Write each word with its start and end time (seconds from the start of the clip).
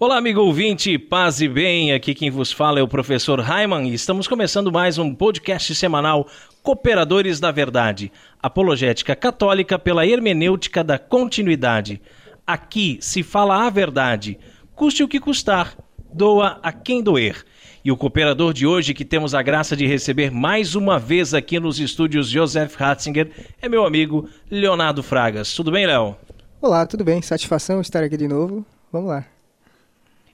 Olá, 0.00 0.16
amigo 0.16 0.40
ouvinte, 0.40 0.96
paz 0.96 1.40
e 1.40 1.48
bem. 1.48 1.92
Aqui 1.92 2.14
quem 2.14 2.30
vos 2.30 2.52
fala 2.52 2.78
é 2.78 2.82
o 2.82 2.86
professor 2.86 3.40
Raiman 3.40 3.88
e 3.88 3.94
estamos 3.94 4.28
começando 4.28 4.70
mais 4.70 4.96
um 4.96 5.12
podcast 5.12 5.74
semanal 5.74 6.28
Cooperadores 6.62 7.40
da 7.40 7.50
Verdade, 7.50 8.12
apologética 8.40 9.16
católica 9.16 9.76
pela 9.76 10.06
hermenêutica 10.06 10.84
da 10.84 11.00
continuidade. 11.00 12.00
Aqui 12.46 12.96
se 13.00 13.24
fala 13.24 13.66
a 13.66 13.70
verdade, 13.70 14.38
custe 14.72 15.02
o 15.02 15.08
que 15.08 15.18
custar, 15.18 15.76
doa 16.14 16.60
a 16.62 16.70
quem 16.70 17.02
doer. 17.02 17.44
E 17.84 17.90
o 17.90 17.96
cooperador 17.96 18.52
de 18.52 18.68
hoje, 18.68 18.94
que 18.94 19.04
temos 19.04 19.34
a 19.34 19.42
graça 19.42 19.74
de 19.74 19.84
receber 19.84 20.30
mais 20.30 20.76
uma 20.76 20.96
vez 20.96 21.34
aqui 21.34 21.58
nos 21.58 21.80
estúdios 21.80 22.28
Joseph 22.28 22.76
Ratzinger, 22.76 23.32
é 23.60 23.68
meu 23.68 23.84
amigo 23.84 24.28
Leonardo 24.48 25.02
Fragas. 25.02 25.52
Tudo 25.54 25.72
bem, 25.72 25.88
Léo? 25.88 26.16
Olá, 26.62 26.86
tudo 26.86 27.02
bem? 27.02 27.20
Satisfação 27.20 27.80
estar 27.80 28.04
aqui 28.04 28.16
de 28.16 28.28
novo. 28.28 28.64
Vamos 28.92 29.08
lá. 29.08 29.37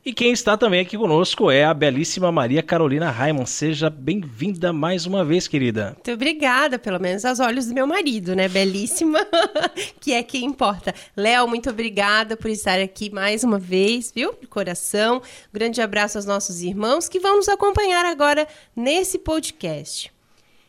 E 0.06 0.12
quem 0.12 0.32
está 0.32 0.54
também 0.54 0.80
aqui 0.80 0.98
conosco 0.98 1.50
é 1.50 1.64
a 1.64 1.72
belíssima 1.72 2.30
Maria 2.30 2.62
Carolina 2.62 3.10
Raimond. 3.10 3.48
Seja 3.48 3.88
bem-vinda 3.88 4.70
mais 4.70 5.06
uma 5.06 5.24
vez, 5.24 5.48
querida. 5.48 5.92
Muito 5.94 6.12
obrigada, 6.12 6.78
pelo 6.78 7.00
menos 7.00 7.24
aos 7.24 7.40
olhos 7.40 7.64
do 7.64 7.74
meu 7.74 7.86
marido, 7.86 8.36
né? 8.36 8.46
Belíssima, 8.46 9.26
que 9.98 10.12
é 10.12 10.22
quem 10.22 10.44
importa. 10.44 10.94
Léo, 11.16 11.48
muito 11.48 11.70
obrigada 11.70 12.36
por 12.36 12.50
estar 12.50 12.78
aqui 12.80 13.08
mais 13.08 13.44
uma 13.44 13.58
vez, 13.58 14.12
viu? 14.14 14.34
De 14.38 14.46
coração. 14.46 15.22
Grande 15.50 15.80
abraço 15.80 16.18
aos 16.18 16.26
nossos 16.26 16.60
irmãos 16.60 17.08
que 17.08 17.18
vão 17.18 17.36
nos 17.36 17.48
acompanhar 17.48 18.04
agora 18.04 18.46
nesse 18.76 19.18
podcast. 19.18 20.13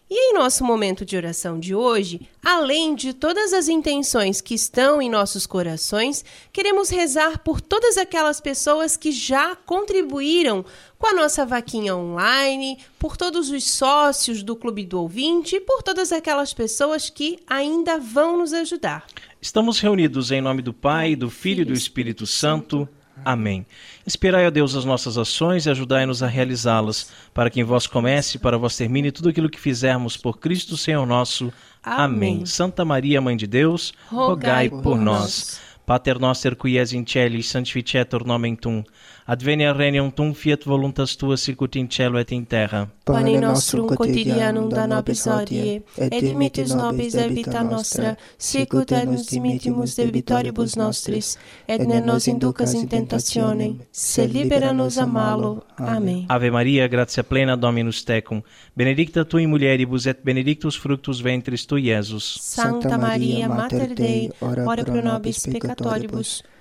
E 0.07 0.29
em 0.29 0.33
nosso 0.35 0.63
momento 0.63 1.03
de 1.03 1.17
oração 1.17 1.59
de 1.59 1.73
hoje, 1.73 2.29
além 2.43 2.93
de 2.93 3.11
todas 3.11 3.53
as 3.53 3.67
intenções 3.67 4.39
que 4.39 4.53
estão 4.53 5.01
em 5.01 5.09
nossos 5.09 5.47
corações, 5.47 6.23
queremos 6.53 6.89
rezar 6.89 7.39
por 7.39 7.59
todas 7.59 7.97
aquelas 7.97 8.39
pessoas 8.39 8.95
que 8.95 9.11
já 9.11 9.55
contribuíram 9.55 10.63
com 10.99 11.07
a 11.07 11.13
nossa 11.13 11.43
vaquinha 11.43 11.95
online, 11.95 12.77
por 12.99 13.17
todos 13.17 13.49
os 13.49 13.63
sócios 13.63 14.43
do 14.43 14.55
Clube 14.55 14.85
do 14.85 15.01
Ouvinte 15.01 15.55
e 15.55 15.61
por 15.61 15.81
todas 15.81 16.11
aquelas 16.11 16.53
pessoas 16.53 17.09
que 17.09 17.39
ainda 17.47 17.97
vão 17.97 18.37
nos 18.37 18.53
ajudar. 18.53 19.07
Estamos 19.41 19.79
reunidos 19.79 20.29
em 20.29 20.39
nome 20.39 20.61
do 20.61 20.71
Pai, 20.71 21.15
do 21.15 21.31
Filho 21.31 21.63
e 21.63 21.65
do 21.65 21.73
Espírito 21.73 22.27
Santo. 22.27 22.87
Amém. 23.25 23.65
Inspirai 24.05 24.45
a 24.45 24.49
Deus 24.51 24.75
as 24.75 24.85
nossas 24.85 25.17
ações 25.17 25.65
e 25.65 25.69
ajudai-nos 25.71 26.21
a 26.21 26.27
realizá-las, 26.27 27.11
para 27.33 27.49
que 27.49 27.59
em 27.59 27.63
vós 27.63 27.87
comece 27.87 28.37
e 28.37 28.39
para 28.39 28.57
vós 28.57 28.77
termine 28.77 29.11
tudo 29.11 29.29
aquilo 29.29 29.49
que 29.49 29.59
fizermos 29.59 30.15
por 30.15 30.37
Cristo 30.37 30.77
Senhor 30.77 31.05
nosso. 31.07 31.51
Amém. 31.83 32.35
Amém. 32.35 32.45
Santa 32.45 32.85
Maria, 32.85 33.19
Mãe 33.19 33.35
de 33.35 33.47
Deus, 33.47 33.93
rogai, 34.07 34.67
rogai 34.67 34.69
por, 34.69 34.81
por 34.83 34.97
nós. 34.97 35.19
nós. 35.21 35.61
Pater 35.85 36.19
noster 36.19 36.55
qui 36.55 36.77
es 36.77 36.93
in 36.93 37.05
celis 37.05 37.51
sanctificetur 37.51 38.25
nomen 38.25 38.57
tum 38.57 38.83
advenia 39.27 39.73
regnum 39.73 40.11
tum 40.11 40.33
fiat 40.33 40.63
voluntas 40.65 41.15
tua 41.15 41.37
sicut 41.37 41.75
in 41.75 41.87
cielo 41.87 42.19
et 42.19 42.31
in 42.31 42.45
terra. 42.45 42.87
Pane 43.05 43.39
nostrum 43.39 43.87
quotidianum 43.87 44.69
da 44.69 44.85
nobis 44.87 45.25
hodie, 45.25 45.81
et 45.97 46.21
dimitis 46.21 46.73
nobis 46.75 47.13
debita 47.13 47.63
nostra, 47.63 48.15
sicut 48.37 48.91
et 48.91 49.05
nos 49.05 49.25
dimittimus 49.27 49.95
debitoribus 49.95 50.75
nostris, 50.75 51.37
et 51.67 51.81
ne 51.81 52.01
nos 52.01 52.27
inducas 52.27 52.73
in 52.73 52.87
tentationem, 52.87 53.79
se 53.91 54.27
libera 54.27 54.71
nos 54.73 54.97
a 54.97 55.05
malo. 55.05 55.63
Amém. 55.77 56.25
Ave 56.29 56.51
Maria, 56.51 56.87
gratia 56.87 57.23
plena 57.23 57.55
Dominus 57.55 58.03
tecum, 58.03 58.41
benedicta 58.75 59.25
tu 59.25 59.37
in 59.37 59.49
mulieribus 59.49 60.05
et 60.05 60.19
benedictus 60.23 60.75
fructus 60.75 61.21
ventris 61.21 61.65
tui, 61.65 61.89
Iesus. 61.89 62.37
Santa 62.41 62.97
Maria, 62.97 63.49
Mater 63.49 63.93
Dei, 63.93 64.31
ora 64.41 64.83
pro 64.83 65.01
nobis 65.01 65.45
peccatoribus, 65.45 65.74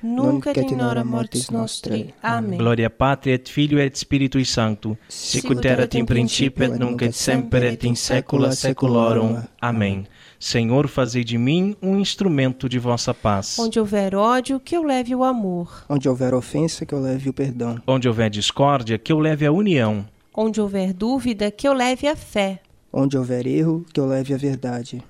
nunc 0.03 0.47
et 0.47 0.71
in 0.71 0.81
hora 0.81 1.05
mortis 1.05 1.49
nostri. 1.51 2.15
Amém. 2.23 2.59
Gloria 2.59 2.91
Patri 2.91 3.33
et 3.33 3.49
Filio 3.49 3.79
et 3.79 3.97
Spiritui 3.97 4.45
Sancto, 4.45 4.97
sicut 5.09 5.65
erat 5.65 5.95
in 5.95 6.05
principio 6.05 6.65
et 6.65 6.79
nunc 6.79 7.03
et 7.03 7.13
semper 7.13 7.65
et 7.65 7.85
in 7.85 7.95
saecula 7.95 8.53
saeculorum. 8.53 9.43
Amém. 9.61 10.07
Senhor, 10.39 10.89
fazei 10.89 11.25
de 11.25 11.39
mim 11.39 11.75
um 11.83 11.99
instrumento 11.99 12.69
de 12.69 12.79
vossa 12.79 13.15
paz. 13.15 13.59
Onde 13.59 13.81
houver 13.81 14.15
ódio, 14.15 14.61
que 14.61 14.77
eu 14.77 14.83
leve 14.83 15.15
o 15.15 15.25
amor. 15.25 15.85
Onde 15.89 16.07
houver 16.07 16.35
ofensa, 16.35 16.85
que 16.85 16.95
eu 16.95 17.01
leve 17.01 17.31
o 17.31 17.33
perdão. 17.33 17.81
Onde 17.87 18.09
houver 18.09 18.29
discórdia, 18.29 18.99
que 18.99 19.11
eu 19.11 19.19
leve 19.19 19.47
a 19.47 19.53
união. 19.53 20.05
Onde 20.37 20.61
houver 20.61 20.93
dúvida, 20.93 21.51
que 21.51 21.67
eu 21.67 21.73
leve 21.73 22.07
a 22.07 22.15
fé. 22.15 22.61
Onde 22.93 23.17
houver 23.17 23.47
erro, 23.47 23.87
que 23.93 23.99
eu 23.99 24.07
leve 24.07 24.35
a 24.35 24.37
verdade. 24.37 25.03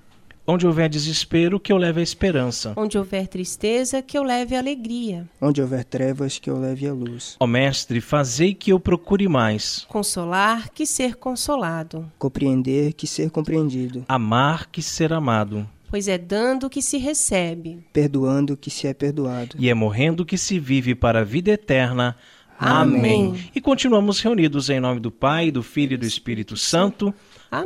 Onde 0.47 0.67
houver 0.67 0.91
desespero, 0.91 1.59
que 1.59 1.73
eu 1.73 1.79
leve 1.79 2.01
a 2.01 2.03
esperança. 2.03 2.75
Onde 2.77 2.99
houver 2.99 3.27
tristeza, 3.27 4.03
que 4.03 4.19
eu 4.19 4.23
leve 4.23 4.55
a 4.55 4.59
alegria. 4.59 5.27
Onde 5.41 5.63
houver 5.63 5.85
trevas, 5.85 6.39
que 6.39 6.51
eu 6.51 6.59
leve 6.59 6.87
a 6.87 6.93
luz. 6.93 7.37
Ó 7.41 7.47
Mestre, 7.47 7.99
fazei 8.01 8.53
que 8.53 8.71
eu 8.71 8.79
procure 8.79 9.27
mais. 9.27 9.87
Consolar, 9.89 10.69
que 10.71 10.85
ser 10.85 11.15
consolado. 11.17 12.13
Compreender, 12.19 12.93
que 12.93 13.07
ser 13.07 13.31
compreendido. 13.31 14.05
Amar, 14.07 14.69
que 14.71 14.83
ser 14.83 15.15
amado. 15.15 15.67
Pois 15.89 16.09
é 16.09 16.19
dando 16.19 16.69
que 16.69 16.83
se 16.83 16.99
recebe. 16.99 17.79
Perdoando, 17.91 18.55
que 18.55 18.69
se 18.69 18.87
é 18.87 18.93
perdoado. 18.93 19.57
E 19.59 19.71
é 19.71 19.75
morrendo 19.75 20.27
que 20.27 20.37
se 20.37 20.59
vive 20.59 20.95
para 20.95 21.21
a 21.21 21.25
vida 21.25 21.53
eterna. 21.53 22.17
Amém. 22.59 23.29
Amém. 23.29 23.51
E 23.55 23.61
continuamos 23.61 24.21
reunidos 24.21 24.69
em 24.69 24.79
nome 24.79 25.01
do 25.01 25.11
Pai, 25.11 25.51
do 25.51 25.63
Filho 25.63 25.95
e 25.95 25.97
do 25.97 26.05
Espírito 26.05 26.57
Santo. 26.57 27.15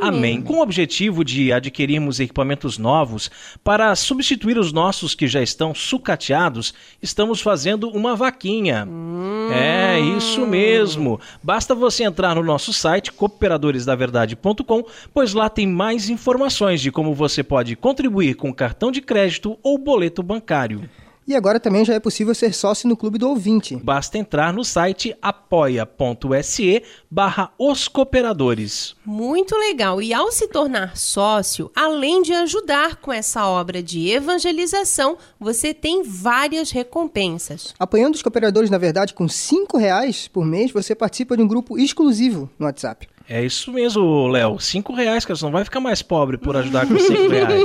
Amém. 0.01 0.09
Amém. 0.19 0.43
Com 0.43 0.55
o 0.55 0.63
objetivo 0.63 1.25
de 1.25 1.53
adquirirmos 1.53 2.21
equipamentos 2.21 2.79
novos 2.79 3.31
para 3.63 3.95
substituir 3.95 4.59
os 4.59 4.73
nossos 4.73 5.15
que 5.15 5.27
já 5.27 5.43
estão 5.43 5.75
sucateados, 5.75 6.75
estamos 7.03 7.41
fazendo 7.41 7.89
uma 7.89 8.17
vaquinha. 8.17 8.87
Hum. 8.89 9.51
É 9.53 9.99
isso 10.01 10.47
mesmo. 10.47 11.21
Basta 11.43 11.75
você 11.75 12.05
entrar 12.05 12.35
no 12.35 12.43
nosso 12.43 12.73
site 12.73 13.13
cooperadoresdaverdade.com, 13.13 14.85
pois 15.13 15.33
lá 15.35 15.49
tem 15.49 15.67
mais 15.67 16.11
informações 16.11 16.81
de 16.81 16.91
como 16.91 17.15
você 17.15 17.43
pode 17.43 17.77
contribuir 17.77 18.35
com 18.35 18.53
cartão 18.53 18.91
de 18.91 19.01
crédito 19.01 19.59
ou 19.63 19.79
boleto 19.79 20.23
bancário. 20.23 20.89
E 21.29 21.37
agora 21.37 21.61
também 21.61 21.85
já 21.85 21.93
é 21.93 22.01
possível 22.01 22.35
ser 22.35 22.55
sócio 22.55 22.89
no 22.89 22.97
Clube 22.97 23.19
do 23.19 23.29
Ouvinte. 23.29 23.77
Basta 23.77 24.17
entrar 24.17 24.51
no 24.51 24.65
site 24.65 25.15
apoia.se 25.21 26.83
barra 27.11 27.53
os 27.59 27.87
cooperadores. 27.87 28.97
Muito 29.05 29.55
legal. 29.55 30.01
E 30.01 30.15
ao 30.15 30.33
se 30.33 30.49
tornar 30.49 30.97
sócio, 30.97 31.71
além 31.77 32.23
de 32.23 32.33
ajudar 32.33 32.97
com 32.97 33.13
essa 33.13 33.47
obra 33.47 33.83
de 33.83 34.09
evangelização, 34.09 35.19
você 35.39 35.75
tem 35.75 36.03
várias 36.03 36.71
recompensas. 36.71 37.75
Apoiando 37.79 38.17
os 38.17 38.23
cooperadores, 38.23 38.71
na 38.71 38.79
verdade, 38.79 39.13
com 39.13 39.29
cinco 39.29 39.77
reais 39.77 40.29
por 40.29 40.47
mês, 40.47 40.71
você 40.71 40.95
participa 40.95 41.37
de 41.37 41.43
um 41.43 41.47
grupo 41.47 41.79
exclusivo 41.79 42.49
no 42.59 42.65
WhatsApp. 42.65 43.07
É 43.29 43.45
isso 43.45 43.71
mesmo, 43.71 44.27
Léo. 44.29 44.59
Cinco 44.59 44.95
reais, 44.95 45.25
cara. 45.25 45.37
Você 45.37 45.45
não 45.45 45.53
vai 45.53 45.65
ficar 45.65 45.81
mais 45.81 46.01
pobre 46.01 46.39
por 46.39 46.57
ajudar 46.57 46.87
com 46.87 46.99
cinco 46.99 47.29
reais. 47.29 47.63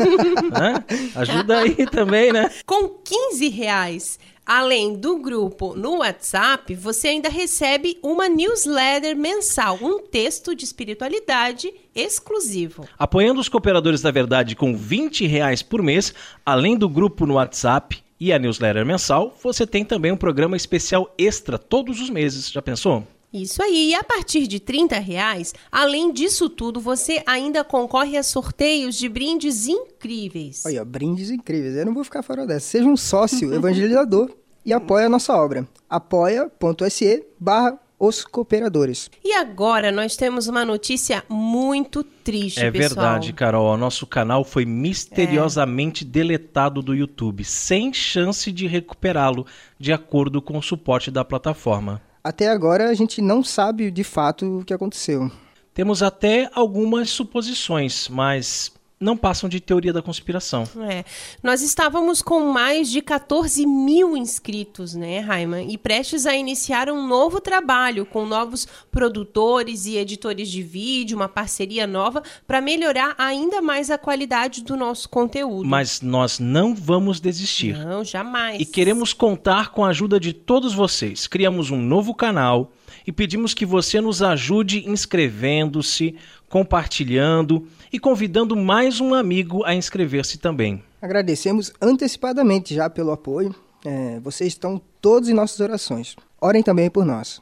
né? 0.51 0.83
Ajuda 1.15 1.59
aí 1.59 1.85
também, 1.87 2.33
né? 2.33 2.51
Com 2.65 2.89
15 2.89 3.47
reais. 3.47 4.19
Além 4.45 4.93
do 4.93 5.19
grupo 5.19 5.73
no 5.73 5.99
WhatsApp, 5.99 6.75
você 6.75 7.07
ainda 7.07 7.29
recebe 7.29 7.97
uma 8.03 8.27
newsletter 8.27 9.15
mensal, 9.15 9.79
um 9.81 9.99
texto 9.99 10.53
de 10.53 10.65
espiritualidade 10.65 11.73
exclusivo. 11.95 12.85
Apoiando 12.99 13.39
os 13.39 13.47
cooperadores 13.47 14.01
da 14.01 14.11
verdade 14.11 14.53
com 14.53 14.75
20 14.75 15.25
reais 15.27 15.61
por 15.61 15.81
mês, 15.81 16.13
além 16.45 16.77
do 16.77 16.89
grupo 16.89 17.25
no 17.25 17.35
WhatsApp 17.35 18.03
e 18.19 18.33
a 18.33 18.39
newsletter 18.39 18.85
mensal, 18.85 19.33
você 19.41 19.65
tem 19.65 19.85
também 19.85 20.11
um 20.11 20.17
programa 20.17 20.57
especial 20.57 21.13
extra 21.17 21.57
todos 21.57 22.01
os 22.01 22.09
meses. 22.09 22.51
Já 22.51 22.61
pensou? 22.61 23.07
Isso 23.33 23.63
aí. 23.63 23.89
E 23.89 23.95
a 23.95 24.03
partir 24.03 24.45
de 24.45 24.59
30 24.59 24.99
reais, 24.99 25.53
além 25.71 26.13
disso 26.13 26.47
tudo, 26.49 26.79
você 26.79 27.23
ainda 27.25 27.63
concorre 27.63 28.15
a 28.15 28.21
sorteios 28.23 28.95
de 28.95 29.09
brindes 29.09 29.67
incríveis. 29.67 30.63
Olha, 30.65 30.85
brindes 30.85 31.31
incríveis. 31.31 31.75
Eu 31.75 31.85
não 31.87 31.93
vou 31.93 32.03
ficar 32.03 32.21
fora 32.21 32.45
dessa. 32.45 32.67
Seja 32.67 32.85
um 32.87 32.95
sócio 32.97 33.51
evangelizador 33.55 34.29
e 34.65 34.71
apoie 34.71 35.05
a 35.05 35.09
nossa 35.09 35.35
obra. 35.35 35.67
apoia.se 35.89 37.25
barra 37.39 37.79
os 37.99 38.25
cooperadores. 38.25 39.09
E 39.23 39.33
agora 39.33 39.91
nós 39.91 40.17
temos 40.17 40.47
uma 40.47 40.65
notícia 40.65 41.23
muito 41.29 42.03
triste, 42.03 42.59
É 42.59 42.69
pessoal. 42.69 43.05
verdade, 43.05 43.33
Carol. 43.33 43.73
O 43.73 43.77
nosso 43.77 44.05
canal 44.05 44.43
foi 44.43 44.65
misteriosamente 44.65 46.03
é. 46.03 46.07
deletado 46.07 46.81
do 46.81 46.93
YouTube, 46.93 47.45
sem 47.45 47.93
chance 47.93 48.51
de 48.51 48.67
recuperá-lo, 48.67 49.45
de 49.79 49.93
acordo 49.93 50.41
com 50.41 50.57
o 50.57 50.61
suporte 50.61 51.09
da 51.09 51.23
plataforma. 51.23 52.01
Até 52.23 52.47
agora 52.47 52.89
a 52.89 52.93
gente 52.93 53.21
não 53.21 53.43
sabe 53.43 53.91
de 53.91 54.03
fato 54.03 54.59
o 54.59 54.63
que 54.63 54.73
aconteceu. 54.73 55.29
Temos 55.73 56.01
até 56.01 56.49
algumas 56.53 57.09
suposições, 57.09 58.07
mas 58.07 58.71
não 59.03 59.17
passam 59.17 59.49
de 59.49 59.59
teoria 59.59 59.91
da 59.91 60.01
conspiração. 60.01 60.63
É. 60.89 61.03
Nós 61.43 61.61
estávamos 61.61 62.21
com 62.21 62.51
mais 62.51 62.89
de 62.89 63.01
14 63.01 63.65
mil 63.65 64.15
inscritos, 64.15 64.95
né, 64.95 65.19
Raiman? 65.19 65.69
E 65.69 65.77
prestes 65.77 66.25
a 66.25 66.35
iniciar 66.35 66.89
um 66.89 67.05
novo 67.05 67.41
trabalho 67.41 68.05
com 68.05 68.25
novos 68.25 68.67
produtores 68.91 69.85
e 69.85 69.97
editores 69.97 70.49
de 70.49 70.63
vídeo, 70.63 71.17
uma 71.17 71.29
parceria 71.29 71.85
nova 71.85 72.23
para 72.47 72.61
melhorar 72.61 73.13
ainda 73.17 73.61
mais 73.61 73.91
a 73.91 73.97
qualidade 73.97 74.63
do 74.63 74.77
nosso 74.77 75.09
conteúdo. 75.09 75.67
Mas 75.67 76.01
nós 76.01 76.39
não 76.39 76.73
vamos 76.73 77.19
desistir. 77.19 77.77
Não, 77.77 78.03
jamais. 78.03 78.61
E 78.61 78.65
queremos 78.65 79.13
contar 79.13 79.71
com 79.71 79.83
a 79.83 79.89
ajuda 79.89 80.19
de 80.19 80.31
todos 80.31 80.73
vocês. 80.73 81.27
Criamos 81.27 81.69
um 81.69 81.81
novo 81.81 82.15
canal 82.15 82.71
e 83.05 83.11
pedimos 83.11 83.53
que 83.53 83.65
você 83.65 83.99
nos 83.99 84.21
ajude 84.21 84.89
inscrevendo-se, 84.89 86.15
compartilhando 86.47 87.67
e 87.93 87.99
convidando 87.99 88.55
mais 88.55 88.99
um 88.99 89.13
amigo 89.13 89.63
a 89.63 89.75
inscrever-se 89.75 90.39
também. 90.39 90.83
Agradecemos 90.99 91.71
antecipadamente 91.79 92.73
já 92.73 92.89
pelo 92.89 93.11
apoio. 93.11 93.53
É, 93.85 94.19
vocês 94.19 94.53
estão 94.53 94.81
todos 94.99 95.29
em 95.29 95.33
nossas 95.33 95.59
orações. 95.59 96.15
Orem 96.41 96.63
também 96.63 96.89
por 96.89 97.05
nós. 97.05 97.39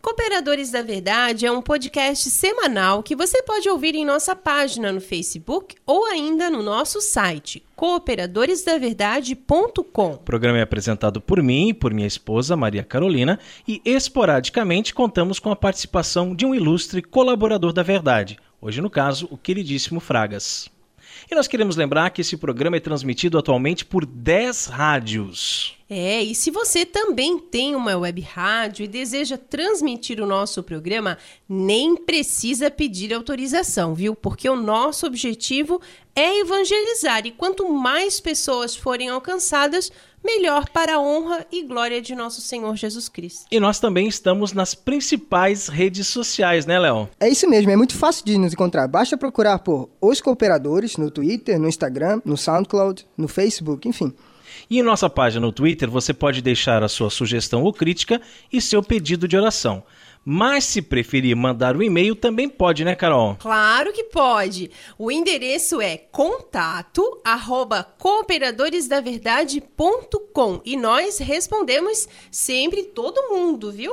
Cooperadores 0.00 0.70
da 0.70 0.80
Verdade 0.80 1.44
é 1.44 1.52
um 1.52 1.60
podcast 1.60 2.30
semanal 2.30 3.02
que 3.02 3.14
você 3.14 3.42
pode 3.42 3.68
ouvir 3.68 3.94
em 3.94 4.06
nossa 4.06 4.34
página 4.34 4.90
no 4.90 5.00
Facebook 5.00 5.76
ou 5.84 6.06
ainda 6.06 6.48
no 6.48 6.62
nosso 6.62 7.02
site 7.02 7.62
cooperadoresdaverdade.com. 7.76 10.12
O 10.12 10.18
programa 10.18 10.58
é 10.58 10.62
apresentado 10.62 11.20
por 11.20 11.42
mim 11.42 11.68
e 11.68 11.74
por 11.74 11.92
minha 11.92 12.06
esposa 12.06 12.56
Maria 12.56 12.82
Carolina 12.82 13.38
e 13.68 13.82
esporadicamente 13.84 14.94
contamos 14.94 15.38
com 15.38 15.50
a 15.50 15.56
participação 15.56 16.34
de 16.34 16.46
um 16.46 16.54
ilustre 16.54 17.02
colaborador 17.02 17.74
da 17.74 17.82
Verdade, 17.82 18.38
hoje 18.60 18.80
no 18.80 18.90
caso 18.90 19.26
o 19.30 19.36
queridíssimo 19.36 20.00
Fragas. 20.00 20.70
E 21.30 21.34
nós 21.34 21.48
queremos 21.48 21.76
lembrar 21.76 22.10
que 22.10 22.20
esse 22.20 22.36
programa 22.36 22.76
é 22.76 22.80
transmitido 22.80 23.38
atualmente 23.38 23.84
por 23.84 24.06
10 24.06 24.66
rádios. 24.66 25.79
É, 25.92 26.22
e 26.22 26.36
se 26.36 26.52
você 26.52 26.86
também 26.86 27.36
tem 27.36 27.74
uma 27.74 27.96
web 27.96 28.20
rádio 28.20 28.84
e 28.84 28.88
deseja 28.88 29.36
transmitir 29.36 30.20
o 30.20 30.26
nosso 30.26 30.62
programa, 30.62 31.18
nem 31.48 31.96
precisa 31.96 32.70
pedir 32.70 33.12
autorização, 33.12 33.92
viu? 33.92 34.14
Porque 34.14 34.48
o 34.48 34.54
nosso 34.54 35.04
objetivo 35.04 35.80
é 36.14 36.38
evangelizar 36.38 37.26
e 37.26 37.32
quanto 37.32 37.68
mais 37.68 38.20
pessoas 38.20 38.76
forem 38.76 39.08
alcançadas, 39.08 39.90
melhor 40.22 40.68
para 40.68 40.94
a 40.94 41.00
honra 41.00 41.44
e 41.50 41.64
glória 41.64 42.00
de 42.00 42.14
nosso 42.14 42.40
Senhor 42.40 42.76
Jesus 42.76 43.08
Cristo. 43.08 43.46
E 43.50 43.58
nós 43.58 43.80
também 43.80 44.06
estamos 44.06 44.52
nas 44.52 44.76
principais 44.76 45.66
redes 45.66 46.06
sociais, 46.06 46.66
né, 46.66 46.78
Léo? 46.78 47.08
É 47.18 47.28
isso 47.28 47.50
mesmo, 47.50 47.68
é 47.68 47.76
muito 47.76 47.96
fácil 47.96 48.24
de 48.24 48.38
nos 48.38 48.52
encontrar. 48.52 48.86
Basta 48.86 49.18
procurar 49.18 49.58
por 49.58 49.90
Os 50.00 50.20
Cooperadores 50.20 50.96
no 50.96 51.10
Twitter, 51.10 51.58
no 51.58 51.68
Instagram, 51.68 52.22
no 52.24 52.36
SoundCloud, 52.36 53.04
no 53.16 53.26
Facebook, 53.26 53.88
enfim. 53.88 54.14
E 54.70 54.78
em 54.78 54.82
nossa 54.84 55.10
página 55.10 55.44
no 55.44 55.50
Twitter 55.50 55.90
você 55.90 56.14
pode 56.14 56.40
deixar 56.40 56.84
a 56.84 56.88
sua 56.88 57.10
sugestão 57.10 57.64
ou 57.64 57.72
crítica 57.72 58.22
e 58.52 58.60
seu 58.60 58.80
pedido 58.82 59.26
de 59.26 59.36
oração. 59.36 59.82
Mas 60.24 60.62
se 60.64 60.80
preferir 60.80 61.34
mandar 61.34 61.76
um 61.76 61.82
e-mail, 61.82 62.14
também 62.14 62.48
pode, 62.48 62.84
né, 62.84 62.94
Carol? 62.94 63.34
Claro 63.40 63.92
que 63.92 64.04
pode. 64.04 64.70
O 64.96 65.10
endereço 65.10 65.80
é 65.80 65.96
contato 65.96 67.20
arroba 67.24 67.82
cooperadoresdaverdade.com 67.82 70.60
e 70.64 70.76
nós 70.76 71.18
respondemos 71.18 72.08
sempre 72.30 72.84
todo 72.84 73.30
mundo, 73.30 73.72
viu? 73.72 73.92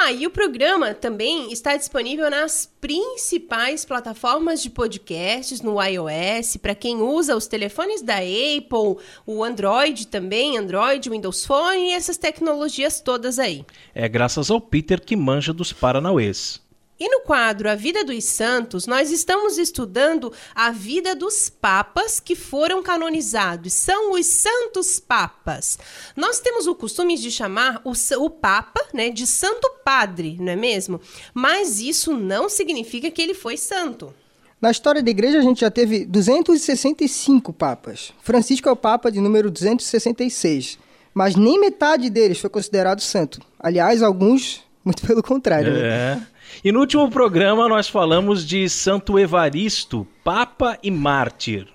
Ah, 0.00 0.12
e 0.12 0.28
o 0.28 0.30
programa 0.30 0.94
também 0.94 1.52
está 1.52 1.76
disponível 1.76 2.30
nas 2.30 2.72
principais 2.80 3.84
plataformas 3.84 4.62
de 4.62 4.70
podcasts 4.70 5.60
no 5.60 5.82
iOS, 5.82 6.56
para 6.56 6.72
quem 6.72 7.02
usa 7.02 7.34
os 7.34 7.48
telefones 7.48 8.00
da 8.00 8.18
Apple, 8.18 9.04
o 9.26 9.42
Android 9.42 10.06
também, 10.06 10.56
Android, 10.56 11.10
Windows 11.10 11.44
Phone 11.44 11.90
e 11.90 11.94
essas 11.94 12.16
tecnologias 12.16 13.00
todas 13.00 13.40
aí. 13.40 13.66
É 13.92 14.08
graças 14.08 14.52
ao 14.52 14.60
Peter 14.60 15.00
que 15.00 15.16
manja 15.16 15.52
dos 15.52 15.72
Paranauês. 15.72 16.60
E 17.00 17.08
no 17.08 17.20
quadro 17.20 17.70
A 17.70 17.76
Vida 17.76 18.02
dos 18.02 18.24
Santos, 18.24 18.86
nós 18.86 19.12
estamos 19.12 19.56
estudando 19.56 20.32
a 20.52 20.72
vida 20.72 21.14
dos 21.14 21.48
papas 21.48 22.18
que 22.18 22.34
foram 22.34 22.82
canonizados. 22.82 23.72
São 23.72 24.12
os 24.12 24.26
santos 24.26 24.98
papas. 24.98 25.78
Nós 26.16 26.40
temos 26.40 26.66
o 26.66 26.74
costume 26.74 27.16
de 27.16 27.30
chamar 27.30 27.80
o, 27.84 27.92
o 28.18 28.30
papa 28.30 28.84
né, 28.92 29.10
de 29.10 29.28
santo 29.28 29.70
padre, 29.84 30.36
não 30.40 30.52
é 30.52 30.56
mesmo? 30.56 31.00
Mas 31.32 31.80
isso 31.80 32.12
não 32.12 32.48
significa 32.48 33.10
que 33.12 33.22
ele 33.22 33.34
foi 33.34 33.56
santo. 33.56 34.12
Na 34.60 34.72
história 34.72 35.00
da 35.00 35.10
igreja, 35.10 35.38
a 35.38 35.42
gente 35.42 35.60
já 35.60 35.70
teve 35.70 36.04
265 36.04 37.52
papas. 37.52 38.12
Francisco 38.20 38.68
é 38.68 38.72
o 38.72 38.76
papa 38.76 39.08
de 39.08 39.20
número 39.20 39.52
266. 39.52 40.78
Mas 41.14 41.36
nem 41.36 41.60
metade 41.60 42.10
deles 42.10 42.40
foi 42.40 42.50
considerado 42.50 43.00
santo. 43.00 43.40
Aliás, 43.58 44.02
alguns, 44.02 44.64
muito 44.88 45.06
pelo 45.06 45.22
contrário. 45.22 45.72
Né? 45.72 45.80
É. 45.80 45.82
Né? 46.16 46.26
E 46.64 46.72
no 46.72 46.80
último 46.80 47.08
programa 47.10 47.68
nós 47.68 47.88
falamos 47.88 48.44
de 48.46 48.68
Santo 48.68 49.18
Evaristo, 49.18 50.06
Papa 50.24 50.78
e 50.82 50.90
Mártir. 50.90 51.68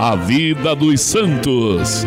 A 0.00 0.14
vida 0.14 0.74
dos 0.76 1.00
santos. 1.00 2.06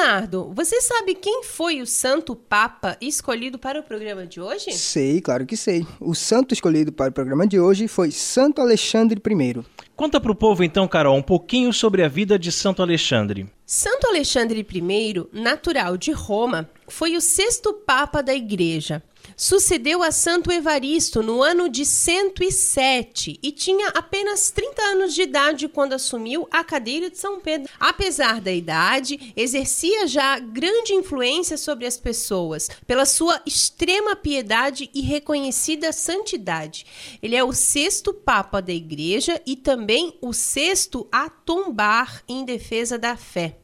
Leonardo, 0.00 0.50
você 0.54 0.80
sabe 0.80 1.14
quem 1.14 1.44
foi 1.44 1.82
o 1.82 1.86
santo 1.86 2.34
papa 2.34 2.96
escolhido 3.02 3.58
para 3.58 3.80
o 3.80 3.82
programa 3.82 4.26
de 4.26 4.40
hoje? 4.40 4.72
Sei, 4.72 5.20
claro 5.20 5.44
que 5.44 5.58
sei. 5.58 5.86
O 6.00 6.14
santo 6.14 6.54
escolhido 6.54 6.90
para 6.90 7.10
o 7.10 7.12
programa 7.12 7.46
de 7.46 7.60
hoje 7.60 7.86
foi 7.86 8.10
Santo 8.10 8.62
Alexandre 8.62 9.20
I. 9.20 9.62
Conta 9.94 10.18
para 10.18 10.32
o 10.32 10.34
povo 10.34 10.64
então, 10.64 10.88
Carol, 10.88 11.18
um 11.18 11.22
pouquinho 11.22 11.70
sobre 11.70 12.02
a 12.02 12.08
vida 12.08 12.38
de 12.38 12.50
Santo 12.50 12.80
Alexandre. 12.80 13.46
Santo 13.66 14.06
Alexandre 14.06 14.66
I, 14.66 15.38
natural 15.38 15.98
de 15.98 16.12
Roma, 16.12 16.70
foi 16.88 17.14
o 17.14 17.20
sexto 17.20 17.74
papa 17.74 18.22
da 18.22 18.34
Igreja. 18.34 19.02
Sucedeu 19.36 20.02
a 20.02 20.10
Santo 20.10 20.50
Evaristo 20.50 21.22
no 21.22 21.42
ano 21.42 21.68
de 21.68 21.84
107 21.84 23.38
e 23.42 23.52
tinha 23.52 23.88
apenas 23.88 24.50
30 24.50 24.82
anos 24.82 25.14
de 25.14 25.22
idade 25.22 25.68
quando 25.68 25.92
assumiu 25.92 26.48
a 26.50 26.62
cadeira 26.64 27.10
de 27.10 27.18
São 27.18 27.40
Pedro. 27.40 27.70
Apesar 27.78 28.40
da 28.40 28.52
idade, 28.52 29.32
exercia 29.36 30.06
já 30.06 30.38
grande 30.38 30.94
influência 30.94 31.56
sobre 31.56 31.86
as 31.86 31.96
pessoas 31.96 32.68
pela 32.86 33.06
sua 33.06 33.40
extrema 33.46 34.16
piedade 34.16 34.90
e 34.94 35.00
reconhecida 35.00 35.92
santidade. 35.92 36.86
Ele 37.22 37.36
é 37.36 37.44
o 37.44 37.52
sexto 37.52 38.12
papa 38.12 38.60
da 38.60 38.72
Igreja 38.72 39.40
e 39.46 39.56
também 39.56 40.16
o 40.20 40.32
sexto 40.32 41.06
a 41.10 41.28
tombar 41.28 42.22
em 42.28 42.44
defesa 42.44 42.98
da 42.98 43.16
fé. 43.16 43.59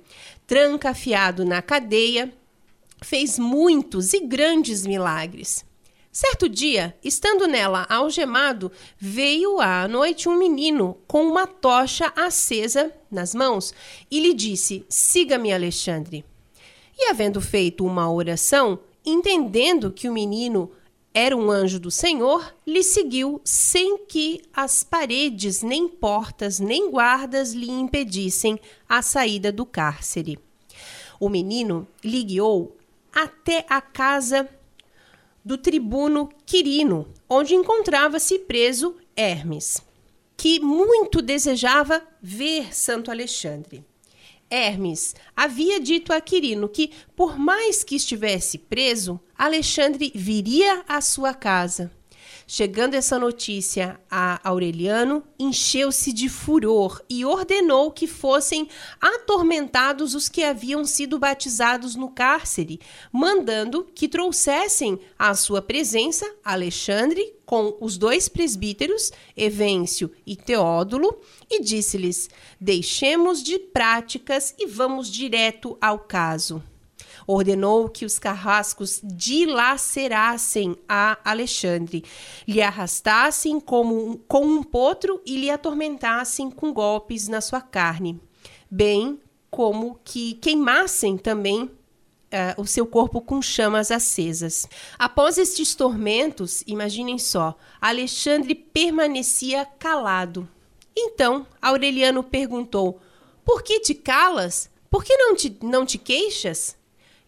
Trancafiado 0.48 1.44
na 1.44 1.62
cadeia, 1.62 2.34
fez 3.00 3.38
muitos 3.38 4.12
e 4.12 4.18
grandes 4.18 4.84
milagres. 4.84 5.64
Certo 6.10 6.48
dia, 6.48 6.92
estando 7.04 7.46
nela 7.46 7.86
algemado, 7.88 8.72
veio 8.98 9.60
à 9.60 9.86
noite 9.86 10.28
um 10.28 10.36
menino 10.36 10.98
com 11.06 11.22
uma 11.22 11.46
tocha 11.46 12.12
acesa 12.16 12.92
nas 13.08 13.32
mãos 13.32 13.72
e 14.10 14.18
lhe 14.18 14.34
disse: 14.34 14.84
Siga-me, 14.88 15.52
Alexandre. 15.52 16.24
E 16.98 17.10
havendo 17.10 17.40
feito 17.40 17.86
uma 17.86 18.12
oração, 18.12 18.80
entendendo 19.06 19.92
que 19.92 20.08
o 20.08 20.12
menino 20.12 20.68
era 21.14 21.36
um 21.36 21.50
anjo 21.50 21.78
do 21.78 21.90
Senhor, 21.90 22.54
lhe 22.66 22.82
seguiu 22.82 23.40
sem 23.44 23.98
que 24.06 24.40
as 24.52 24.82
paredes, 24.82 25.62
nem 25.62 25.88
portas, 25.88 26.58
nem 26.58 26.90
guardas 26.90 27.52
lhe 27.52 27.70
impedissem 27.70 28.58
a 28.88 29.02
saída 29.02 29.52
do 29.52 29.66
cárcere. 29.66 30.38
O 31.20 31.28
menino 31.28 31.86
lhe 32.02 32.22
guiou 32.22 32.76
até 33.12 33.66
a 33.68 33.80
casa 33.80 34.48
do 35.44 35.58
tribuno 35.58 36.28
Quirino, 36.46 37.08
onde 37.28 37.54
encontrava-se 37.54 38.38
preso 38.38 38.96
Hermes 39.14 39.82
que 40.42 40.58
muito 40.58 41.22
desejava 41.22 42.02
ver 42.20 42.74
Santo 42.74 43.12
Alexandre. 43.12 43.84
Hermes 44.52 45.14
havia 45.34 45.80
dito 45.80 46.12
a 46.12 46.20
Quirino 46.20 46.68
que, 46.68 46.90
por 47.16 47.38
mais 47.38 47.82
que 47.82 47.96
estivesse 47.96 48.58
preso, 48.58 49.18
Alexandre 49.34 50.12
viria 50.14 50.84
à 50.86 51.00
sua 51.00 51.32
casa. 51.32 51.90
Chegando 52.54 52.92
essa 52.92 53.18
notícia 53.18 53.98
a 54.10 54.38
Aureliano, 54.46 55.24
encheu-se 55.38 56.12
de 56.12 56.28
furor 56.28 57.00
e 57.08 57.24
ordenou 57.24 57.90
que 57.90 58.06
fossem 58.06 58.68
atormentados 59.00 60.14
os 60.14 60.28
que 60.28 60.44
haviam 60.44 60.84
sido 60.84 61.18
batizados 61.18 61.96
no 61.96 62.10
cárcere, 62.10 62.78
mandando 63.10 63.86
que 63.94 64.06
trouxessem 64.06 65.00
à 65.18 65.32
sua 65.32 65.62
presença 65.62 66.30
Alexandre 66.44 67.32
com 67.46 67.74
os 67.80 67.96
dois 67.96 68.28
presbíteros, 68.28 69.10
Evêncio 69.34 70.12
e 70.26 70.36
Teódulo, 70.36 71.22
e 71.50 71.62
disse-lhes: 71.62 72.28
Deixemos 72.60 73.42
de 73.42 73.58
práticas 73.58 74.54
e 74.58 74.66
vamos 74.66 75.10
direto 75.10 75.78
ao 75.80 76.00
caso 76.00 76.62
ordenou 77.26 77.88
que 77.88 78.04
os 78.04 78.18
carrascos 78.18 79.00
dilacerassem 79.02 80.76
a 80.88 81.18
Alexandre, 81.24 82.04
lhe 82.46 82.62
arrastassem 82.62 83.60
como, 83.60 84.18
com 84.28 84.44
um 84.44 84.62
potro 84.62 85.20
e 85.24 85.36
lhe 85.36 85.50
atormentassem 85.50 86.50
com 86.50 86.72
golpes 86.72 87.28
na 87.28 87.40
sua 87.40 87.60
carne, 87.60 88.20
bem 88.70 89.20
como 89.50 89.98
que 90.04 90.34
queimassem 90.34 91.16
também 91.16 91.70
Uh, 92.32 92.62
o 92.62 92.66
seu 92.66 92.86
corpo 92.86 93.20
com 93.20 93.42
chamas 93.42 93.90
acesas. 93.90 94.66
Após 94.98 95.36
estes 95.36 95.74
tormentos, 95.74 96.64
imaginem 96.66 97.18
só, 97.18 97.54
Alexandre 97.78 98.54
permanecia 98.54 99.66
calado. 99.78 100.48
Então 100.96 101.46
Aureliano 101.60 102.22
perguntou: 102.22 102.98
Por 103.44 103.62
que 103.62 103.80
te 103.80 103.94
calas? 103.94 104.70
Por 104.88 105.04
que 105.04 105.14
não 105.14 105.34
te, 105.36 105.58
não 105.62 105.84
te 105.84 105.98
queixas? 105.98 106.74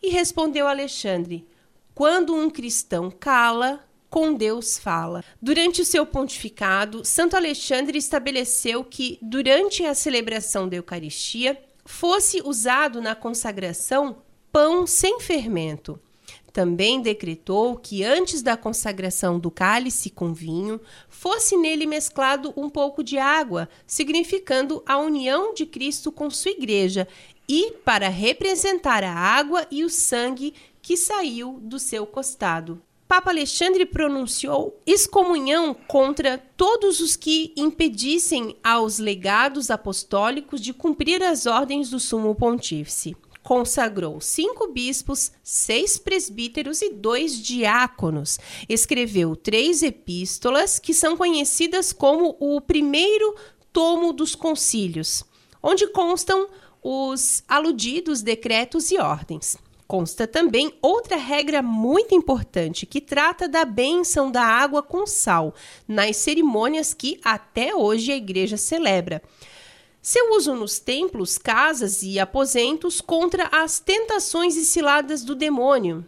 E 0.04 0.10
respondeu 0.10 0.68
Alexandre: 0.68 1.48
Quando 1.94 2.34
um 2.34 2.50
cristão 2.50 3.10
cala, 3.10 3.82
com 4.10 4.34
Deus 4.34 4.76
fala. 4.76 5.24
Durante 5.40 5.80
o 5.80 5.84
seu 5.84 6.04
pontificado, 6.04 7.02
Santo 7.06 7.36
Alexandre 7.36 7.96
estabeleceu 7.96 8.84
que, 8.84 9.18
durante 9.22 9.82
a 9.82 9.94
celebração 9.94 10.68
da 10.68 10.76
Eucaristia, 10.76 11.58
fosse 11.86 12.42
usado 12.44 13.00
na 13.00 13.14
consagração 13.14 14.18
pão 14.52 14.86
sem 14.86 15.20
fermento. 15.20 15.98
Também 16.52 17.00
decretou 17.00 17.76
que 17.76 18.04
antes 18.04 18.40
da 18.40 18.56
consagração 18.56 19.40
do 19.40 19.50
cálice 19.50 20.08
com 20.08 20.32
vinho, 20.32 20.80
fosse 21.08 21.56
nele 21.56 21.84
mesclado 21.84 22.54
um 22.56 22.70
pouco 22.70 23.02
de 23.02 23.18
água, 23.18 23.68
significando 23.84 24.80
a 24.86 24.96
união 24.96 25.52
de 25.52 25.66
Cristo 25.66 26.12
com 26.12 26.30
sua 26.30 26.52
igreja 26.52 27.08
e 27.48 27.72
para 27.84 28.08
representar 28.08 29.04
a 29.04 29.12
água 29.12 29.66
e 29.70 29.84
o 29.84 29.90
sangue 29.90 30.54
que 30.80 30.96
saiu 30.96 31.58
do 31.62 31.78
seu 31.78 32.06
costado. 32.06 32.80
Papa 33.06 33.30
Alexandre 33.30 33.84
pronunciou 33.86 34.80
excomunhão 34.86 35.74
contra 35.86 36.38
todos 36.56 37.00
os 37.00 37.16
que 37.16 37.52
impedissem 37.56 38.56
aos 38.64 38.98
legados 38.98 39.70
apostólicos 39.70 40.60
de 40.60 40.72
cumprir 40.72 41.22
as 41.22 41.46
ordens 41.46 41.90
do 41.90 42.00
sumo 42.00 42.34
pontífice. 42.34 43.14
Consagrou 43.42 44.22
cinco 44.22 44.68
bispos, 44.68 45.30
seis 45.42 45.98
presbíteros 45.98 46.80
e 46.80 46.90
dois 46.90 47.38
diáconos. 47.38 48.38
Escreveu 48.70 49.36
três 49.36 49.82
epístolas 49.82 50.78
que 50.78 50.94
são 50.94 51.14
conhecidas 51.14 51.92
como 51.92 52.36
o 52.40 52.58
primeiro 52.58 53.36
tomo 53.70 54.14
dos 54.14 54.34
concílios, 54.34 55.24
onde 55.62 55.86
constam 55.88 56.48
os 56.84 57.42
aludidos 57.48 58.20
decretos 58.20 58.90
e 58.90 58.98
ordens. 58.98 59.56
Consta 59.88 60.26
também 60.26 60.74
outra 60.82 61.16
regra 61.16 61.62
muito 61.62 62.14
importante 62.14 62.84
que 62.84 63.00
trata 63.00 63.48
da 63.48 63.64
bênção 63.64 64.30
da 64.30 64.42
água 64.42 64.82
com 64.82 65.06
sal 65.06 65.54
nas 65.88 66.18
cerimônias 66.18 66.92
que 66.92 67.18
até 67.24 67.74
hoje 67.74 68.12
a 68.12 68.16
igreja 68.16 68.58
celebra. 68.58 69.22
Seu 70.02 70.36
uso 70.36 70.54
nos 70.54 70.78
templos, 70.78 71.38
casas 71.38 72.02
e 72.02 72.18
aposentos 72.18 73.00
contra 73.00 73.48
as 73.50 73.80
tentações 73.80 74.54
e 74.54 74.64
ciladas 74.64 75.24
do 75.24 75.34
demônio, 75.34 76.06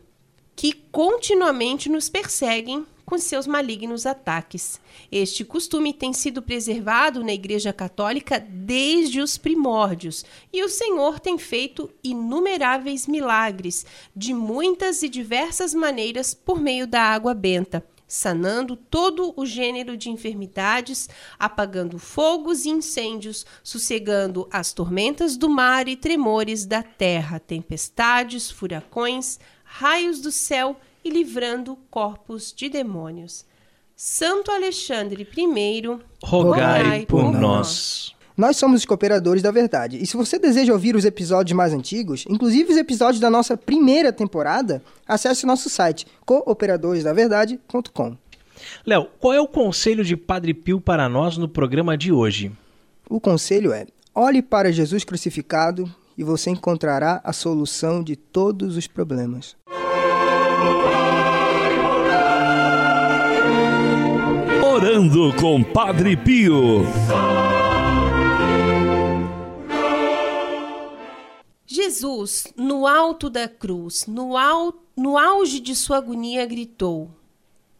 que 0.55 0.73
continuamente 0.73 1.89
nos 1.89 2.11
perseguem 2.11 2.87
com 3.07 3.17
seus 3.17 3.47
malignos 3.47 4.05
ataques. 4.05 4.81
Este 5.11 5.45
costume 5.45 5.95
tem 5.95 6.13
sido 6.13 6.43
preservado 6.43 7.23
na 7.23 7.33
Igreja 7.33 7.73
Católica 7.73 8.41
desde 8.41 9.21
os 9.21 9.39
primórdios, 9.39 10.25
e 10.53 10.65
o 10.65 10.69
Senhor 10.69 11.21
tem 11.21 11.39
feito 11.39 11.89
inumeráveis 12.03 13.07
milagres, 13.07 13.87
de 14.15 14.35
muitas 14.35 15.05
e 15.05 15.09
diversas 15.09 15.73
maneiras, 15.73 16.35
por 16.35 16.61
meio 16.61 16.87
da 16.87 17.01
água 17.01 17.33
benta 17.33 17.83
sanando 18.09 18.77
todo 18.77 19.35
o 19.37 19.45
gênero 19.45 19.97
de 19.97 20.11
enfermidades, 20.11 21.09
apagando 21.39 21.99
fogos 21.99 22.65
e 22.65 22.71
incêndios, 22.71 23.45
sossegando 23.63 24.49
as 24.51 24.73
tormentas 24.73 25.37
do 25.37 25.49
mar 25.49 25.89
e 25.89 25.97
tremores 25.97 26.65
da 26.65 26.83
terra, 26.83 27.41
tempestades, 27.41 28.49
furacões, 28.49 29.41
raios 29.65 30.21
do 30.21 30.31
céu 30.31 30.77
e 31.07 31.11
livrando 31.11 31.79
corpos 31.89 32.53
de 32.53 32.69
demônios. 32.69 33.45
Santo 33.95 34.51
Alexandre 34.51 35.27
I, 35.37 35.83
rogai 36.23 37.07
por 37.07 37.33
nós. 37.33 38.13
Nós 38.37 38.57
somos 38.57 38.81
os 38.81 38.87
cooperadores 38.87 39.41
da 39.41 39.51
verdade. 39.51 40.03
E 40.03 40.07
se 40.07 40.17
você 40.17 40.39
deseja 40.39 40.73
ouvir 40.73 40.97
os 40.97 41.05
episódios 41.07 41.57
mais 41.57 41.73
antigos, 41.73 42.25
inclusive 42.29 42.73
os 42.73 42.77
episódios 42.77 43.21
da 43.21 43.31
nossa 43.31 43.57
primeira 43.57 44.13
temporada, 44.13 44.83
acesse 45.07 45.45
o 45.45 45.47
nosso 45.47 45.71
site 45.71 46.07
cooperadoresdaverdade.com. 46.27 48.17
Léo, 48.85 49.09
qual 49.21 49.33
é 49.33 49.41
o 49.41 49.47
conselho 49.47 50.05
de 50.05 50.17
Padre 50.17 50.53
Pio 50.53 50.81
para 50.81 51.09
nós 51.09 51.39
no 51.39 51.49
programa 51.49 51.97
de 51.97 52.13
hoje? 52.13 52.51
O 53.09 53.21
conselho 53.21 53.73
é: 53.73 53.87
olhe 54.15 54.43
para 54.43 54.73
Jesus 54.73 55.05
crucificado 55.05 55.89
e 56.19 56.25
você 56.25 56.51
encontrará 56.51 57.21
a 57.23 57.33
solução 57.33 58.03
de 58.03 58.17
todos 58.17 58.77
os 58.77 58.87
problemas. 58.87 59.57
Orando 64.63 65.35
com 65.41 65.63
Padre 65.63 66.17
Pio. 66.17 66.85
Jesus, 71.67 72.47
no 72.57 72.87
alto 72.87 73.29
da 73.29 73.49
cruz, 73.49 74.07
no, 74.07 74.37
au, 74.37 74.75
no 74.97 75.19
auge 75.19 75.61
de 75.61 75.75
sua 75.75 75.99
agonia, 75.99 76.47
gritou: 76.47 77.11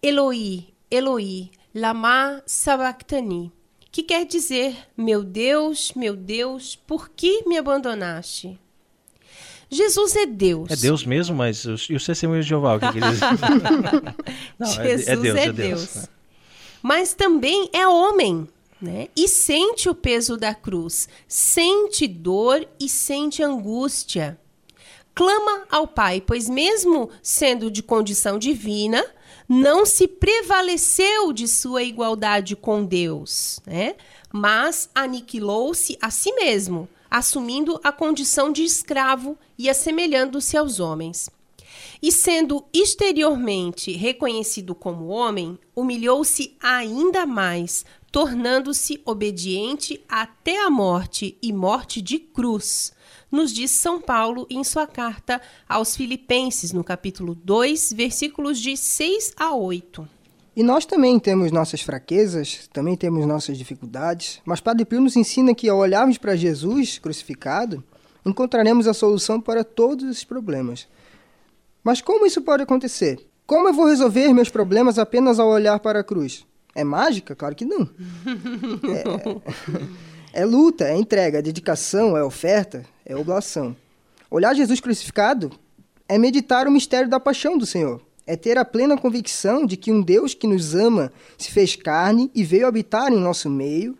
Eloi, 0.03 0.69
Eloi, 0.91 1.51
lama 1.75 2.43
sabachthani, 2.47 3.53
que 3.93 4.03
quer 4.03 4.25
dizer: 4.25 4.77
Meu 4.97 5.23
Deus, 5.23 5.93
meu 5.95 6.17
Deus, 6.17 6.77
por 6.77 7.09
que 7.11 7.45
me 7.47 7.57
abandonaste? 7.57 8.59
Jesus 9.71 10.15
é 10.17 10.27
Deus. 10.27 10.71
É 10.71 10.77
Deus 10.77 11.05
mesmo, 11.05 11.35
mas 11.37 11.65
e 11.65 11.95
o 11.95 12.05
testemunho 12.05 12.43
de 12.43 12.49
Jeová, 12.49 12.77
o 12.77 12.81
que, 12.81 12.93
que 12.93 12.99
eles... 12.99 13.21
Não, 14.59 14.67
Jesus 14.67 15.09
é, 15.09 15.17
Deus, 15.17 15.37
é, 15.37 15.45
é 15.45 15.53
Deus. 15.53 15.95
Deus. 15.95 16.09
Mas 16.83 17.15
também 17.15 17.69
é 17.73 17.87
homem, 17.87 18.47
né? 18.81 19.09
E 19.17 19.27
sente 19.27 19.89
o 19.89 19.95
peso 19.95 20.37
da 20.37 20.55
cruz, 20.55 21.09
sente 21.27 22.07
dor 22.07 22.67
e 22.79 22.89
sente 22.89 23.43
angústia. 23.43 24.39
Clama 25.15 25.65
ao 25.71 25.89
Pai, 25.89 26.23
pois 26.25 26.49
mesmo 26.49 27.09
sendo 27.23 27.71
de 27.71 27.83
condição 27.83 28.39
divina, 28.39 29.05
não 29.49 29.87
se 29.87 30.07
prevaleceu 30.07 31.33
de 31.33 31.49
sua 31.49 31.83
igualdade 31.83 32.55
com 32.55 32.85
Deus, 32.85 33.61
né? 33.67 33.95
Mas 34.33 34.91
aniquilou-se 34.95 35.97
a 36.01 36.11
si 36.11 36.33
mesmo, 36.33 36.89
assumindo 37.11 37.81
a 37.83 37.93
condição 37.93 38.53
de 38.53 38.63
escravo 38.63 39.39
e 39.59 39.69
assemelhando-se 39.69 40.57
aos 40.57 40.81
homens. 40.81 41.31
E 42.03 42.13
sendo 42.13 42.65
exteriormente 42.73 43.93
reconhecido 43.93 44.75
como 44.75 45.07
homem, 45.07 45.59
humilhou-se 45.75 46.57
ainda 46.61 47.25
mais, 47.27 47.85
tornando-se 48.13 49.01
obediente 49.05 50.03
até 50.09 50.65
a 50.65 50.71
morte 50.71 51.37
e 51.43 51.53
morte 51.53 52.01
de 52.01 52.19
cruz. 52.19 52.93
Nos 53.31 53.53
diz 53.53 53.71
São 53.73 54.01
Paulo 54.01 54.47
em 54.49 54.63
sua 54.63 54.87
carta 54.87 55.41
aos 55.69 55.97
Filipenses, 55.97 56.73
no 56.73 56.85
capítulo 56.85 57.35
2, 57.35 57.93
versículos 57.93 58.59
de 58.59 58.77
6 58.77 59.33
a 59.37 59.55
8. 59.55 60.16
E 60.57 60.63
nós 60.63 60.87
também 60.87 61.19
temos 61.19 61.53
nossas 61.53 61.83
fraquezas, 61.83 62.67
também 62.73 62.97
temos 62.97 63.27
nossas 63.27 63.59
dificuldades, 63.59 64.41
mas 64.43 64.59
Padre 64.59 64.87
Pio 64.87 65.03
nos 65.03 65.15
ensina 65.15 65.55
que 65.55 65.69
ao 65.69 65.77
olharmos 65.77 66.17
para 66.17 66.35
Jesus 66.35 66.99
crucificado, 66.99 67.85
encontraremos 68.25 68.89
a 68.89 68.95
solução 68.95 69.39
para 69.39 69.63
todos 69.63 70.09
os 70.09 70.25
problemas. 70.25 70.89
Mas 71.85 72.01
como 72.01 72.25
isso 72.25 72.41
pode 72.41 72.63
acontecer? 72.63 73.21
Como 73.47 73.69
eu 73.69 73.75
vou 73.75 73.87
resolver 73.87 74.33
meus 74.33 74.49
problemas 74.49 74.99
apenas 74.99 75.39
ao 75.39 75.49
olhar 75.49 75.79
para 75.79 76.01
a 76.01 76.05
cruz? 76.05 76.47
É 76.75 76.83
mágica? 76.83 77.37
Claro 77.37 77.55
que 77.55 77.67
não. 77.67 77.89
É, 80.33 80.41
é 80.41 80.45
luta, 80.47 80.85
é 80.85 80.97
entrega, 80.97 81.39
é 81.39 81.43
dedicação, 81.43 82.17
é 82.17 82.25
oferta, 82.25 82.83
é 83.05 83.15
oblação. 83.15 83.77
Olhar 84.31 84.55
Jesus 84.55 84.81
crucificado 84.81 85.53
é 86.09 86.17
meditar 86.17 86.67
o 86.67 86.71
mistério 86.71 87.11
da 87.11 87.21
paixão 87.21 87.59
do 87.59 87.67
Senhor. 87.67 88.01
É 88.27 88.37
ter 88.37 88.59
a 88.59 88.65
plena 88.65 88.99
convicção 88.99 89.65
de 89.65 89.77
que 89.77 89.93
um 89.93 90.03
Deus 90.03 90.35
que 90.35 90.47
nos 90.47 90.75
ama 90.75 91.13
se 91.39 91.51
fez 91.53 91.77
carne 91.77 92.31
e 92.35 92.43
veio 92.43 92.67
habitar 92.67 93.13
em 93.13 93.21
nosso 93.21 93.49
meio, 93.49 93.97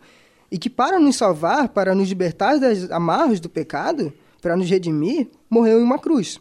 e 0.51 0.57
que 0.57 0.69
para 0.69 0.99
nos 0.99 1.15
salvar, 1.15 1.69
para 1.69 1.95
nos 1.95 2.09
libertar 2.09 2.59
das 2.59 2.89
amarras 2.91 3.39
do 3.39 3.49
pecado, 3.49 4.11
para 4.41 4.55
nos 4.55 4.69
redimir, 4.69 5.27
morreu 5.49 5.79
em 5.79 5.83
uma 5.83 5.99
cruz. 5.99 6.39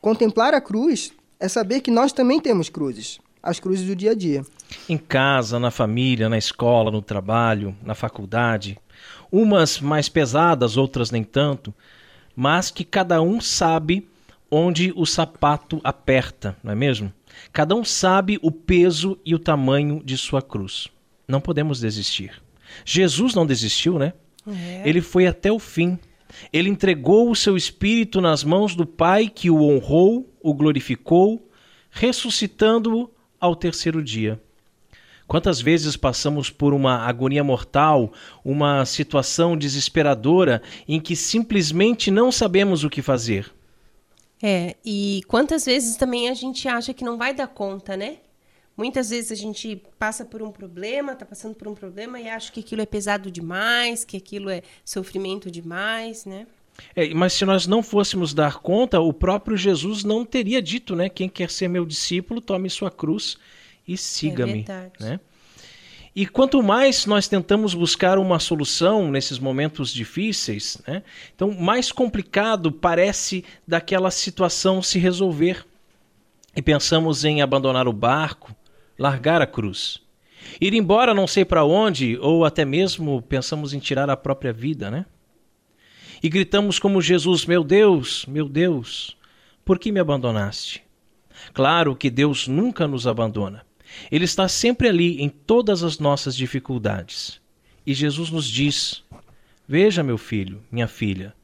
Contemplar 0.00 0.54
a 0.54 0.60
cruz 0.60 1.12
é 1.40 1.48
saber 1.48 1.80
que 1.80 1.90
nós 1.90 2.12
também 2.12 2.40
temos 2.40 2.68
cruzes, 2.68 3.18
as 3.42 3.58
cruzes 3.58 3.86
do 3.86 3.96
dia 3.96 4.12
a 4.12 4.14
dia. 4.14 4.44
Em 4.88 4.98
casa, 4.98 5.58
na 5.58 5.70
família, 5.70 6.28
na 6.28 6.38
escola, 6.38 6.90
no 6.90 7.02
trabalho, 7.02 7.76
na 7.82 7.94
faculdade, 7.94 8.78
umas 9.30 9.80
mais 9.80 10.08
pesadas, 10.08 10.76
outras 10.76 11.10
nem 11.10 11.24
tanto, 11.24 11.74
mas 12.36 12.70
que 12.70 12.84
cada 12.84 13.20
um 13.20 13.40
sabe 13.40 14.08
onde 14.50 14.92
o 14.96 15.04
sapato 15.04 15.80
aperta, 15.82 16.56
não 16.62 16.72
é 16.72 16.74
mesmo? 16.74 17.12
Cada 17.52 17.74
um 17.74 17.84
sabe 17.84 18.38
o 18.42 18.50
peso 18.50 19.18
e 19.24 19.34
o 19.34 19.38
tamanho 19.38 20.02
de 20.04 20.16
sua 20.16 20.42
cruz. 20.42 20.88
Não 21.26 21.40
podemos 21.40 21.80
desistir. 21.80 22.42
Jesus 22.84 23.34
não 23.34 23.46
desistiu, 23.46 23.98
né? 23.98 24.12
É. 24.46 24.82
Ele 24.84 25.00
foi 25.00 25.26
até 25.26 25.50
o 25.50 25.58
fim. 25.58 25.98
Ele 26.52 26.68
entregou 26.68 27.30
o 27.30 27.36
seu 27.36 27.56
espírito 27.56 28.20
nas 28.20 28.42
mãos 28.42 28.74
do 28.74 28.84
Pai, 28.84 29.28
que 29.28 29.50
o 29.50 29.62
honrou, 29.62 30.32
o 30.42 30.52
glorificou, 30.52 31.48
ressuscitando-o 31.90 33.10
ao 33.40 33.54
terceiro 33.54 34.02
dia. 34.02 34.40
Quantas 35.26 35.60
vezes 35.60 35.96
passamos 35.96 36.50
por 36.50 36.74
uma 36.74 36.98
agonia 36.98 37.42
mortal, 37.42 38.12
uma 38.44 38.84
situação 38.84 39.56
desesperadora 39.56 40.60
em 40.86 41.00
que 41.00 41.16
simplesmente 41.16 42.10
não 42.10 42.30
sabemos 42.30 42.84
o 42.84 42.90
que 42.90 43.00
fazer? 43.00 43.50
É, 44.46 44.76
e 44.84 45.22
quantas 45.26 45.64
vezes 45.64 45.96
também 45.96 46.28
a 46.28 46.34
gente 46.34 46.68
acha 46.68 46.92
que 46.92 47.02
não 47.02 47.16
vai 47.16 47.32
dar 47.32 47.48
conta, 47.48 47.96
né? 47.96 48.18
Muitas 48.76 49.08
vezes 49.08 49.32
a 49.32 49.34
gente 49.34 49.82
passa 49.98 50.22
por 50.22 50.42
um 50.42 50.50
problema, 50.50 51.14
tá 51.14 51.24
passando 51.24 51.54
por 51.54 51.66
um 51.66 51.74
problema 51.74 52.20
e 52.20 52.28
acha 52.28 52.52
que 52.52 52.60
aquilo 52.60 52.82
é 52.82 52.84
pesado 52.84 53.30
demais, 53.30 54.04
que 54.04 54.18
aquilo 54.18 54.50
é 54.50 54.60
sofrimento 54.84 55.50
demais, 55.50 56.26
né? 56.26 56.46
É, 56.94 57.14
mas 57.14 57.32
se 57.32 57.46
nós 57.46 57.66
não 57.66 57.82
fôssemos 57.82 58.34
dar 58.34 58.58
conta, 58.58 59.00
o 59.00 59.14
próprio 59.14 59.56
Jesus 59.56 60.04
não 60.04 60.26
teria 60.26 60.60
dito, 60.60 60.94
né? 60.94 61.08
Quem 61.08 61.26
quer 61.26 61.48
ser 61.48 61.68
meu 61.68 61.86
discípulo, 61.86 62.38
tome 62.38 62.68
sua 62.68 62.90
cruz 62.90 63.38
e 63.88 63.96
siga-me. 63.96 64.66
É 64.68 64.90
né? 65.02 65.20
E 66.16 66.26
quanto 66.26 66.62
mais 66.62 67.06
nós 67.06 67.26
tentamos 67.26 67.74
buscar 67.74 68.18
uma 68.18 68.38
solução 68.38 69.10
nesses 69.10 69.38
momentos 69.38 69.92
difíceis, 69.92 70.80
né? 70.86 71.02
então 71.34 71.50
mais 71.52 71.90
complicado 71.90 72.70
parece 72.70 73.44
daquela 73.66 74.12
situação 74.12 74.80
se 74.80 74.98
resolver. 74.98 75.66
E 76.54 76.62
pensamos 76.62 77.24
em 77.24 77.42
abandonar 77.42 77.88
o 77.88 77.92
barco, 77.92 78.54
largar 78.96 79.42
a 79.42 79.46
cruz. 79.46 80.00
Ir 80.60 80.72
embora 80.74 81.12
não 81.12 81.26
sei 81.26 81.44
para 81.44 81.64
onde, 81.64 82.16
ou 82.18 82.44
até 82.44 82.64
mesmo 82.64 83.20
pensamos 83.22 83.72
em 83.72 83.80
tirar 83.80 84.08
a 84.08 84.16
própria 84.16 84.52
vida, 84.52 84.90
né? 84.92 85.06
E 86.22 86.28
gritamos 86.28 86.78
como 86.78 87.02
Jesus: 87.02 87.44
Meu 87.44 87.64
Deus, 87.64 88.24
meu 88.26 88.48
Deus, 88.48 89.16
por 89.64 89.80
que 89.80 89.90
me 89.90 89.98
abandonaste? 89.98 90.84
Claro 91.52 91.96
que 91.96 92.08
Deus 92.08 92.46
nunca 92.46 92.86
nos 92.86 93.06
abandona. 93.06 93.66
Ele 94.10 94.24
está 94.24 94.48
sempre 94.48 94.88
ali 94.88 95.20
em 95.22 95.28
todas 95.28 95.82
as 95.82 95.98
nossas 95.98 96.36
dificuldades. 96.36 97.40
E 97.86 97.94
Jesus 97.94 98.30
nos 98.30 98.48
diz: 98.48 99.02
Veja, 99.66 100.02
meu 100.02 100.18
filho, 100.18 100.62
minha 100.70 100.88
filha, 100.88 101.34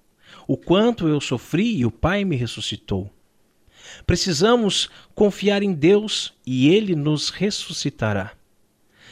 o 0.47 0.57
quanto 0.57 1.09
eu 1.09 1.21
sofri 1.21 1.77
e 1.77 1.87
o 1.87 1.91
Pai 1.91 2.25
me 2.25 2.37
ressuscitou. 2.37 3.11
Precisamos 4.07 4.89
confiar 5.15 5.63
em 5.63 5.73
Deus 5.73 6.33
e 6.47 6.69
Ele 6.69 6.95
nos 6.95 7.31
ressuscitará. 7.31 8.33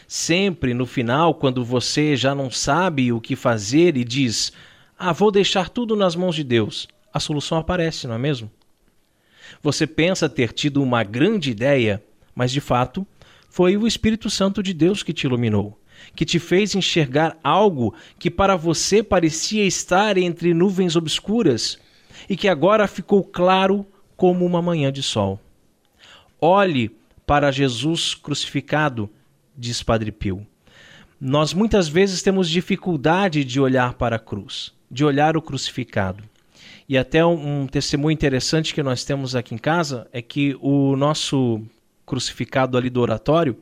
Sempre 0.07 0.73
no 0.73 0.87
final, 0.87 1.35
quando 1.35 1.65
você 1.65 2.17
já 2.17 2.35
não 2.35 2.51
sabe 2.51 3.13
o 3.13 3.21
que 3.21 3.37
fazer 3.37 3.97
e 3.97 4.05
diz: 4.05 4.53
Ah, 4.99 5.13
vou 5.13 5.31
deixar 5.31 5.69
tudo 5.69 5.95
nas 5.95 6.17
mãos 6.17 6.35
de 6.35 6.43
Deus, 6.43 6.89
a 7.13 7.21
solução 7.21 7.59
aparece, 7.59 8.07
não 8.07 8.15
é 8.15 8.19
mesmo? 8.19 8.51
Você 9.63 9.87
pensa 9.87 10.29
ter 10.29 10.53
tido 10.53 10.83
uma 10.83 11.03
grande 11.03 11.51
ideia, 11.51 12.03
mas 12.35 12.53
de 12.53 12.61
fato 12.61 13.07
foi 13.59 13.77
o 13.77 13.89
Espírito 13.89 14.31
Santo 14.31 14.63
de 14.63 14.73
Deus 14.73 15.03
que 15.03 15.13
te 15.13 15.27
iluminou, 15.27 15.77
que 16.15 16.25
te 16.25 16.39
fez 16.39 16.77
enxergar 16.77 17.37
algo 17.43 17.93
que 18.17 18.31
para 18.31 18.55
você 18.55 19.03
parecia 19.03 19.65
estar 19.65 20.17
entre 20.17 20.55
nuvens 20.55 20.95
obscuras 20.95 21.77
e 22.31 22.37
que 22.37 22.47
agora 22.47 22.87
ficou 22.87 23.25
claro 23.25 23.85
como 24.17 24.47
uma 24.47 24.63
manhã 24.63 24.93
de 24.93 25.03
sol. 25.03 25.41
Olhe 26.41 26.97
para 27.27 27.51
Jesus 27.51 28.15
crucificado, 28.15 29.11
diz 29.57 29.83
Padre 29.83 30.13
Pio. 30.13 30.47
Nós 31.21 31.53
muitas 31.53 31.89
vezes 31.89 32.23
temos 32.23 32.49
dificuldade 32.49 33.45
de 33.45 33.61
olhar 33.61 33.95
para 33.95 34.15
a 34.15 34.21
cruz, 34.21 34.73
de 34.89 35.05
olhar 35.05 35.37
o 35.37 35.43
crucificado. 35.43 36.23
E 36.89 36.97
até 36.97 37.27
um, 37.27 37.63
um 37.63 37.67
testemunho 37.67 38.15
interessante 38.15 38.73
que 38.73 38.85
nós 38.85 39.03
temos 39.03 39.35
aqui 39.35 39.53
em 39.53 39.59
casa 39.59 40.07
é 40.13 40.23
que 40.23 40.57
o 40.61 40.95
nosso 40.95 41.61
crucificado 42.09 42.77
ali 42.77 42.91
do 42.91 43.01
oratório, 43.01 43.57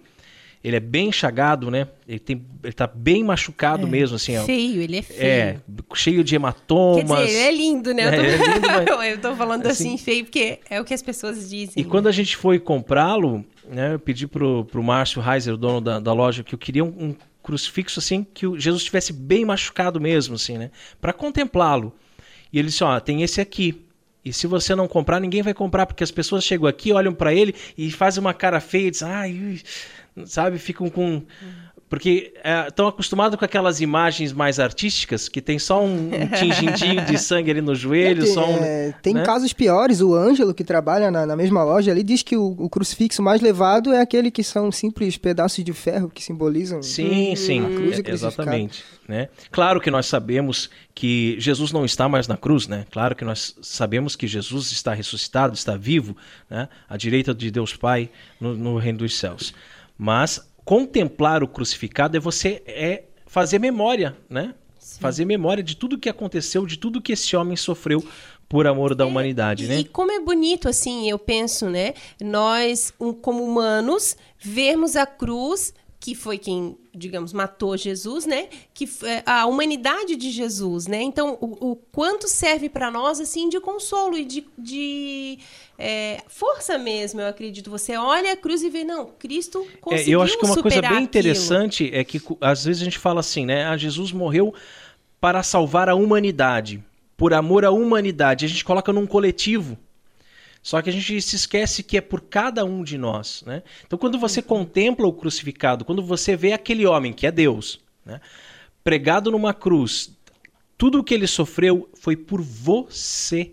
ele 0.65 0.77
é 0.77 0.81
bem 0.81 1.13
chagado, 1.13 1.71
né? 1.71 1.87
Ele, 2.09 2.19
tem, 2.19 2.45
ele 2.63 2.73
tá 2.73 2.87
bem 2.87 3.23
machucado 3.23 3.87
é, 3.87 3.91
mesmo, 3.91 4.17
assim. 4.17 4.37
Feio, 4.45 4.81
ó. 4.81 4.85
ele 4.85 4.97
é 4.97 5.03
feio. 5.03 5.21
É, 5.23 5.57
cheio 5.95 6.25
de 6.25 6.35
hematomas. 6.35 7.07
Quer 7.07 7.27
dizer, 7.27 7.39
ele 7.39 7.49
é 7.49 7.53
lindo, 7.53 7.95
né? 7.95 8.03
Eu 8.09 8.11
tô, 8.11 8.23
é, 8.23 8.27
é 8.27 8.55
lindo, 8.55 8.69
mas... 8.99 9.11
eu 9.11 9.21
tô 9.21 9.37
falando 9.37 9.67
assim, 9.67 9.95
assim, 9.95 9.99
feio 9.99 10.25
porque 10.25 10.59
é 10.69 10.81
o 10.81 10.85
que 10.85 10.95
as 10.95 11.03
pessoas 11.03 11.49
dizem. 11.49 11.75
E 11.77 11.85
né? 11.85 11.89
quando 11.89 12.09
a 12.09 12.13
gente 12.13 12.37
foi 12.37 12.59
comprá-lo, 12.59 13.45
né? 13.69 13.95
Eu 13.95 13.99
pedi 13.99 14.27
pro, 14.27 14.65
pro 14.65 14.83
Márcio 14.83 15.21
Reiser, 15.21 15.55
o 15.55 15.57
dono 15.57 15.81
da, 15.81 16.01
da 16.01 16.13
loja, 16.13 16.43
que 16.43 16.55
eu 16.55 16.59
queria 16.59 16.85
um, 16.85 16.89
um 16.89 17.17
crucifixo 17.43 18.01
assim, 18.01 18.27
que 18.35 18.45
o 18.45 18.59
Jesus 18.59 18.83
estivesse 18.83 19.13
bem 19.13 19.45
machucado 19.45 20.01
mesmo, 20.01 20.35
assim, 20.35 20.59
né? 20.59 20.71
Para 21.01 21.13
contemplá-lo. 21.13 21.93
E 22.53 22.59
ele 22.59 22.69
disse, 22.69 22.83
ó, 22.83 22.99
tem 22.99 23.23
esse 23.23 23.41
aqui. 23.41 23.86
E 24.27 24.33
se 24.33 24.49
você 24.49 24.75
não 24.75 24.89
comprar, 24.89 25.21
ninguém 25.21 25.41
vai 25.41 25.55
comprar, 25.55 25.87
porque 25.87 26.03
as 26.03 26.11
pessoas 26.11 26.43
chegam 26.43 26.67
aqui, 26.67 26.93
olham 26.93 27.15
para 27.15 27.33
ele 27.33 27.55
e 27.79 27.93
fazem 27.93 28.21
uma 28.21 28.35
cara 28.35 28.59
feia 28.59 28.89
e 28.89 28.91
dizem, 28.91 29.09
ai, 29.09 29.61
sabe, 30.25 30.59
ficam 30.59 30.91
com. 30.91 31.23
Porque 31.89 32.33
estão 32.67 32.87
é, 32.87 32.89
acostumados 32.89 33.39
com 33.39 33.45
aquelas 33.45 33.81
imagens 33.81 34.33
mais 34.33 34.59
artísticas, 34.59 35.29
que 35.29 35.41
tem 35.41 35.57
só 35.59 35.85
um, 35.85 36.09
um 36.09 36.27
tingindinho 36.35 37.05
de 37.05 37.17
sangue 37.17 37.53
ali 37.53 37.61
no 37.61 37.77
joelho. 37.77 38.25
É, 38.25 38.27
só 38.27 38.45
um, 38.45 38.57
é, 38.57 38.93
tem 39.03 39.15
né? 39.15 39.23
casos 39.23 39.53
piores. 39.53 40.01
O 40.01 40.13
Ângelo, 40.13 40.53
que 40.53 40.65
trabalha 40.65 41.11
na, 41.11 41.25
na 41.25 41.37
mesma 41.37 41.63
loja, 41.63 41.93
ali 41.93 42.03
diz 42.03 42.23
que 42.23 42.37
o, 42.37 42.57
o, 42.59 42.69
crucifixo 42.69 43.23
mais 43.23 43.41
levado 43.41 43.93
é 43.93 44.01
aquele 44.01 44.33
que 44.33 44.43
são 44.43 44.73
simples 44.73 45.17
pedaços 45.17 45.63
de 45.63 45.73
ferro 45.73 46.11
que 46.11 46.23
simbolizam 46.23 46.83
sim, 46.83 47.33
hum, 47.33 47.37
sim, 47.37 47.63
cruz 47.63 48.01
é, 48.05 48.11
exatamente. 48.11 48.85
Né? 49.07 49.29
Claro 49.53 49.81
que 49.81 49.91
nós 49.91 50.07
sabemos 50.07 50.69
que 50.93 51.37
Jesus 51.39 51.71
não 51.71 51.85
está 51.85 52.09
mais 52.09 52.27
na 52.27 52.37
cruz, 52.37 52.67
né? 52.67 52.85
Claro 52.91 53.15
que 53.15 53.25
nós 53.25 53.55
sabemos 53.63 54.17
que 54.17 54.27
Jesus 54.27 54.73
está 54.73 54.93
ressuscitado, 54.93 55.55
está 55.55 55.77
vivo, 55.77 56.17
né? 56.51 56.69
à 56.89 56.97
direita 56.97 57.33
de 57.33 57.49
Deus 57.49 57.77
Pai 57.77 58.11
no, 58.41 58.57
no 58.57 58.77
reino 58.77 58.99
dos 58.99 59.17
céus. 59.17 59.55
Mas 59.97 60.45
contemplar 60.67 61.45
o 61.45 61.49
crucificado 61.49 62.17
é 62.17 62.21
você 62.21 62.61
é 62.67 63.05
fazer 63.25 63.61
memória, 63.61 64.17
né? 64.29 64.53
Sim. 64.79 65.01
Fazer 65.01 65.25
memória 65.25 65.63
de 65.63 65.77
tudo 65.77 65.97
que 65.97 66.09
aconteceu, 66.09 66.67
de 66.67 66.77
tudo 66.77 67.01
que 67.01 67.13
esse 67.13 67.37
homem 67.37 67.57
sofreu 67.57 68.05
por 68.49 68.67
amor 68.67 68.95
da 68.95 69.05
é, 69.05 69.07
humanidade, 69.07 69.65
e, 69.65 69.69
né? 69.69 69.79
E 69.79 69.85
como 69.85 70.11
é 70.11 70.21
bonito, 70.21 70.69
assim, 70.69 71.09
eu 71.09 71.19
penso, 71.19 71.71
né? 71.71 71.95
Nós, 72.21 72.93
um, 73.01 73.13
como 73.13 73.45
humanos, 73.45 74.17
vermos 74.39 74.97
a 74.97 75.07
cruz 75.07 75.73
que 76.07 76.15
foi 76.15 76.39
quem, 76.39 76.79
digamos, 76.95 77.33
matou 77.33 77.77
Jesus, 77.77 78.27
né? 78.27 78.47
Que 78.73 78.89
é, 79.03 79.25
a 79.27 79.45
humanidade 79.45 80.15
de 80.15 80.31
Jesus, 80.31 80.87
né? 80.87 81.03
Então, 81.03 81.37
o, 81.41 81.73
o 81.73 81.77
quanto 81.91 82.29
serve 82.29 82.69
para 82.69 82.93
nós 82.93 83.19
assim 83.19 83.49
de 83.49 83.59
consolo 83.59 84.17
e 84.17 84.25
de, 84.25 84.47
de 84.57 85.37
é, 85.77 86.23
força 86.29 86.79
mesmo, 86.79 87.21
eu 87.21 87.27
acredito. 87.27 87.69
Você 87.73 87.97
olha 87.97 88.35
a 88.35 88.37
cruz 88.37 88.63
e 88.63 88.71
vê, 88.71 88.85
não, 88.85 89.07
Cristo 89.19 89.67
conseguiu 89.81 90.13
é, 90.13 90.15
Eu 90.15 90.23
acho 90.23 90.39
que 90.39 90.47
uma 90.47 90.63
coisa 90.63 90.81
bem 90.81 91.03
interessante 91.03 91.87
aquilo. 91.87 91.99
é 91.99 92.05
que 92.05 92.23
às 92.41 92.65
vezes 92.65 92.83
a 92.83 92.85
gente 92.85 93.01
fala 93.01 93.19
assim, 93.19 93.45
né? 93.45 93.65
Ah, 93.65 93.77
Jesus 93.77 94.13
morreu 94.13 94.55
para 95.21 95.43
salvar 95.43 95.89
a 95.89 95.97
humanidade, 95.97 96.81
por 97.17 97.35
amor 97.35 97.65
à 97.65 97.73
humanidade. 97.73 98.45
A 98.45 98.49
gente 98.49 98.65
coloca 98.65 98.93
num 98.93 99.09
coletivo. 99.09 99.77
Só 100.67 100.83
que 100.83 100.91
a 100.91 100.93
gente 100.93 101.23
se 101.23 101.37
esquece 101.37 101.81
que 101.81 101.97
é 101.97 102.01
por 102.01 102.21
cada 102.23 102.65
um 102.65 102.83
de 102.83 102.99
nós. 102.99 103.45
Né? 103.47 103.63
Então, 103.87 103.97
quando 103.97 104.19
você 104.19 104.41
uhum. 104.41 104.47
contempla 104.47 105.07
o 105.07 105.13
crucificado, 105.13 105.85
quando 105.85 106.03
você 106.03 106.35
vê 106.35 106.53
aquele 106.53 106.85
homem, 106.85 107.13
que 107.13 107.25
é 107.25 107.31
Deus, 107.31 107.79
né? 108.05 108.21
pregado 108.83 109.31
numa 109.31 109.55
cruz, 109.55 110.11
tudo 110.77 110.99
o 110.99 111.05
que 111.05 111.15
ele 111.15 111.29
sofreu 111.29 111.89
foi 111.95 112.17
por 112.17 112.43
você. 112.43 113.53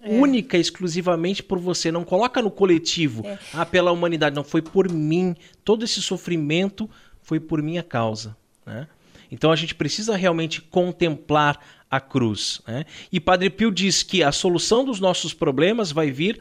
É. 0.00 0.18
Única, 0.18 0.58
exclusivamente 0.58 1.44
por 1.44 1.60
você. 1.60 1.92
Não 1.92 2.02
coloca 2.02 2.42
no 2.42 2.50
coletivo, 2.50 3.24
é. 3.24 3.38
ah, 3.54 3.64
pela 3.64 3.92
humanidade. 3.92 4.34
Não, 4.34 4.42
foi 4.42 4.60
por 4.60 4.90
mim. 4.90 5.36
Todo 5.64 5.84
esse 5.84 6.02
sofrimento 6.02 6.90
foi 7.22 7.38
por 7.38 7.62
minha 7.62 7.84
causa. 7.84 8.36
Né? 8.66 8.88
Então 9.30 9.52
a 9.52 9.56
gente 9.56 9.76
precisa 9.76 10.16
realmente 10.16 10.60
contemplar 10.60 11.60
a 11.90 12.00
cruz. 12.00 12.60
Né? 12.66 12.84
E 13.10 13.18
Padre 13.20 13.50
Pio 13.50 13.70
diz 13.70 14.02
que 14.02 14.22
a 14.22 14.32
solução 14.32 14.84
dos 14.84 15.00
nossos 15.00 15.32
problemas 15.32 15.90
vai 15.92 16.10
vir 16.10 16.40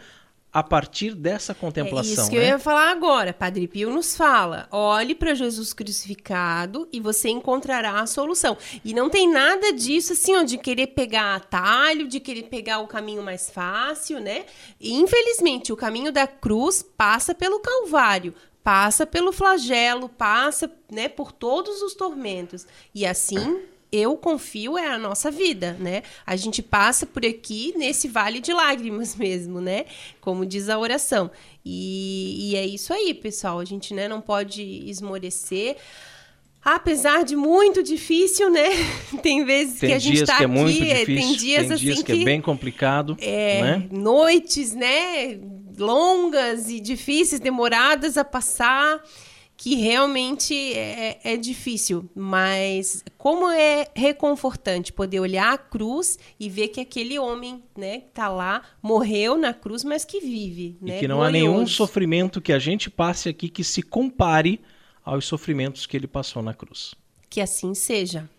a 0.52 0.64
partir 0.64 1.14
dessa 1.14 1.54
contemplação. 1.54 2.12
É 2.12 2.14
isso 2.14 2.30
que 2.30 2.38
né? 2.38 2.44
eu 2.44 2.48
ia 2.48 2.60
falar 2.60 2.90
agora. 2.90 3.34
Padre 3.34 3.68
Pio 3.68 3.92
nos 3.92 4.16
fala: 4.16 4.68
olhe 4.72 5.14
para 5.14 5.36
Jesus 5.36 5.74
crucificado 5.74 6.88
e 6.92 7.00
você 7.00 7.30
encontrará 7.30 8.00
a 8.00 8.08
solução. 8.08 8.58
E 8.84 8.94
não 8.94 9.10
tem 9.10 9.30
nada 9.30 9.72
disso 9.72 10.14
assim, 10.14 10.36
ó, 10.36 10.44
de 10.44 10.58
querer 10.58 10.88
pegar 10.88 11.36
atalho, 11.36 12.08
de 12.08 12.20
querer 12.20 12.44
pegar 12.44 12.80
o 12.80 12.88
caminho 12.88 13.22
mais 13.22 13.50
fácil, 13.50 14.20
né? 14.20 14.46
E, 14.80 14.94
infelizmente, 14.96 15.72
o 15.72 15.78
caminho 15.78 16.12
da 16.12 16.26
cruz 16.26 16.82
passa 16.82 17.36
pelo 17.36 17.60
Calvário, 17.60 18.34
passa 18.64 19.06
pelo 19.06 19.32
flagelo, 19.32 20.10
passa 20.10 20.72
né, 20.92 21.08
por 21.08 21.32
todos 21.32 21.82
os 21.82 21.94
tormentos. 21.94 22.66
E 22.96 23.06
assim 23.06 23.62
eu 23.92 24.18
confio 24.18 24.78
é 24.78 24.88
a 24.88 24.98
nossa 24.98 25.32
vida, 25.32 25.78
né? 25.80 26.04
A 26.26 26.36
gente 26.36 26.62
passa 26.62 27.06
por 27.06 27.26
aqui 27.26 27.74
nesse 27.78 28.08
vale 28.08 28.40
de 28.40 28.52
lágrimas 28.52 29.16
mesmo, 29.18 29.62
né? 29.62 29.86
Como 30.20 30.46
diz 30.46 30.70
a 30.70 30.78
oração. 30.78 31.32
E, 31.64 32.52
e 32.52 32.56
é 32.56 32.66
isso 32.66 32.94
aí, 32.94 33.14
pessoal. 33.14 33.60
A 33.60 33.66
gente 33.66 33.94
né, 33.94 34.08
não 34.08 34.22
pode 34.22 34.62
esmorecer. 34.62 35.78
Apesar 36.64 37.24
de 37.24 37.36
muito 37.36 37.82
difícil, 37.82 38.50
né? 38.50 38.68
Tem 39.24 39.46
vezes 39.46 39.80
tem 39.80 39.90
que 39.90 39.96
a 39.96 40.00
gente 40.00 40.22
está 40.22 40.34
é 40.34 40.36
aqui, 40.38 40.48
muito 40.48 40.78
difícil, 40.78 41.06
tem 41.06 41.36
dias 41.36 41.68
tem 41.68 41.76
assim 41.76 41.84
dias 41.86 42.04
que, 42.04 42.12
é 42.12 42.26
bem 42.26 42.42
complicado, 42.42 43.16
é, 43.22 43.62
né? 43.62 43.88
noites, 43.90 44.74
né? 44.74 45.40
Longas 45.78 46.70
e 46.70 46.82
difíceis, 46.82 47.40
demoradas 47.40 48.18
a 48.18 48.26
passar 48.26 49.02
que 49.58 49.74
realmente 49.74 50.54
é, 50.76 51.20
é, 51.24 51.36
difícil, 51.36 52.08
mas 52.16 53.04
como 53.18 53.50
é 53.50 53.88
reconfortante 53.96 54.94
poder 54.94 55.20
olhar 55.20 55.52
a 55.52 55.58
cruz 55.58 56.20
e 56.40 56.48
ver 56.48 56.68
que 56.68 56.80
aquele 56.80 57.18
homem, 57.18 57.64
né, 57.76 58.02
que 58.02 58.12
tá 58.12 58.30
lá, 58.30 58.62
morreu 58.84 59.36
na 59.36 59.56
cruz, 59.56 59.84
mas 59.84 60.06
que 60.06 60.20
vive, 60.20 60.78
né? 60.80 60.98
E 60.98 61.00
que 61.00 61.08
não 61.08 61.24
há 61.24 61.32
nenhum 61.32 61.66
sofrimento 61.66 62.40
que 62.40 62.54
a 62.54 62.60
gente 62.60 62.88
passe 62.88 63.30
aqui 63.30 63.50
que 63.50 63.64
se 63.64 63.82
compare 63.82 64.62
aos 65.04 65.26
sofrimentos 65.26 65.88
que 65.88 65.98
ele 65.98 66.08
passou 66.08 66.44
na 66.44 66.54
cruz. 66.54 66.94
Que 67.28 67.42
assim 67.42 67.74
seja. 67.74 68.30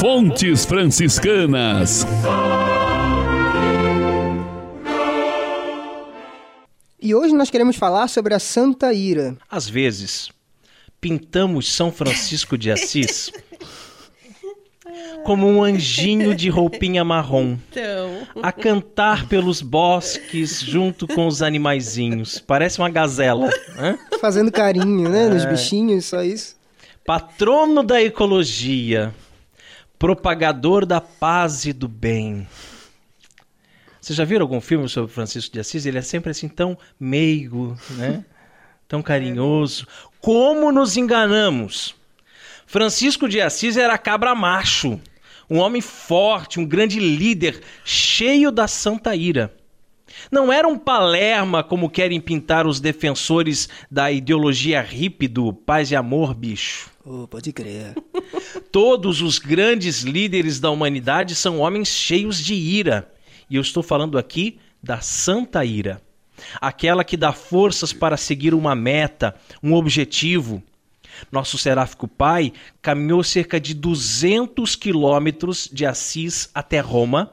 Fontes 0.00 0.64
Franciscanas. 0.64 2.06
E 7.02 7.14
hoje 7.14 7.34
nós 7.34 7.48
queremos 7.48 7.76
falar 7.76 8.08
sobre 8.08 8.34
a 8.34 8.38
Santa 8.38 8.92
Ira. 8.92 9.34
Às 9.50 9.66
vezes, 9.66 10.28
pintamos 11.00 11.72
São 11.72 11.90
Francisco 11.90 12.58
de 12.58 12.70
Assis 12.70 13.32
como 15.24 15.46
um 15.46 15.62
anjinho 15.64 16.34
de 16.34 16.50
roupinha 16.50 17.02
marrom, 17.02 17.56
então... 17.70 18.26
a 18.42 18.52
cantar 18.52 19.26
pelos 19.28 19.62
bosques 19.62 20.60
junto 20.60 21.06
com 21.06 21.26
os 21.26 21.40
animaizinhos. 21.40 22.38
Parece 22.38 22.78
uma 22.78 22.90
gazela. 22.90 23.48
Né? 23.76 23.98
Fazendo 24.20 24.52
carinho, 24.52 25.08
né? 25.08 25.26
É. 25.26 25.28
Nos 25.28 25.46
bichinhos, 25.46 26.04
só 26.04 26.22
isso. 26.22 26.56
Patrono 27.06 27.82
da 27.82 28.02
ecologia, 28.02 29.14
propagador 29.98 30.84
da 30.84 31.00
paz 31.00 31.64
e 31.64 31.72
do 31.72 31.88
bem. 31.88 32.46
Você 34.00 34.14
já 34.14 34.24
viram 34.24 34.42
algum 34.42 34.60
filme 34.60 34.88
sobre 34.88 35.12
Francisco 35.12 35.52
de 35.52 35.60
Assis? 35.60 35.84
Ele 35.84 35.98
é 35.98 36.02
sempre 36.02 36.30
assim 36.30 36.48
tão 36.48 36.76
meigo, 36.98 37.76
né? 37.90 38.24
tão 38.88 39.02
carinhoso. 39.02 39.86
Como 40.20 40.72
nos 40.72 40.96
enganamos? 40.96 41.94
Francisco 42.66 43.28
de 43.28 43.40
Assis 43.40 43.76
era 43.76 43.98
cabra 43.98 44.34
macho, 44.34 44.98
um 45.48 45.58
homem 45.58 45.82
forte, 45.82 46.58
um 46.58 46.64
grande 46.64 46.98
líder, 46.98 47.60
cheio 47.84 48.50
da 48.50 48.66
santa 48.66 49.14
ira. 49.14 49.54
Não 50.30 50.52
era 50.52 50.66
um 50.66 50.78
palerma 50.78 51.62
como 51.62 51.90
querem 51.90 52.20
pintar 52.20 52.66
os 52.66 52.80
defensores 52.80 53.68
da 53.90 54.10
ideologia 54.10 54.80
hippie 54.80 55.28
do 55.28 55.52
paz 55.52 55.90
e 55.90 55.96
amor, 55.96 56.34
bicho. 56.34 56.90
Oh, 57.04 57.28
pode 57.28 57.52
crer. 57.52 57.94
Todos 58.72 59.22
os 59.22 59.38
grandes 59.38 60.02
líderes 60.02 60.58
da 60.58 60.70
humanidade 60.70 61.34
são 61.34 61.60
homens 61.60 61.88
cheios 61.88 62.42
de 62.42 62.54
ira 62.54 63.10
e 63.50 63.56
eu 63.56 63.62
estou 63.62 63.82
falando 63.82 64.16
aqui 64.16 64.58
da 64.80 65.00
santa 65.00 65.64
ira. 65.64 66.00
Aquela 66.60 67.04
que 67.04 67.16
dá 67.16 67.32
forças 67.32 67.92
para 67.92 68.16
seguir 68.16 68.54
uma 68.54 68.74
meta, 68.74 69.34
um 69.62 69.74
objetivo. 69.74 70.62
Nosso 71.30 71.58
seráfico 71.58 72.08
pai 72.08 72.52
caminhou 72.80 73.22
cerca 73.22 73.60
de 73.60 73.74
200 73.74 74.76
quilômetros 74.76 75.68
de 75.70 75.84
Assis 75.84 76.48
até 76.54 76.78
Roma 76.78 77.32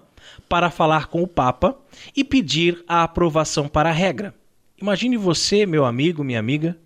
para 0.49 0.71
falar 0.71 1.06
com 1.08 1.21
o 1.21 1.27
Papa 1.27 1.77
e 2.15 2.23
pedir 2.23 2.84
a 2.88 3.03
aprovação 3.03 3.67
para 3.67 3.89
a 3.89 3.93
regra. 3.93 4.34
Imagine 4.82 5.15
você, 5.15 5.65
meu 5.65 5.86
amigo, 5.86 6.23
minha 6.23 6.39
amiga, 6.39 6.77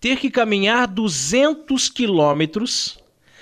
ter 0.00 0.18
que 0.18 0.30
caminhar 0.30 0.86
200 0.86 1.88
quilômetros 1.88 2.98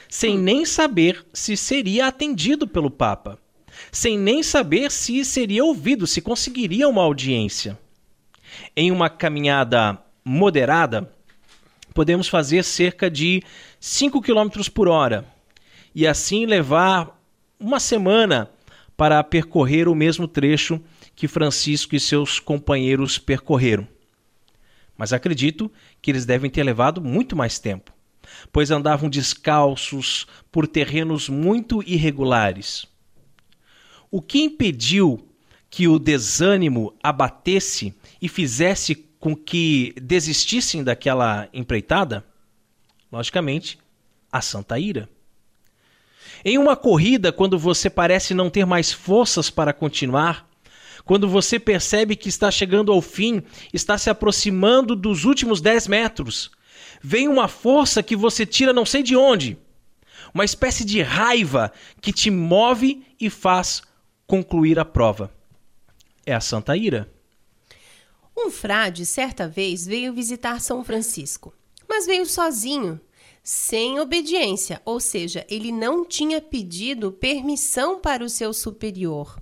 sem 0.09 0.39
nem 0.39 0.65
saber 0.65 1.25
se 1.33 1.57
seria 1.57 2.07
atendido 2.07 2.69
pelo 2.69 2.91
Papa 2.91 3.39
sem 3.95 4.19
nem 4.19 4.43
saber 4.43 4.91
se 4.91 5.25
seria 5.25 5.65
ouvido, 5.65 6.05
se 6.05 6.21
conseguiria 6.21 6.89
uma 6.89 7.01
audiência. 7.01 7.79
Em 8.75 8.91
uma 8.91 9.09
caminhada 9.09 9.97
moderada, 10.25 11.09
podemos 11.95 12.27
fazer 12.27 12.65
cerca 12.65 13.09
de 13.09 13.41
5 13.79 14.21
km 14.21 14.69
por 14.75 14.89
hora 14.89 15.25
e 15.95 16.09
assim 16.09 16.45
levar 16.45 17.17
uma 17.59 17.79
semana 17.79 18.51
para 18.97 19.23
percorrer 19.23 19.89
o 19.89 19.95
mesmo 19.95 20.27
trecho 20.27 20.81
que 21.15 21.29
Francisco 21.29 21.95
e 21.95 22.01
seus 22.01 22.41
companheiros 22.41 23.17
percorreram. 23.17 23.87
Mas 24.99 25.13
acredito 25.13 25.71
que 26.03 26.11
eles 26.11 26.27
devem 26.27 26.51
ter 26.51 26.65
levado 26.65 27.01
muito 27.01 27.37
mais 27.37 27.61
tempo, 27.61 27.93
pois 28.53 28.73
andavam 28.73 29.09
descalços 29.09 30.27
por 30.51 30.67
terrenos 30.67 31.29
muito 31.29 31.81
irregulares. 31.87 32.93
O 34.17 34.23
que 34.23 34.43
impediu 34.43 35.29
que 35.69 35.89
o 35.89 35.99
desânimo 35.99 36.95
abatesse 37.03 37.93
e 38.23 38.29
fizesse 38.29 38.95
com 39.19 39.35
que 39.35 39.93
desistissem 40.01 40.85
daquela 40.85 41.49
empreitada? 41.53 42.25
Logicamente, 43.11 43.77
a 44.31 44.41
santa 44.41 44.79
ira. 44.79 45.11
Em 46.45 46.59
uma 46.59 46.77
corrida, 46.77 47.33
quando 47.33 47.59
você 47.59 47.91
parece 47.91 48.35
não 48.35 48.49
ter 48.49 48.65
mais 48.65 48.93
forças 48.93 49.51
para 49.51 49.73
continuar, 49.73 50.49
quando 51.05 51.29
você 51.29 51.59
percebe 51.59 52.15
que 52.15 52.29
está 52.29 52.53
chegando 52.53 52.93
ao 52.93 53.03
fim, 53.03 53.43
está 53.73 53.99
se 53.99 54.09
aproximando 54.09 54.95
dos 54.95 55.25
últimos 55.25 55.61
10 55.61 55.89
metros, 55.89 56.53
vem 57.03 57.27
uma 57.27 57.49
força 57.49 58.01
que 58.01 58.15
você 58.15 58.47
tira 58.47 58.73
não 58.73 58.87
sei 58.87 59.03
de 59.03 59.17
onde. 59.17 59.59
uma 60.33 60.45
espécie 60.45 60.85
de 60.85 61.03
raiva 61.03 61.73
que 62.01 62.13
te 62.13 62.31
move 62.31 63.05
e 63.21 63.29
faz 63.29 63.83
concluir 64.27 64.79
a 64.79 64.85
prova. 64.85 65.33
É 66.27 66.35
a 66.35 66.41
santa 66.41 66.77
ira. 66.77 67.13
Um 68.37 68.51
frade, 68.51 69.07
certa 69.07 69.47
vez, 69.47 69.87
veio 69.87 70.13
visitar 70.13 70.61
São 70.61 70.85
Francisco, 70.85 71.55
mas 71.89 72.07
veio 72.07 72.27
sozinho, 72.27 73.01
sem 73.43 74.01
obediência, 74.01 74.81
ou 74.85 74.99
seja, 74.99 75.47
ele 75.49 75.71
não 75.71 76.05
tinha 76.05 76.41
pedido 76.41 77.13
permissão 77.13 78.01
para 78.01 78.25
o 78.25 78.29
seu 78.29 78.53
superior. 78.53 79.41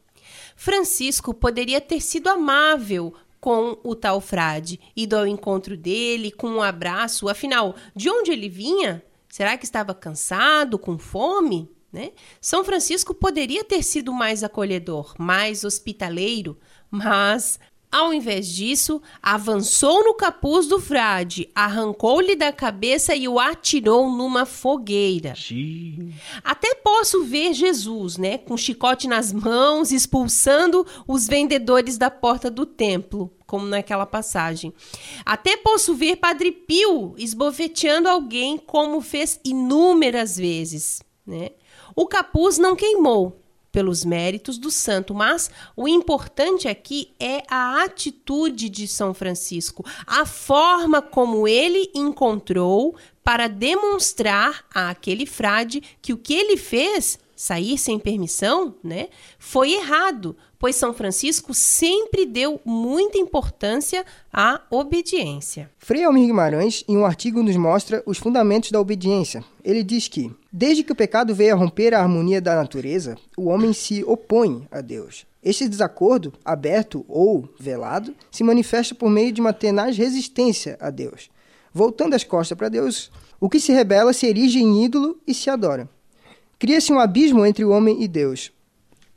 Francisco 0.56 1.32
poderia 1.32 1.80
ter 1.80 2.00
sido 2.00 2.28
amável 2.28 3.14
com 3.40 3.78
o 3.82 3.94
tal 3.94 4.20
frade, 4.20 4.78
ido 4.94 5.16
ao 5.16 5.26
encontro 5.26 5.76
dele 5.76 6.30
com 6.30 6.48
um 6.48 6.62
abraço, 6.62 7.28
afinal, 7.28 7.74
de 7.94 8.10
onde 8.10 8.30
ele 8.30 8.48
vinha? 8.48 9.02
Será 9.28 9.56
que 9.56 9.64
estava 9.64 9.94
cansado, 9.94 10.78
com 10.78 10.98
fome? 10.98 11.68
Né? 11.92 12.12
São 12.40 12.64
Francisco 12.64 13.12
poderia 13.12 13.62
ter 13.62 13.82
sido 13.82 14.12
mais 14.12 14.42
acolhedor, 14.42 15.14
mais 15.18 15.62
hospitaleiro, 15.62 16.58
mas 16.90 17.58
ao 17.92 18.14
invés 18.14 18.48
disso, 18.48 19.02
avançou 19.22 20.02
no 20.02 20.14
capuz 20.14 20.66
do 20.66 20.80
frade, 20.80 21.50
arrancou-lhe 21.54 22.34
da 22.34 22.50
cabeça 22.50 23.14
e 23.14 23.28
o 23.28 23.38
atirou 23.38 24.10
numa 24.10 24.46
fogueira. 24.46 25.34
Xiii. 25.34 26.14
Até 26.42 26.74
posso 26.76 27.22
ver 27.22 27.52
Jesus, 27.52 28.16
né, 28.16 28.38
com 28.38 28.56
chicote 28.56 29.06
nas 29.06 29.30
mãos, 29.30 29.92
expulsando 29.92 30.86
os 31.06 31.26
vendedores 31.26 31.98
da 31.98 32.10
porta 32.10 32.50
do 32.50 32.64
templo, 32.64 33.30
como 33.46 33.66
naquela 33.66 34.06
passagem. 34.06 34.72
Até 35.22 35.58
posso 35.58 35.94
ver 35.94 36.16
Padre 36.16 36.50
Pio 36.50 37.14
esbofeteando 37.18 38.08
alguém, 38.08 38.56
como 38.56 39.02
fez 39.02 39.38
inúmeras 39.44 40.38
vezes, 40.38 41.02
né? 41.26 41.50
O 41.94 42.06
capuz 42.06 42.58
não 42.58 42.74
queimou, 42.74 43.42
pelos 43.72 44.04
méritos 44.04 44.58
do 44.58 44.70
santo, 44.70 45.14
mas 45.14 45.50
o 45.74 45.88
importante 45.88 46.68
aqui 46.68 47.10
é 47.18 47.42
a 47.48 47.82
atitude 47.82 48.68
de 48.68 48.86
São 48.86 49.14
Francisco, 49.14 49.84
a 50.06 50.26
forma 50.26 51.00
como 51.00 51.48
ele 51.48 51.90
encontrou 51.94 52.94
para 53.24 53.48
demonstrar 53.48 54.66
àquele 54.72 55.24
frade 55.24 55.82
que 56.02 56.12
o 56.12 56.18
que 56.18 56.34
ele 56.34 56.58
fez, 56.58 57.18
sair 57.42 57.76
sem 57.76 57.98
permissão, 57.98 58.76
né, 58.84 59.08
foi 59.36 59.72
errado, 59.72 60.36
pois 60.60 60.76
São 60.76 60.94
Francisco 60.94 61.52
sempre 61.52 62.24
deu 62.24 62.60
muita 62.64 63.18
importância 63.18 64.06
à 64.32 64.60
obediência. 64.70 65.68
Frei 65.76 66.04
Almir 66.04 66.26
Guimarães, 66.26 66.84
em 66.86 66.96
um 66.96 67.04
artigo, 67.04 67.42
nos 67.42 67.56
mostra 67.56 68.00
os 68.06 68.16
fundamentos 68.16 68.70
da 68.70 68.80
obediência. 68.80 69.44
Ele 69.64 69.82
diz 69.82 70.06
que, 70.06 70.30
desde 70.52 70.84
que 70.84 70.92
o 70.92 70.96
pecado 70.96 71.34
veio 71.34 71.52
a 71.52 71.58
romper 71.58 71.94
a 71.94 72.00
harmonia 72.00 72.40
da 72.40 72.54
natureza, 72.54 73.16
o 73.36 73.48
homem 73.48 73.72
se 73.72 74.04
opõe 74.04 74.64
a 74.70 74.80
Deus. 74.80 75.26
Este 75.42 75.68
desacordo, 75.68 76.32
aberto 76.44 77.04
ou 77.08 77.48
velado, 77.58 78.14
se 78.30 78.44
manifesta 78.44 78.94
por 78.94 79.10
meio 79.10 79.32
de 79.32 79.40
uma 79.40 79.52
tenaz 79.52 79.98
resistência 79.98 80.78
a 80.80 80.90
Deus. 80.90 81.28
Voltando 81.74 82.14
as 82.14 82.22
costas 82.22 82.56
para 82.56 82.68
Deus, 82.68 83.10
o 83.40 83.48
que 83.48 83.58
se 83.58 83.72
rebela 83.72 84.12
se 84.12 84.28
erige 84.28 84.60
em 84.60 84.84
ídolo 84.84 85.18
e 85.26 85.34
se 85.34 85.50
adora. 85.50 85.88
Cria-se 86.62 86.92
um 86.92 87.00
abismo 87.00 87.44
entre 87.44 87.64
o 87.64 87.70
homem 87.70 88.04
e 88.04 88.06
Deus. 88.06 88.52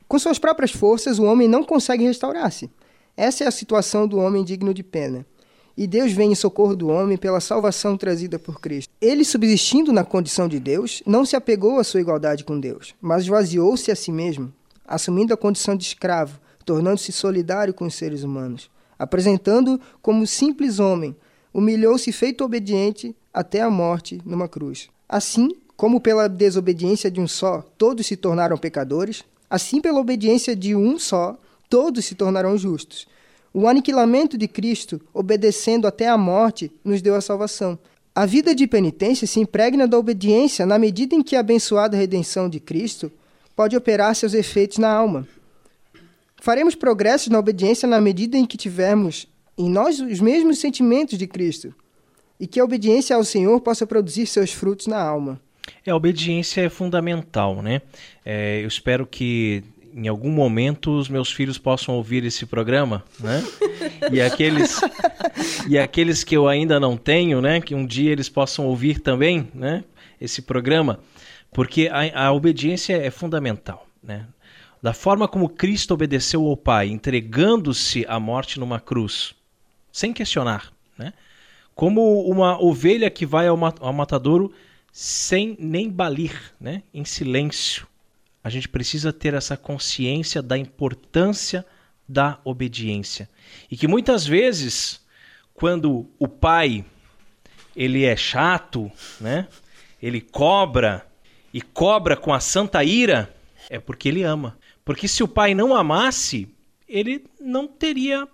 Com 0.08 0.18
suas 0.18 0.36
próprias 0.36 0.72
forças, 0.72 1.20
o 1.20 1.22
homem 1.22 1.46
não 1.46 1.62
consegue 1.62 2.02
restaurar-se. 2.02 2.68
Essa 3.16 3.44
é 3.44 3.46
a 3.46 3.52
situação 3.52 4.08
do 4.08 4.18
homem 4.18 4.42
digno 4.42 4.74
de 4.74 4.82
pena. 4.82 5.24
E 5.76 5.86
Deus 5.86 6.10
vem 6.10 6.32
em 6.32 6.34
socorro 6.34 6.74
do 6.74 6.88
homem 6.88 7.16
pela 7.16 7.38
salvação 7.38 7.96
trazida 7.96 8.36
por 8.36 8.60
Cristo. 8.60 8.92
Ele, 9.00 9.24
subsistindo 9.24 9.92
na 9.92 10.02
condição 10.02 10.48
de 10.48 10.58
Deus, 10.58 11.04
não 11.06 11.24
se 11.24 11.36
apegou 11.36 11.78
à 11.78 11.84
sua 11.84 12.00
igualdade 12.00 12.42
com 12.42 12.58
Deus, 12.58 12.96
mas 13.00 13.22
esvaziou-se 13.22 13.92
a 13.92 13.94
si 13.94 14.10
mesmo, 14.10 14.52
assumindo 14.84 15.32
a 15.32 15.36
condição 15.36 15.76
de 15.76 15.84
escravo, 15.84 16.40
tornando-se 16.64 17.12
solidário 17.12 17.72
com 17.72 17.86
os 17.86 17.94
seres 17.94 18.24
humanos. 18.24 18.68
Apresentando 18.98 19.80
como 20.02 20.26
simples 20.26 20.80
homem, 20.80 21.14
humilhou-se 21.54 22.10
feito 22.10 22.42
obediente 22.42 23.14
até 23.32 23.60
a 23.60 23.70
morte 23.70 24.20
numa 24.24 24.48
cruz. 24.48 24.88
Assim, 25.08 25.50
como 25.76 26.00
pela 26.00 26.28
desobediência 26.28 27.10
de 27.10 27.20
um 27.20 27.28
só 27.28 27.62
todos 27.76 28.06
se 28.06 28.16
tornaram 28.16 28.56
pecadores, 28.56 29.24
Assim, 29.48 29.80
pela 29.80 30.00
obediência 30.00 30.56
de 30.56 30.74
um 30.74 30.98
só, 30.98 31.38
todos 31.70 32.04
se 32.04 32.14
tornarão 32.14 32.58
justos. 32.58 33.06
O 33.54 33.68
aniquilamento 33.68 34.36
de 34.36 34.48
Cristo, 34.48 35.00
obedecendo 35.14 35.86
até 35.86 36.08
a 36.08 36.18
morte, 36.18 36.70
nos 36.84 37.00
deu 37.00 37.14
a 37.14 37.20
salvação. 37.20 37.78
A 38.14 38.26
vida 38.26 38.54
de 38.54 38.66
penitência 38.66 39.26
se 39.26 39.38
impregna 39.38 39.86
da 39.86 39.98
obediência 39.98 40.66
na 40.66 40.78
medida 40.78 41.14
em 41.14 41.22
que 41.22 41.36
a 41.36 41.40
abençoada 41.40 41.96
redenção 41.96 42.48
de 42.48 42.58
Cristo 42.58 43.10
pode 43.54 43.76
operar 43.76 44.14
seus 44.14 44.34
efeitos 44.34 44.78
na 44.78 44.90
alma. 44.90 45.26
Faremos 46.40 46.74
progressos 46.74 47.28
na 47.28 47.38
obediência 47.38 47.88
na 47.88 48.00
medida 48.00 48.36
em 48.36 48.44
que 48.44 48.56
tivermos 48.56 49.28
em 49.56 49.70
nós 49.70 50.00
os 50.00 50.20
mesmos 50.20 50.58
sentimentos 50.58 51.16
de 51.16 51.26
Cristo 51.26 51.74
e 52.38 52.46
que 52.46 52.60
a 52.60 52.64
obediência 52.64 53.16
ao 53.16 53.24
Senhor 53.24 53.60
possa 53.60 53.86
produzir 53.86 54.26
seus 54.26 54.52
frutos 54.52 54.86
na 54.86 55.00
alma. 55.00 55.40
É, 55.84 55.90
a 55.90 55.96
obediência 55.96 56.62
é 56.62 56.68
fundamental, 56.68 57.62
né? 57.62 57.82
É, 58.24 58.60
eu 58.62 58.68
espero 58.68 59.06
que 59.06 59.64
em 59.94 60.08
algum 60.08 60.30
momento 60.30 60.90
os 60.90 61.08
meus 61.08 61.32
filhos 61.32 61.56
possam 61.56 61.94
ouvir 61.94 62.22
esse 62.24 62.44
programa, 62.44 63.02
né? 63.18 63.42
E 64.12 64.20
aqueles 64.20 64.78
e 65.66 65.78
aqueles 65.78 66.22
que 66.22 66.36
eu 66.36 66.46
ainda 66.46 66.78
não 66.78 66.98
tenho, 66.98 67.40
né? 67.40 67.60
Que 67.60 67.74
um 67.74 67.86
dia 67.86 68.12
eles 68.12 68.28
possam 68.28 68.66
ouvir 68.66 69.00
também, 69.00 69.48
né? 69.54 69.84
Esse 70.20 70.42
programa, 70.42 71.00
porque 71.50 71.88
a, 71.90 72.26
a 72.26 72.32
obediência 72.32 72.94
é 72.94 73.10
fundamental, 73.10 73.86
né? 74.02 74.26
Da 74.82 74.92
forma 74.92 75.26
como 75.26 75.48
Cristo 75.48 75.94
obedeceu 75.94 76.44
ao 76.44 76.56
Pai, 76.56 76.88
entregando-se 76.88 78.04
à 78.06 78.20
morte 78.20 78.60
numa 78.60 78.78
cruz, 78.78 79.34
sem 79.90 80.12
questionar, 80.12 80.70
né? 80.98 81.14
Como 81.74 82.20
uma 82.22 82.62
ovelha 82.62 83.10
que 83.10 83.24
vai 83.24 83.48
ao, 83.48 83.58
ao 83.80 83.92
matadouro 83.92 84.52
sem 84.98 85.54
nem 85.60 85.90
balir, 85.90 86.54
né? 86.58 86.82
em 86.94 87.04
silêncio. 87.04 87.86
A 88.42 88.48
gente 88.48 88.66
precisa 88.66 89.12
ter 89.12 89.34
essa 89.34 89.54
consciência 89.54 90.40
da 90.40 90.56
importância 90.56 91.66
da 92.08 92.40
obediência. 92.42 93.28
E 93.70 93.76
que 93.76 93.86
muitas 93.86 94.26
vezes, 94.26 95.04
quando 95.52 96.08
o 96.18 96.26
pai 96.26 96.82
ele 97.76 98.04
é 98.04 98.16
chato, 98.16 98.90
né? 99.20 99.46
ele 100.00 100.22
cobra 100.22 101.06
e 101.52 101.60
cobra 101.60 102.16
com 102.16 102.32
a 102.32 102.40
santa 102.40 102.82
ira, 102.82 103.36
é 103.68 103.78
porque 103.78 104.08
ele 104.08 104.22
ama. 104.22 104.56
Porque 104.82 105.06
se 105.06 105.22
o 105.22 105.28
pai 105.28 105.54
não 105.54 105.74
amasse, 105.74 106.48
ele 106.88 107.22
não 107.38 107.68
teria. 107.68 108.26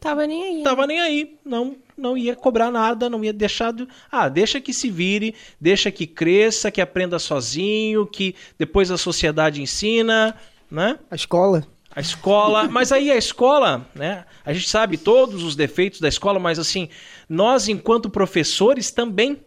Tava 0.00 0.26
nem 0.26 0.44
aí. 0.44 0.62
Tava 0.62 0.86
nem 0.86 0.98
aí. 0.98 1.38
Não 1.44 1.76
não 2.00 2.16
ia 2.16 2.34
cobrar 2.34 2.70
nada, 2.70 3.08
não 3.08 3.22
ia 3.22 3.32
deixar. 3.32 3.72
De... 3.72 3.86
Ah, 4.10 4.28
deixa 4.28 4.60
que 4.60 4.72
se 4.72 4.90
vire, 4.90 5.34
deixa 5.60 5.90
que 5.90 6.06
cresça, 6.06 6.70
que 6.70 6.80
aprenda 6.80 7.18
sozinho, 7.18 8.06
que 8.06 8.34
depois 8.58 8.90
a 8.90 8.96
sociedade 8.96 9.62
ensina, 9.62 10.34
né? 10.70 10.98
A 11.10 11.14
escola. 11.14 11.66
A 11.94 12.00
escola, 12.00 12.68
mas 12.68 12.92
aí 12.92 13.10
a 13.10 13.16
escola, 13.16 13.84
né? 13.94 14.24
A 14.44 14.52
gente 14.52 14.68
sabe 14.68 14.96
todos 14.96 15.42
os 15.42 15.56
defeitos 15.56 16.00
da 16.00 16.08
escola, 16.08 16.38
mas 16.38 16.58
assim, 16.58 16.88
nós 17.28 17.68
enquanto 17.68 18.08
professores 18.08 18.92
também 18.92 19.38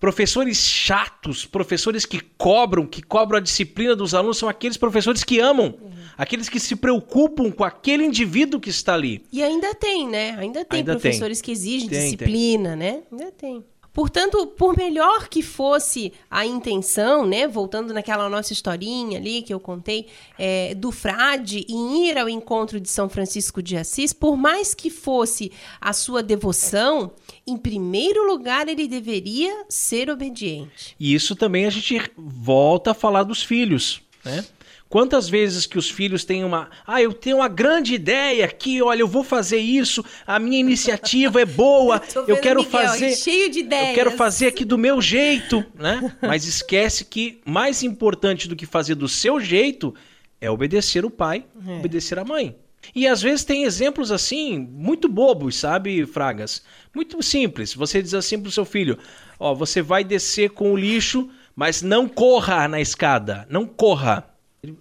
Professores 0.00 0.56
chatos, 0.56 1.44
professores 1.44 2.06
que 2.06 2.20
cobram, 2.38 2.86
que 2.86 3.02
cobram 3.02 3.38
a 3.38 3.40
disciplina 3.40 3.94
dos 3.94 4.14
alunos, 4.14 4.38
são 4.38 4.48
aqueles 4.48 4.78
professores 4.78 5.22
que 5.22 5.38
amam, 5.38 5.78
uhum. 5.78 5.90
aqueles 6.16 6.48
que 6.48 6.58
se 6.58 6.74
preocupam 6.74 7.50
com 7.50 7.62
aquele 7.62 8.02
indivíduo 8.04 8.58
que 8.58 8.70
está 8.70 8.94
ali. 8.94 9.22
E 9.30 9.42
ainda 9.42 9.74
tem, 9.74 10.08
né? 10.08 10.36
Ainda 10.38 10.64
tem 10.64 10.78
ainda 10.78 10.92
professores 10.92 11.38
tem. 11.38 11.44
que 11.44 11.52
exigem 11.52 11.88
tem, 11.90 12.04
disciplina, 12.04 12.70
tem. 12.70 12.78
né? 12.78 13.02
Ainda 13.12 13.30
tem. 13.30 13.62
Portanto, 14.00 14.46
por 14.46 14.74
melhor 14.78 15.28
que 15.28 15.42
fosse 15.42 16.10
a 16.30 16.46
intenção, 16.46 17.26
né, 17.26 17.46
voltando 17.46 17.92
naquela 17.92 18.30
nossa 18.30 18.50
historinha 18.50 19.18
ali 19.18 19.42
que 19.42 19.52
eu 19.52 19.60
contei, 19.60 20.06
é, 20.38 20.74
do 20.74 20.90
frade 20.90 21.66
em 21.68 22.08
ir 22.08 22.16
ao 22.16 22.26
encontro 22.26 22.80
de 22.80 22.88
São 22.88 23.10
Francisco 23.10 23.62
de 23.62 23.76
Assis, 23.76 24.14
por 24.14 24.38
mais 24.38 24.72
que 24.72 24.88
fosse 24.88 25.52
a 25.78 25.92
sua 25.92 26.22
devoção, 26.22 27.12
em 27.46 27.58
primeiro 27.58 28.26
lugar 28.26 28.68
ele 28.68 28.88
deveria 28.88 29.66
ser 29.68 30.08
obediente. 30.08 30.96
E 30.98 31.12
isso 31.12 31.36
também 31.36 31.66
a 31.66 31.70
gente 31.70 32.00
volta 32.16 32.92
a 32.92 32.94
falar 32.94 33.22
dos 33.22 33.42
filhos, 33.42 34.00
né? 34.24 34.42
Quantas 34.90 35.28
vezes 35.28 35.66
que 35.66 35.78
os 35.78 35.88
filhos 35.88 36.24
têm 36.24 36.42
uma. 36.42 36.68
Ah, 36.84 37.00
eu 37.00 37.12
tenho 37.12 37.36
uma 37.36 37.46
grande 37.46 37.94
ideia 37.94 38.44
aqui, 38.44 38.82
olha, 38.82 39.02
eu 39.02 39.06
vou 39.06 39.22
fazer 39.22 39.58
isso, 39.58 40.04
a 40.26 40.36
minha 40.40 40.58
iniciativa 40.58 41.40
é 41.40 41.44
boa, 41.44 42.02
eu 42.26 42.36
quero 42.38 42.64
Miguel, 42.64 42.72
fazer. 42.72 43.14
Cheio 43.14 43.48
de 43.48 43.60
ideias. 43.60 43.90
Eu 43.90 43.94
quero 43.94 44.10
fazer 44.10 44.48
aqui 44.48 44.64
do 44.64 44.76
meu 44.76 45.00
jeito, 45.00 45.64
né? 45.76 46.12
Mas 46.20 46.44
esquece 46.44 47.04
que 47.04 47.40
mais 47.44 47.84
importante 47.84 48.48
do 48.48 48.56
que 48.56 48.66
fazer 48.66 48.96
do 48.96 49.06
seu 49.06 49.40
jeito 49.40 49.94
é 50.40 50.50
obedecer 50.50 51.04
o 51.04 51.10
pai, 51.10 51.44
é. 51.68 51.78
obedecer 51.78 52.18
a 52.18 52.24
mãe. 52.24 52.56
E 52.92 53.06
às 53.06 53.22
vezes 53.22 53.44
tem 53.44 53.62
exemplos 53.62 54.10
assim, 54.10 54.58
muito 54.58 55.08
bobos, 55.08 55.54
sabe, 55.54 56.04
Fragas? 56.04 56.64
Muito 56.92 57.22
simples. 57.22 57.74
Você 57.74 58.02
diz 58.02 58.12
assim 58.12 58.40
pro 58.40 58.50
seu 58.50 58.64
filho: 58.64 58.98
Ó, 59.38 59.54
você 59.54 59.80
vai 59.80 60.02
descer 60.02 60.50
com 60.50 60.72
o 60.72 60.76
lixo 60.76 61.30
Mas 61.54 61.80
não 61.80 62.08
corra 62.08 62.66
na 62.66 62.80
escada, 62.80 63.46
não 63.48 63.64
corra. 63.66 64.26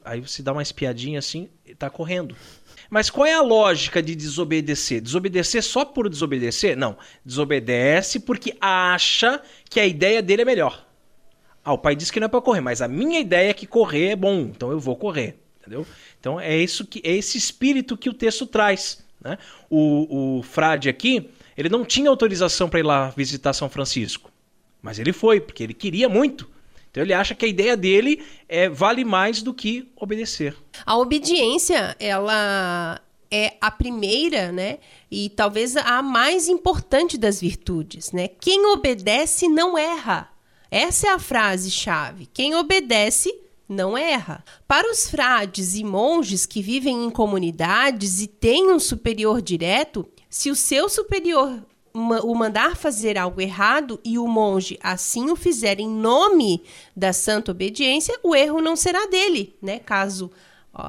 Aí 0.04 0.20
você 0.20 0.44
dá 0.44 0.52
uma 0.52 0.62
espiadinha 0.62 1.20
assim, 1.20 1.50
ele 1.66 1.76
tá 1.76 1.90
correndo. 1.90 2.36
Mas 2.90 3.10
qual 3.10 3.26
é 3.26 3.34
a 3.34 3.42
lógica 3.42 4.02
de 4.02 4.16
desobedecer? 4.16 5.00
Desobedecer 5.00 5.64
só 5.64 5.86
por 5.86 6.10
desobedecer? 6.10 6.76
Não. 6.76 6.98
Desobedece 7.24 8.20
porque 8.20 8.58
acha 8.60 9.42
que 9.70 9.80
a 9.80 9.86
ideia 9.86 10.22
dele 10.22 10.42
é 10.42 10.46
melhor. 10.46 10.86
Ah, 11.64 11.74
o 11.74 11.78
pai 11.78 11.96
disse 11.96 12.12
que 12.12 12.20
não 12.20 12.26
é 12.26 12.30
para 12.30 12.42
correr, 12.42 12.62
mas 12.62 12.82
a 12.82 12.88
minha 12.88 13.20
ideia 13.20 13.52
é 13.52 13.54
que 13.54 13.68
correr 13.68 14.10
é 14.10 14.16
bom, 14.16 14.40
então 14.42 14.72
eu 14.72 14.80
vou 14.80 14.96
correr, 14.96 15.38
entendeu? 15.60 15.86
Então 16.20 16.40
é 16.40 16.58
isso 16.58 16.86
que 16.86 17.02
é 17.04 17.12
esse 17.12 17.38
espírito 17.38 17.98
que 17.98 18.10
o 18.10 18.14
texto 18.14 18.48
traz. 18.48 19.06
Né? 19.22 19.38
O, 19.70 20.38
o 20.40 20.44
frade 20.44 20.90
aqui, 20.90 21.30
ele 21.58 21.70
não 21.70 21.86
tinha 21.86 22.10
autorização 22.10 22.70
para 22.70 22.80
ir 22.80 22.84
lá 22.84 23.10
visitar 23.10 23.54
São 23.54 23.70
Francisco, 23.70 24.32
mas 24.82 24.98
ele 25.00 25.14
foi 25.14 25.40
porque 25.40 25.62
ele 25.62 25.74
queria 25.74 26.10
muito. 26.10 26.50
Então 26.92 27.04
ele 27.04 27.14
acha 27.14 27.36
que 27.36 27.46
a 27.46 27.50
ideia 27.50 27.78
dele 27.78 28.24
é, 28.48 28.68
vale 28.70 29.06
mais 29.06 29.42
do 29.42 29.54
que 29.54 29.92
obedecer. 29.96 30.56
A 30.86 30.98
obediência, 30.98 31.96
ela 32.00 33.02
é 33.32 33.54
a 33.62 33.70
primeira, 33.70 34.52
né? 34.52 34.80
E 35.12 35.30
talvez 35.30 35.78
a 35.78 36.02
mais 36.02 36.48
importante 36.48 37.18
das 37.18 37.40
virtudes, 37.40 38.12
né? 38.12 38.28
Quem 38.28 38.66
obedece 38.68 39.48
não 39.48 39.78
erra. 39.78 40.30
Essa 40.72 41.08
é 41.08 41.10
a 41.12 41.20
frase-chave. 41.20 42.28
Quem 42.34 42.56
obedece 42.56 43.34
não 43.68 43.96
erra. 43.96 44.44
Para 44.68 44.92
os 44.92 45.08
frades 45.10 45.76
e 45.76 45.84
monges 45.84 46.46
que 46.46 46.62
vivem 46.62 47.06
em 47.06 47.10
comunidades 47.12 48.22
e 48.22 48.28
têm 48.28 48.72
um 48.72 48.80
superior 48.80 49.42
direto, 49.42 50.08
se 50.28 50.50
o 50.50 50.56
seu 50.56 50.90
superior 50.90 51.64
o 51.94 52.36
mandar 52.36 52.76
fazer 52.76 53.18
algo 53.18 53.42
errado 53.42 54.00
e 54.04 54.18
o 54.20 54.28
monge 54.28 54.78
assim 54.82 55.30
o 55.30 55.36
fizer 55.36 55.80
em 55.80 55.90
nome 55.90 56.64
da 56.96 57.12
santa 57.14 57.52
obediência, 57.52 58.18
o 58.24 58.36
erro 58.36 58.62
não 58.62 58.76
será 58.76 59.08
dele, 59.08 59.56
né? 59.62 59.80
Caso 59.80 60.32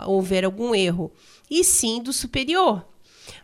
houver 0.06 0.44
algum 0.44 0.74
erro, 0.74 1.10
e 1.50 1.64
sim 1.64 2.02
do 2.02 2.12
superior. 2.12 2.84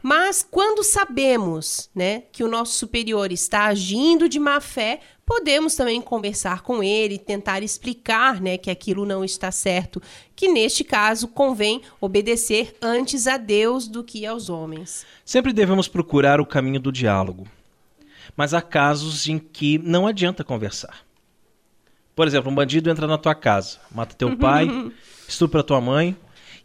Mas 0.08 0.46
quando 0.48 0.84
sabemos, 0.84 1.90
né, 1.92 2.22
que 2.30 2.44
o 2.44 2.48
nosso 2.48 2.74
superior 2.74 3.32
está 3.32 3.64
agindo 3.64 4.28
de 4.28 4.38
má 4.38 4.60
fé, 4.60 5.00
podemos 5.26 5.74
também 5.74 6.00
conversar 6.00 6.62
com 6.62 6.80
ele, 6.80 7.18
tentar 7.18 7.60
explicar, 7.60 8.40
né, 8.40 8.56
que 8.56 8.70
aquilo 8.70 9.04
não 9.04 9.24
está 9.24 9.50
certo, 9.50 10.00
que 10.36 10.46
neste 10.46 10.84
caso 10.84 11.26
convém 11.26 11.82
obedecer 12.00 12.76
antes 12.80 13.26
a 13.26 13.36
Deus 13.36 13.88
do 13.88 14.04
que 14.04 14.24
aos 14.24 14.48
homens. 14.48 15.04
Sempre 15.24 15.52
devemos 15.52 15.88
procurar 15.88 16.40
o 16.40 16.46
caminho 16.46 16.78
do 16.78 16.92
diálogo. 16.92 17.44
Mas 18.36 18.54
há 18.54 18.62
casos 18.62 19.26
em 19.26 19.40
que 19.40 19.76
não 19.78 20.06
adianta 20.06 20.44
conversar. 20.44 21.04
Por 22.14 22.28
exemplo, 22.28 22.48
um 22.48 22.54
bandido 22.54 22.88
entra 22.88 23.08
na 23.08 23.18
tua 23.18 23.34
casa, 23.34 23.80
mata 23.90 24.14
teu 24.14 24.36
pai, 24.36 24.68
estupra 25.26 25.64
tua 25.64 25.80
mãe, 25.80 26.16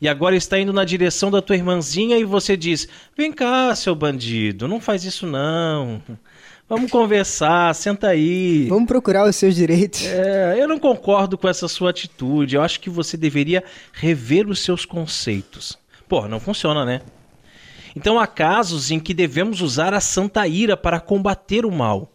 e 0.02 0.10
agora 0.10 0.36
está 0.36 0.60
indo 0.60 0.74
na 0.74 0.84
direção 0.84 1.30
da 1.30 1.42
tua 1.42 1.56
irmãzinha 1.56 2.18
e 2.18 2.24
você 2.24 2.58
diz: 2.58 2.88
Vem 3.16 3.32
cá, 3.32 3.76
seu 3.76 3.94
bandido, 3.94 4.68
não 4.68 4.82
faz 4.82 5.06
isso 5.06 5.28
não. 5.28 6.02
Vamos 6.68 6.90
conversar, 6.90 7.76
senta 7.76 8.08
aí. 8.08 8.68
Vamos 8.68 8.88
procurar 8.88 9.30
os 9.30 9.36
seus 9.36 9.54
direitos. 9.54 10.06
É, 10.06 10.56
eu 10.58 10.68
não 10.68 10.80
concordo 10.80 11.38
com 11.38 11.48
essa 11.48 11.68
sua 11.68 11.90
atitude. 11.90 12.56
Eu 12.56 12.62
acho 12.62 12.80
que 12.80 12.90
você 12.90 13.16
deveria 13.16 13.64
rever 13.92 14.48
os 14.48 14.60
seus 14.60 14.86
conceitos. 14.86 15.78
Pô, 16.08 16.28
não 16.28 16.40
funciona, 16.40 16.84
né? 16.84 17.02
Então 17.96 18.20
há 18.20 18.26
casos 18.26 18.90
em 18.90 19.00
que 19.00 19.14
devemos 19.14 19.62
usar 19.62 19.94
a 19.94 20.00
santa 20.00 20.48
ira 20.48 20.76
para 20.76 21.00
combater 21.00 21.66
o 21.66 21.72
mal. 21.72 22.11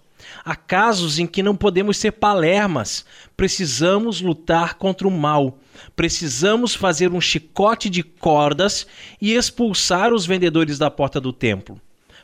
Há 0.48 0.54
casos 0.54 1.18
em 1.18 1.26
que 1.26 1.42
não 1.42 1.56
podemos 1.56 1.96
ser 1.96 2.12
palermas. 2.12 3.04
Precisamos 3.37 4.20
lutar 4.20 4.74
contra 4.74 5.09
o 5.09 5.11
mal. 5.11 5.59
Precisamos 5.96 6.72
fazer 6.72 7.11
um 7.11 7.20
chicote 7.20 7.90
de 7.90 8.04
cordas 8.04 8.87
e 9.20 9.32
expulsar 9.32 10.14
os 10.14 10.24
vendedores 10.24 10.78
da 10.78 10.88
porta 10.88 11.20
do 11.20 11.32
templo. 11.32 11.80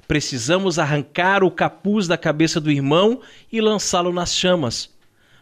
Precisamos 0.06 0.78
arrancar 0.78 1.42
o 1.42 1.50
capuz 1.50 2.06
da 2.06 2.16
cabeça 2.16 2.60
do 2.60 2.70
irmão 2.70 3.20
e 3.50 3.60
lançá-lo 3.60 4.12
nas 4.12 4.32
chamas, 4.36 4.88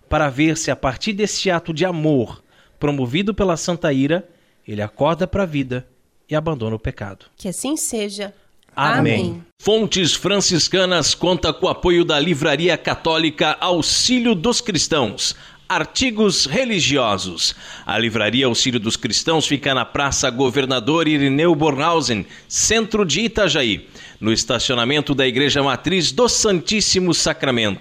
para 0.08 0.30
ver 0.30 0.56
se 0.56 0.70
a 0.70 0.76
partir 0.76 1.12
desse 1.12 1.50
ato 1.50 1.74
de 1.74 1.84
amor, 1.84 2.42
promovido 2.78 3.34
pela 3.34 3.58
santa 3.58 3.92
ira, 3.92 4.26
ele 4.66 4.80
acorda 4.80 5.26
para 5.26 5.42
a 5.42 5.46
vida 5.46 5.86
e 6.30 6.34
abandona 6.34 6.76
o 6.76 6.80
pecado. 6.80 7.26
Que 7.36 7.48
assim 7.48 7.76
seja. 7.76 8.32
Amém. 8.80 8.98
Amém. 8.98 9.44
Fontes 9.60 10.14
Franciscanas 10.14 11.14
conta 11.14 11.52
com 11.52 11.66
o 11.66 11.68
apoio 11.68 12.02
da 12.02 12.18
Livraria 12.18 12.78
Católica 12.78 13.58
Auxílio 13.60 14.34
dos 14.34 14.62
Cristãos. 14.62 15.36
Artigos 15.68 16.46
religiosos. 16.46 17.54
A 17.84 17.98
Livraria 17.98 18.46
Auxílio 18.46 18.80
dos 18.80 18.96
Cristãos 18.96 19.46
fica 19.46 19.74
na 19.74 19.84
Praça 19.84 20.30
Governador 20.30 21.06
Irineu 21.06 21.54
Bornhausen, 21.54 22.24
centro 22.48 23.04
de 23.04 23.20
Itajaí, 23.20 23.86
no 24.18 24.32
estacionamento 24.32 25.14
da 25.14 25.26
Igreja 25.26 25.62
Matriz 25.62 26.10
do 26.10 26.26
Santíssimo 26.26 27.12
Sacramento 27.12 27.80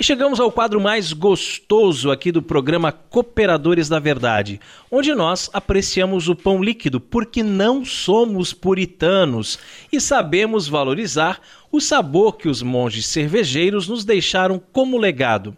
E 0.00 0.02
chegamos 0.02 0.40
ao 0.40 0.50
quadro 0.50 0.80
mais 0.80 1.12
gostoso 1.12 2.10
aqui 2.10 2.32
do 2.32 2.40
programa 2.40 2.90
Cooperadores 2.90 3.86
da 3.86 3.98
Verdade, 3.98 4.58
onde 4.90 5.14
nós 5.14 5.50
apreciamos 5.52 6.26
o 6.26 6.34
pão 6.34 6.64
líquido 6.64 6.98
porque 6.98 7.42
não 7.42 7.84
somos 7.84 8.54
puritanos 8.54 9.58
e 9.92 10.00
sabemos 10.00 10.66
valorizar 10.66 11.38
o 11.70 11.82
sabor 11.82 12.38
que 12.38 12.48
os 12.48 12.62
monges 12.62 13.04
cervejeiros 13.08 13.88
nos 13.88 14.02
deixaram 14.02 14.58
como 14.72 14.96
legado. 14.96 15.54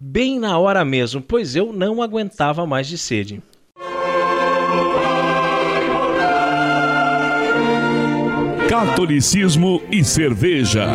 Bem 0.00 0.40
na 0.40 0.58
hora 0.58 0.84
mesmo, 0.84 1.22
pois 1.22 1.54
eu 1.54 1.72
não 1.72 2.02
aguentava 2.02 2.66
mais 2.66 2.88
de 2.88 2.98
sede. 2.98 3.40
Catolicismo 8.68 9.80
e 9.88 10.02
cerveja. 10.02 10.88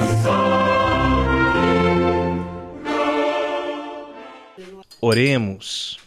Oremos. 5.05 5.97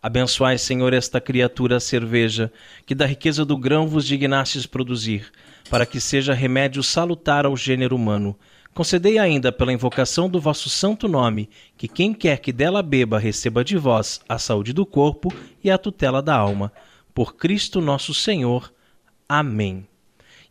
Abençoai, 0.00 0.58
Senhor, 0.58 0.92
esta 0.92 1.20
criatura 1.20 1.80
cerveja, 1.80 2.52
que 2.86 2.94
da 2.94 3.04
riqueza 3.04 3.44
do 3.44 3.56
grão 3.56 3.88
vos 3.88 4.06
dignastes 4.06 4.64
produzir, 4.64 5.32
para 5.68 5.84
que 5.84 6.00
seja 6.00 6.32
remédio 6.32 6.80
salutar 6.80 7.44
ao 7.44 7.56
gênero 7.56 7.96
humano. 7.96 8.38
Concedei 8.72 9.18
ainda, 9.18 9.50
pela 9.50 9.72
invocação 9.72 10.30
do 10.30 10.40
vosso 10.40 10.70
santo 10.70 11.08
nome, 11.08 11.50
que 11.76 11.88
quem 11.88 12.14
quer 12.14 12.38
que 12.38 12.52
dela 12.52 12.80
beba 12.80 13.18
receba 13.18 13.64
de 13.64 13.76
vós 13.76 14.20
a 14.28 14.38
saúde 14.38 14.72
do 14.72 14.86
corpo 14.86 15.34
e 15.64 15.68
a 15.68 15.76
tutela 15.76 16.22
da 16.22 16.36
alma. 16.36 16.72
Por 17.12 17.34
Cristo 17.34 17.80
nosso 17.80 18.14
Senhor. 18.14 18.72
Amém. 19.28 19.84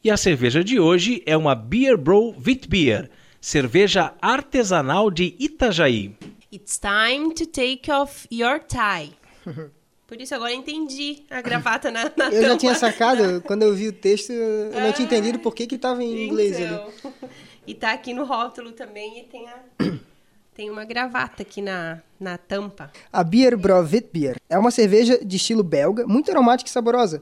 E 0.03 0.11
a 0.11 0.17
cerveja 0.17 0.61
de 0.61 0.77
hoje 0.77 1.23
é 1.25 1.37
uma 1.37 1.55
Beer 1.55 1.97
Bro 1.97 2.35
Witbier, 2.45 3.09
cerveja 3.39 4.13
artesanal 4.21 5.09
de 5.09 5.37
Itajaí. 5.39 6.17
It's 6.51 6.79
time 6.79 7.33
to 7.33 7.45
take 7.45 7.91
off 7.91 8.25
your 8.31 8.59
tie. 8.59 9.11
Por 10.07 10.21
isso 10.21 10.33
agora 10.33 10.53
entendi 10.53 11.25
a 11.29 11.41
gravata 11.41 11.91
na, 11.91 12.09
na 12.15 12.29
Eu 12.29 12.41
já 12.41 12.57
tinha 12.57 12.73
sacado, 12.73 13.41
quando 13.45 13.63
eu 13.63 13.75
vi 13.75 13.89
o 13.89 13.91
texto, 13.91 14.31
eu 14.31 14.79
não 14.79 14.93
tinha 14.93 15.05
entendido 15.05 15.39
por 15.39 15.53
que 15.53 15.67
que 15.67 15.75
estava 15.75 16.01
em 16.01 16.25
inglês 16.25 16.57
então. 16.57 16.85
ali. 16.85 17.31
E 17.67 17.75
tá 17.75 17.91
aqui 17.91 18.13
no 18.13 18.23
rótulo 18.23 18.71
também 18.71 19.19
e 19.19 19.23
tem 19.23 19.47
a... 19.49 19.59
Tem 20.55 20.71
uma 20.71 20.85
gravata 20.85 21.43
aqui 21.43 21.61
na, 21.61 22.01
na 22.19 22.35
tampa. 22.35 22.91
A 23.13 23.23
Beer 23.23 23.55
Brovet 23.55 24.09
Beer 24.11 24.37
é 24.49 24.57
uma 24.57 24.71
cerveja 24.71 25.23
de 25.23 25.35
estilo 25.35 25.61
belga, 25.61 26.07
muito 26.07 26.31
aromática 26.31 26.67
e 26.67 26.73
saborosa. 26.73 27.21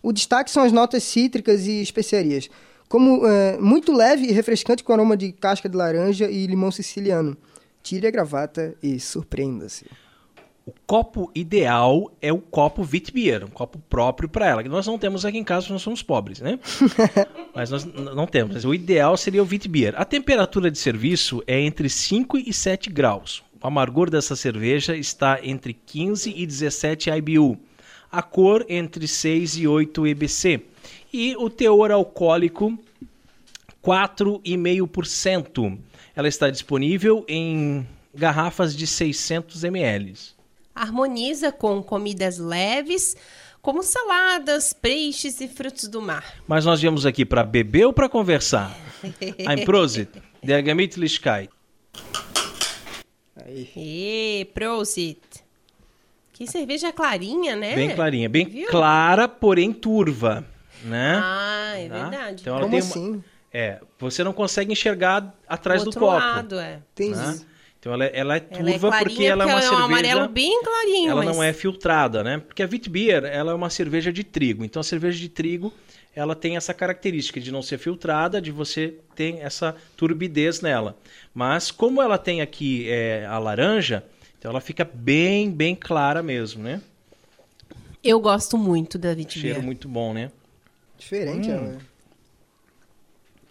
O 0.00 0.12
destaque 0.12 0.52
são 0.52 0.62
as 0.62 0.70
notas 0.70 1.02
cítricas 1.02 1.66
e 1.66 1.82
especiarias, 1.82 2.48
como 2.88 3.26
é, 3.26 3.58
muito 3.58 3.92
leve 3.92 4.26
e 4.26 4.30
refrescante 4.30 4.84
com 4.84 4.92
aroma 4.92 5.16
de 5.16 5.32
casca 5.32 5.68
de 5.68 5.76
laranja 5.76 6.30
e 6.30 6.46
limão 6.46 6.70
siciliano. 6.70 7.36
Tire 7.86 8.08
a 8.08 8.10
gravata 8.10 8.74
e 8.82 8.98
surpreenda-se. 8.98 9.86
O 10.66 10.72
copo 10.84 11.30
ideal 11.32 12.10
é 12.20 12.32
o 12.32 12.38
copo 12.38 12.82
Witbier, 12.82 13.44
um 13.44 13.48
copo 13.48 13.78
próprio 13.88 14.28
para 14.28 14.48
ela, 14.48 14.60
que 14.64 14.68
nós 14.68 14.84
não 14.88 14.98
temos 14.98 15.24
aqui 15.24 15.38
em 15.38 15.44
casa, 15.44 15.68
nós 15.72 15.82
somos 15.82 16.02
pobres, 16.02 16.40
né? 16.40 16.58
Mas 17.54 17.70
nós 17.70 17.84
não 17.84 18.26
temos. 18.26 18.64
O 18.64 18.74
ideal 18.74 19.16
seria 19.16 19.40
o 19.40 19.46
Witbier. 19.46 19.94
A 19.96 20.04
temperatura 20.04 20.68
de 20.68 20.78
serviço 20.78 21.44
é 21.46 21.60
entre 21.60 21.88
5 21.88 22.38
e 22.38 22.52
7 22.52 22.90
graus. 22.90 23.44
O 23.62 23.66
amargor 23.68 24.10
dessa 24.10 24.34
cerveja 24.34 24.96
está 24.96 25.38
entre 25.40 25.72
15 25.72 26.34
e 26.36 26.44
17 26.44 27.08
IBU. 27.08 27.56
a 28.10 28.20
cor 28.20 28.66
entre 28.68 29.06
6 29.06 29.58
e 29.58 29.68
8 29.68 30.08
EBC 30.08 30.60
e 31.12 31.36
o 31.36 31.48
teor 31.48 31.92
alcoólico 31.92 32.76
4,5%. 33.80 35.78
Ela 36.16 36.28
está 36.28 36.48
disponível 36.50 37.24
em 37.28 37.86
garrafas 38.14 38.74
de 38.74 38.86
600 38.86 39.62
ml. 39.64 40.14
Harmoniza 40.74 41.52
com 41.52 41.82
comidas 41.82 42.38
leves, 42.38 43.14
como 43.60 43.82
saladas, 43.82 44.72
peixes 44.72 45.40
e 45.42 45.48
frutos 45.48 45.88
do 45.88 46.00
mar. 46.00 46.36
Mas 46.48 46.64
nós 46.64 46.80
viemos 46.80 47.04
aqui 47.04 47.24
para 47.24 47.44
beber 47.44 47.84
ou 47.86 47.92
para 47.92 48.08
conversar? 48.08 48.74
Ein 49.46 49.64
Prosit, 49.66 50.08
der 50.42 50.64
Gemütlichkeit. 50.64 51.50
Aí. 53.44 53.68
E 53.76 54.50
Prosit. 54.54 55.20
Que 56.32 56.46
cerveja 56.46 56.92
clarinha, 56.92 57.56
né? 57.56 57.74
Bem 57.74 57.94
clarinha, 57.94 58.28
bem 58.28 58.46
Viu? 58.46 58.68
clara, 58.68 59.26
porém 59.28 59.72
turva, 59.72 60.44
né? 60.84 61.18
Ah, 61.22 61.72
é 61.76 61.88
Tá? 61.88 61.94
verdade. 62.08 62.40
Então 62.42 62.54
ela 62.56 62.62
Como 62.66 62.72
tem 62.72 62.82
uma- 62.82 62.90
assim? 62.90 63.24
É, 63.58 63.80
você 63.98 64.22
não 64.22 64.34
consegue 64.34 64.70
enxergar 64.72 65.32
atrás 65.48 65.80
Do 65.80 65.84
do 65.84 65.88
outro 65.88 66.00
copo. 66.00 66.12
lado, 66.18 66.58
é. 66.58 66.80
Entendi. 66.92 67.16
né? 67.16 67.40
Então 67.80 67.92
ela, 67.94 68.04
é- 68.04 68.10
ela 68.12 68.36
é 68.36 68.40
turva 68.40 68.68
Ela 68.68 68.70
é 68.76 68.78
clarinha 68.78 69.04
porque 69.08 69.24
ela 69.24 69.44
é 69.44 69.46
uma 69.46 69.56
um 69.56 69.60
cerveja. 69.62 69.82
amarelo 69.84 70.28
bem 70.28 70.62
clarinho, 70.62 71.10
ela 71.10 71.24
mas... 71.24 71.34
não 71.36 71.42
é 71.42 71.52
filtrada, 71.54 72.22
né? 72.22 72.38
Porque 72.46 72.62
a 72.62 72.68
Witbier, 72.70 73.24
ela 73.24 73.52
é 73.52 73.54
uma 73.54 73.70
cerveja 73.70 74.12
de 74.12 74.24
trigo. 74.24 74.62
Então 74.64 74.80
a 74.80 74.84
cerveja 74.84 75.18
de 75.18 75.28
trigo, 75.30 75.72
ela 76.14 76.34
tem 76.34 76.56
essa 76.56 76.74
característica 76.74 77.40
de 77.40 77.50
não 77.52 77.62
ser 77.62 77.78
filtrada, 77.78 78.42
de 78.42 78.50
você 78.50 78.94
ter 79.14 79.36
essa 79.38 79.74
turbidez 79.96 80.60
nela. 80.60 80.94
Mas 81.32 81.70
como 81.70 82.02
ela 82.02 82.18
tem 82.18 82.42
aqui 82.42 82.86
é, 82.90 83.24
a 83.26 83.38
laranja, 83.38 84.04
então 84.38 84.50
ela 84.50 84.60
fica 84.60 84.84
bem, 84.92 85.50
bem 85.50 85.74
clara 85.74 86.22
mesmo, 86.22 86.62
né? 86.62 86.82
Eu 88.02 88.20
gosto 88.20 88.58
muito 88.58 88.98
da 88.98 89.14
Vitibia. 89.14 89.52
Cheiro 89.52 89.62
muito 89.64 89.88
bom, 89.88 90.12
né? 90.12 90.30
Diferente, 90.98 91.48
Hum. 91.50 91.52
ela, 91.54 91.78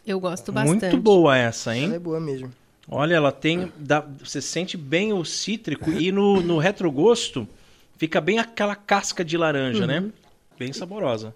Eu 0.06 0.20
gosto 0.20 0.52
bastante. 0.52 0.82
Muito 0.84 0.98
boa 0.98 1.38
essa, 1.38 1.76
ela 1.76 1.94
é 1.94 1.96
hein? 1.96 2.00
boa 2.00 2.20
mesmo. 2.20 2.52
Olha, 2.88 3.16
ela 3.16 3.32
tem. 3.32 3.72
dá- 3.78 4.06
você 4.24 4.42
sente 4.42 4.78
bem 4.78 5.12
o 5.12 5.26
cítrico 5.26 5.90
e 5.92 6.12
no, 6.12 6.42
no 6.42 6.58
retrogosto 6.60 7.48
fica 7.98 8.22
bem 8.22 8.38
aquela 8.38 8.76
casca 8.76 9.26
de 9.26 9.38
laranja, 9.38 9.88
né? 9.88 10.06
Bem 10.60 10.72
saborosa. 10.72 11.34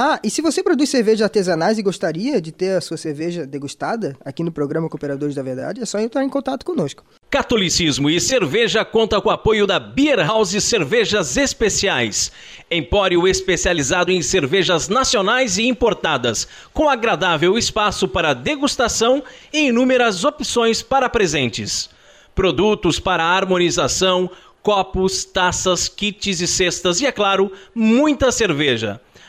Ah, 0.00 0.20
e 0.22 0.30
se 0.30 0.40
você 0.40 0.62
produz 0.62 0.90
cervejas 0.90 1.22
artesanais 1.22 1.76
e 1.76 1.82
gostaria 1.82 2.40
de 2.40 2.52
ter 2.52 2.76
a 2.76 2.80
sua 2.80 2.96
cerveja 2.96 3.44
degustada 3.44 4.16
aqui 4.24 4.44
no 4.44 4.52
programa 4.52 4.88
Cooperadores 4.88 5.34
da 5.34 5.42
Verdade, 5.42 5.82
é 5.82 5.84
só 5.84 5.98
entrar 5.98 6.22
em 6.22 6.28
contato 6.28 6.64
conosco. 6.64 7.02
Catolicismo 7.28 8.08
e 8.08 8.20
cerveja 8.20 8.84
conta 8.84 9.20
com 9.20 9.28
o 9.28 9.32
apoio 9.32 9.66
da 9.66 9.80
Beer 9.80 10.24
House 10.24 10.62
Cervejas 10.62 11.36
Especiais, 11.36 12.30
empório 12.70 13.26
especializado 13.26 14.12
em 14.12 14.22
cervejas 14.22 14.88
nacionais 14.88 15.58
e 15.58 15.66
importadas, 15.66 16.46
com 16.72 16.88
agradável 16.88 17.58
espaço 17.58 18.06
para 18.06 18.34
degustação 18.34 19.20
e 19.52 19.66
inúmeras 19.66 20.22
opções 20.22 20.80
para 20.80 21.08
presentes. 21.08 21.90
Produtos 22.36 23.00
para 23.00 23.24
harmonização, 23.24 24.30
copos, 24.62 25.24
taças, 25.24 25.88
kits 25.88 26.40
e 26.40 26.46
cestas 26.46 27.00
e, 27.00 27.06
é 27.06 27.10
claro, 27.10 27.50
muita 27.74 28.30
cerveja. 28.30 29.00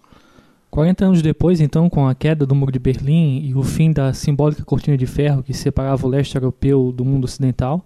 40 0.70 1.04
anos 1.04 1.22
depois, 1.22 1.60
então, 1.60 1.90
com 1.90 2.06
a 2.06 2.14
queda 2.14 2.46
do 2.46 2.54
Muro 2.54 2.70
de 2.70 2.78
Berlim 2.78 3.44
e 3.44 3.54
o 3.54 3.62
fim 3.62 3.92
da 3.92 4.12
simbólica 4.12 4.64
cortina 4.64 4.96
de 4.96 5.06
ferro 5.06 5.42
que 5.42 5.52
separava 5.52 6.06
o 6.06 6.10
leste 6.10 6.36
europeu 6.36 6.92
do 6.92 7.04
mundo 7.04 7.24
ocidental, 7.24 7.84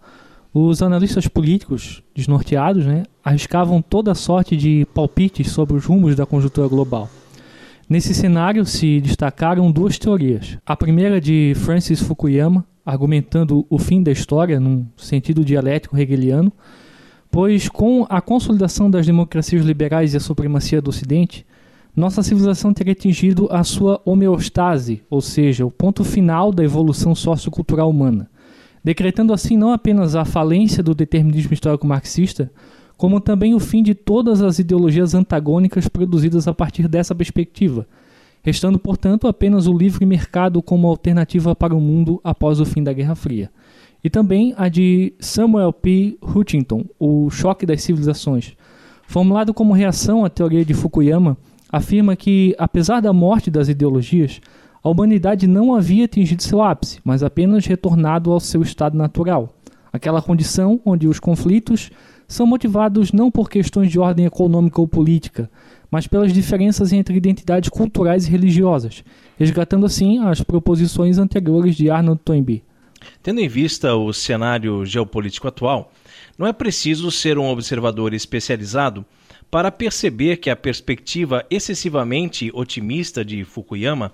os 0.52 0.82
analistas 0.82 1.26
políticos, 1.26 2.02
desnorteados, 2.14 2.86
né, 2.86 3.04
arriscavam 3.24 3.82
toda 3.82 4.14
sorte 4.14 4.56
de 4.56 4.86
palpites 4.94 5.50
sobre 5.50 5.76
os 5.76 5.84
rumos 5.84 6.14
da 6.14 6.26
conjuntura 6.26 6.68
global. 6.68 7.08
Nesse 7.88 8.14
cenário 8.14 8.64
se 8.64 9.00
destacaram 9.00 9.70
duas 9.70 9.98
teorias. 9.98 10.58
A 10.64 10.76
primeira 10.76 11.20
de 11.20 11.54
Francis 11.56 12.00
Fukuyama, 12.00 12.64
argumentando 12.84 13.66
o 13.70 13.78
fim 13.78 14.02
da 14.02 14.12
história 14.12 14.60
num 14.60 14.86
sentido 14.96 15.44
dialético 15.44 15.96
hegeliano, 15.96 16.52
pois 17.30 17.68
com 17.68 18.06
a 18.08 18.20
consolidação 18.20 18.90
das 18.90 19.06
democracias 19.06 19.64
liberais 19.64 20.14
e 20.14 20.16
a 20.16 20.20
supremacia 20.20 20.80
do 20.80 20.90
Ocidente, 20.90 21.46
nossa 21.96 22.22
civilização 22.22 22.72
teria 22.72 22.92
atingido 22.92 23.48
a 23.50 23.62
sua 23.62 24.00
homeostase, 24.04 25.02
ou 25.08 25.20
seja, 25.20 25.64
o 25.64 25.70
ponto 25.70 26.02
final 26.02 26.52
da 26.52 26.64
evolução 26.64 27.14
sociocultural 27.14 27.88
humana, 27.88 28.28
decretando 28.82 29.32
assim 29.32 29.56
não 29.56 29.72
apenas 29.72 30.14
a 30.16 30.24
falência 30.24 30.82
do 30.82 30.94
determinismo 30.94 31.54
histórico 31.54 31.86
marxista, 31.86 32.50
como 32.96 33.20
também 33.20 33.54
o 33.54 33.60
fim 33.60 33.82
de 33.82 33.94
todas 33.94 34.42
as 34.42 34.58
ideologias 34.58 35.14
antagônicas 35.14 35.88
produzidas 35.88 36.46
a 36.46 36.54
partir 36.54 36.88
dessa 36.88 37.14
perspectiva, 37.14 37.86
restando, 38.44 38.78
portanto, 38.78 39.26
apenas 39.26 39.66
o 39.66 39.76
livre 39.76 40.04
mercado 40.04 40.62
como 40.62 40.86
alternativa 40.86 41.56
para 41.56 41.74
o 41.74 41.80
mundo 41.80 42.20
após 42.22 42.60
o 42.60 42.66
fim 42.66 42.84
da 42.84 42.92
Guerra 42.92 43.14
Fria. 43.14 43.50
E 44.04 44.10
também 44.10 44.54
a 44.58 44.68
de 44.68 45.14
Samuel 45.18 45.72
P. 45.72 46.18
Huntington, 46.22 46.84
o 47.00 47.30
choque 47.30 47.64
das 47.64 47.82
civilizações, 47.82 48.52
formulado 49.08 49.54
como 49.54 49.72
reação 49.72 50.26
à 50.26 50.28
teoria 50.28 50.62
de 50.62 50.74
Fukuyama, 50.74 51.38
afirma 51.72 52.14
que, 52.14 52.54
apesar 52.58 53.00
da 53.00 53.14
morte 53.14 53.50
das 53.50 53.68
ideologias, 53.70 54.42
a 54.82 54.90
humanidade 54.90 55.46
não 55.46 55.74
havia 55.74 56.04
atingido 56.04 56.42
seu 56.42 56.60
ápice, 56.60 57.00
mas 57.02 57.22
apenas 57.22 57.64
retornado 57.64 58.30
ao 58.30 58.38
seu 58.38 58.60
estado 58.60 58.98
natural, 58.98 59.54
aquela 59.90 60.20
condição 60.20 60.78
onde 60.84 61.08
os 61.08 61.18
conflitos 61.18 61.90
são 62.28 62.46
motivados 62.46 63.10
não 63.10 63.30
por 63.30 63.48
questões 63.48 63.90
de 63.90 63.98
ordem 63.98 64.26
econômica 64.26 64.80
ou 64.82 64.86
política, 64.86 65.50
mas 65.94 66.08
pelas 66.08 66.32
diferenças 66.32 66.92
entre 66.92 67.16
identidades 67.16 67.70
culturais 67.70 68.26
e 68.26 68.30
religiosas, 68.32 69.04
resgatando 69.38 69.86
assim 69.86 70.18
as 70.26 70.42
proposições 70.42 71.18
anteriores 71.18 71.76
de 71.76 71.88
Arnold 71.88 72.20
Toynbee. 72.24 72.64
Tendo 73.22 73.38
em 73.38 73.46
vista 73.46 73.94
o 73.94 74.12
cenário 74.12 74.84
geopolítico 74.84 75.46
atual, 75.46 75.92
não 76.36 76.48
é 76.48 76.52
preciso 76.52 77.12
ser 77.12 77.38
um 77.38 77.46
observador 77.46 78.12
especializado 78.12 79.06
para 79.48 79.70
perceber 79.70 80.38
que 80.38 80.50
a 80.50 80.56
perspectiva 80.56 81.46
excessivamente 81.48 82.50
otimista 82.52 83.24
de 83.24 83.44
Fukuyama 83.44 84.10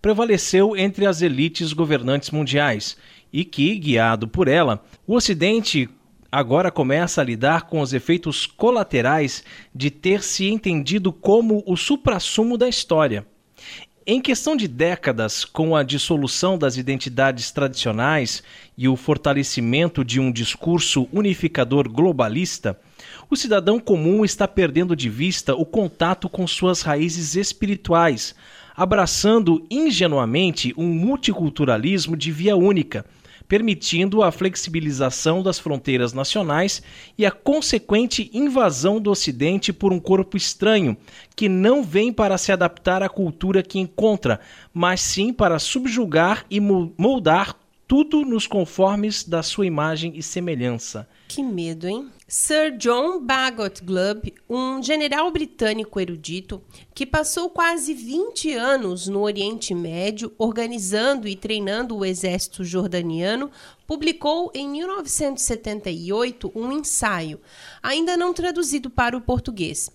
prevaleceu 0.00 0.74
entre 0.78 1.04
as 1.04 1.20
elites 1.20 1.74
governantes 1.74 2.30
mundiais 2.30 2.96
e 3.30 3.44
que, 3.44 3.76
guiado 3.76 4.26
por 4.26 4.48
ela, 4.48 4.82
o 5.06 5.14
Ocidente 5.14 5.90
agora 6.30 6.70
começa 6.70 7.20
a 7.20 7.24
lidar 7.24 7.62
com 7.62 7.80
os 7.80 7.92
efeitos 7.92 8.46
colaterais 8.46 9.42
de 9.74 9.90
ter 9.90 10.22
se 10.22 10.48
entendido 10.48 11.12
como 11.12 11.62
o 11.66 11.76
suprassumo 11.76 12.58
da 12.58 12.68
história. 12.68 13.26
Em 14.06 14.22
questão 14.22 14.56
de 14.56 14.66
décadas, 14.66 15.44
com 15.44 15.76
a 15.76 15.82
dissolução 15.82 16.56
das 16.56 16.78
identidades 16.78 17.50
tradicionais 17.50 18.42
e 18.76 18.88
o 18.88 18.96
fortalecimento 18.96 20.02
de 20.02 20.18
um 20.18 20.32
discurso 20.32 21.06
unificador 21.12 21.86
globalista, 21.90 22.78
o 23.28 23.36
cidadão 23.36 23.78
comum 23.78 24.24
está 24.24 24.48
perdendo 24.48 24.96
de 24.96 25.10
vista 25.10 25.54
o 25.54 25.66
contato 25.66 26.26
com 26.26 26.46
suas 26.46 26.80
raízes 26.80 27.36
espirituais, 27.36 28.34
abraçando 28.74 29.66
ingenuamente 29.70 30.72
um 30.74 30.86
multiculturalismo 30.86 32.16
de 32.16 32.32
via 32.32 32.56
única 32.56 33.04
permitindo 33.48 34.22
a 34.22 34.30
flexibilização 34.30 35.42
das 35.42 35.58
fronteiras 35.58 36.12
nacionais 36.12 36.82
e 37.16 37.24
a 37.24 37.30
consequente 37.30 38.30
invasão 38.32 39.00
do 39.00 39.10
Ocidente 39.10 39.72
por 39.72 39.92
um 39.92 39.98
corpo 39.98 40.36
estranho, 40.36 40.96
que 41.34 41.48
não 41.48 41.82
vem 41.82 42.12
para 42.12 42.36
se 42.36 42.52
adaptar 42.52 43.02
à 43.02 43.08
cultura 43.08 43.62
que 43.62 43.78
encontra, 43.78 44.38
mas 44.72 45.00
sim 45.00 45.32
para 45.32 45.58
subjugar 45.58 46.44
e 46.50 46.60
moldar 46.60 47.56
tudo 47.86 48.22
nos 48.22 48.46
conformes 48.46 49.24
da 49.24 49.42
sua 49.42 49.64
imagem 49.64 50.12
e 50.14 50.22
semelhança. 50.22 51.08
Que 51.28 51.42
medo, 51.42 51.86
hein? 51.86 52.10
Sir 52.26 52.74
John 52.78 53.20
Bagot 53.20 53.84
Glubb, 53.84 54.32
um 54.48 54.82
general 54.82 55.30
britânico 55.30 56.00
erudito 56.00 56.62
que 56.94 57.04
passou 57.04 57.50
quase 57.50 57.92
20 57.92 58.54
anos 58.54 59.06
no 59.08 59.20
Oriente 59.20 59.74
Médio 59.74 60.32
organizando 60.38 61.28
e 61.28 61.36
treinando 61.36 61.94
o 61.98 62.04
exército 62.04 62.64
jordaniano, 62.64 63.50
publicou 63.86 64.50
em 64.54 64.70
1978 64.70 66.50
um 66.54 66.72
ensaio, 66.72 67.38
ainda 67.82 68.16
não 68.16 68.32
traduzido 68.32 68.88
para 68.88 69.14
o 69.14 69.20
português, 69.20 69.90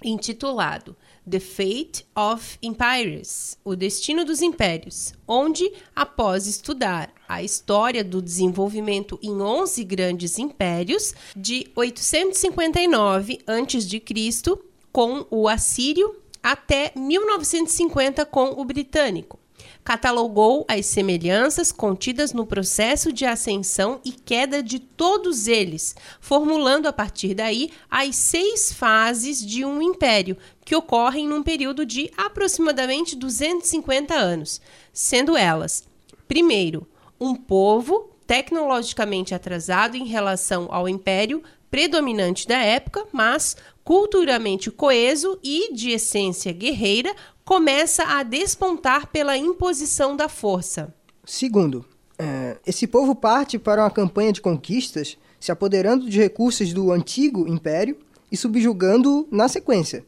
intitulado 0.00 0.96
The 1.28 1.40
Fate 1.40 2.06
of 2.14 2.56
Empires, 2.62 3.58
O 3.64 3.74
Destino 3.74 4.24
dos 4.24 4.42
Impérios, 4.42 5.12
onde, 5.26 5.72
após 5.94 6.46
estudar 6.46 7.12
a 7.28 7.42
história 7.42 8.04
do 8.04 8.22
desenvolvimento 8.22 9.18
em 9.20 9.40
11 9.42 9.82
grandes 9.82 10.38
impérios, 10.38 11.14
de 11.36 11.66
859 11.74 13.40
a.C. 13.44 14.58
com 14.92 15.26
o 15.28 15.48
assírio 15.48 16.14
até 16.40 16.92
1950 16.94 18.24
com 18.24 18.50
o 18.50 18.64
britânico, 18.64 19.36
catalogou 19.82 20.64
as 20.68 20.86
semelhanças 20.86 21.70
contidas 21.70 22.32
no 22.32 22.46
processo 22.46 23.12
de 23.12 23.24
ascensão 23.24 24.00
e 24.04 24.12
queda 24.12 24.62
de 24.62 24.78
todos 24.78 25.46
eles, 25.46 25.94
formulando 26.20 26.86
a 26.86 26.92
partir 26.92 27.34
daí 27.34 27.70
as 27.90 28.16
seis 28.16 28.72
fases 28.72 29.44
de 29.44 29.64
um 29.64 29.80
império, 29.80 30.36
que 30.66 30.74
ocorrem 30.74 31.28
num 31.28 31.44
período 31.44 31.86
de 31.86 32.10
aproximadamente 32.16 33.14
250 33.14 34.12
anos, 34.12 34.60
sendo 34.92 35.36
elas: 35.36 35.84
primeiro, 36.26 36.86
um 37.20 37.36
povo 37.36 38.10
tecnologicamente 38.26 39.32
atrasado 39.32 39.96
em 39.96 40.04
relação 40.04 40.66
ao 40.68 40.88
império 40.88 41.40
predominante 41.70 42.48
da 42.48 42.58
época, 42.58 43.06
mas 43.12 43.56
culturalmente 43.84 44.68
coeso 44.68 45.38
e 45.42 45.72
de 45.72 45.90
essência 45.90 46.52
guerreira, 46.52 47.14
começa 47.44 48.02
a 48.02 48.24
despontar 48.24 49.06
pela 49.06 49.36
imposição 49.36 50.16
da 50.16 50.28
força. 50.28 50.92
Segundo, 51.24 51.84
é, 52.18 52.56
esse 52.66 52.88
povo 52.88 53.14
parte 53.14 53.56
para 53.56 53.84
uma 53.84 53.90
campanha 53.90 54.32
de 54.32 54.40
conquistas, 54.40 55.16
se 55.38 55.52
apoderando 55.52 56.10
de 56.10 56.18
recursos 56.18 56.72
do 56.72 56.90
antigo 56.90 57.46
império 57.46 57.96
e 58.32 58.36
subjugando 58.36 59.28
na 59.30 59.46
sequência. 59.46 60.04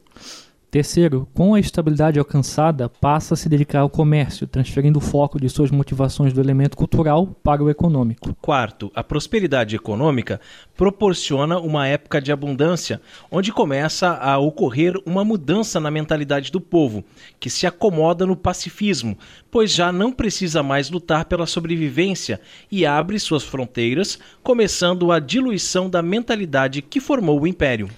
Terceiro, 0.71 1.27
com 1.33 1.55
a 1.55 1.59
estabilidade 1.59 2.19
alcançada, 2.19 2.87
passa 2.87 3.33
a 3.33 3.37
se 3.37 3.49
dedicar 3.49 3.79
ao 3.79 3.89
comércio, 3.89 4.45
transferindo 4.45 4.99
o 4.99 5.01
foco 5.01 5.41
de 5.41 5.49
suas 5.49 5.71
motivações 5.71 6.31
do 6.31 6.39
elemento 6.39 6.77
cultural 6.77 7.25
para 7.43 7.63
o 7.63 7.71
econômico. 7.71 8.35
Quarto, 8.39 8.91
a 8.93 9.03
prosperidade 9.03 9.75
econômica 9.75 10.39
proporciona 10.77 11.57
uma 11.57 11.87
época 11.87 12.21
de 12.21 12.31
abundância, 12.31 13.01
onde 13.31 13.51
começa 13.51 14.09
a 14.09 14.37
ocorrer 14.37 14.93
uma 15.07 15.25
mudança 15.25 15.79
na 15.79 15.89
mentalidade 15.89 16.51
do 16.51 16.61
povo, 16.61 17.03
que 17.39 17.49
se 17.49 17.65
acomoda 17.65 18.23
no 18.27 18.35
pacifismo, 18.35 19.17
pois 19.49 19.73
já 19.73 19.91
não 19.91 20.11
precisa 20.11 20.61
mais 20.61 20.91
lutar 20.91 21.25
pela 21.25 21.47
sobrevivência 21.47 22.39
e 22.71 22.85
abre 22.85 23.17
suas 23.17 23.41
fronteiras, 23.41 24.19
começando 24.43 25.11
a 25.11 25.17
diluição 25.17 25.89
da 25.89 26.03
mentalidade 26.03 26.83
que 26.83 26.99
formou 26.99 27.41
o 27.41 27.47
império. 27.47 27.89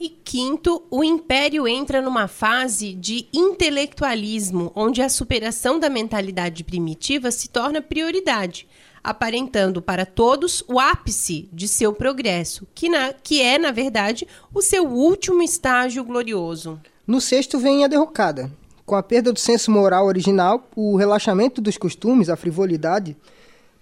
E 0.00 0.08
quinto, 0.08 0.82
o 0.90 1.04
império 1.04 1.68
entra 1.68 2.00
numa 2.00 2.26
fase 2.26 2.94
de 2.94 3.28
intelectualismo, 3.34 4.72
onde 4.74 5.02
a 5.02 5.10
superação 5.10 5.78
da 5.78 5.90
mentalidade 5.90 6.64
primitiva 6.64 7.30
se 7.30 7.50
torna 7.50 7.82
prioridade, 7.82 8.66
aparentando 9.04 9.82
para 9.82 10.06
todos 10.06 10.64
o 10.66 10.80
ápice 10.80 11.50
de 11.52 11.68
seu 11.68 11.92
progresso, 11.92 12.66
que, 12.74 12.88
na, 12.88 13.12
que 13.12 13.42
é, 13.42 13.58
na 13.58 13.72
verdade, 13.72 14.26
o 14.54 14.62
seu 14.62 14.86
último 14.86 15.42
estágio 15.42 16.02
glorioso. 16.02 16.80
No 17.06 17.20
sexto 17.20 17.58
vem 17.58 17.84
a 17.84 17.88
derrocada. 17.88 18.50
Com 18.86 18.96
a 18.96 19.02
perda 19.02 19.30
do 19.30 19.38
senso 19.38 19.70
moral 19.70 20.06
original, 20.06 20.66
o 20.74 20.96
relaxamento 20.96 21.60
dos 21.60 21.76
costumes, 21.76 22.30
a 22.30 22.36
frivolidade, 22.36 23.14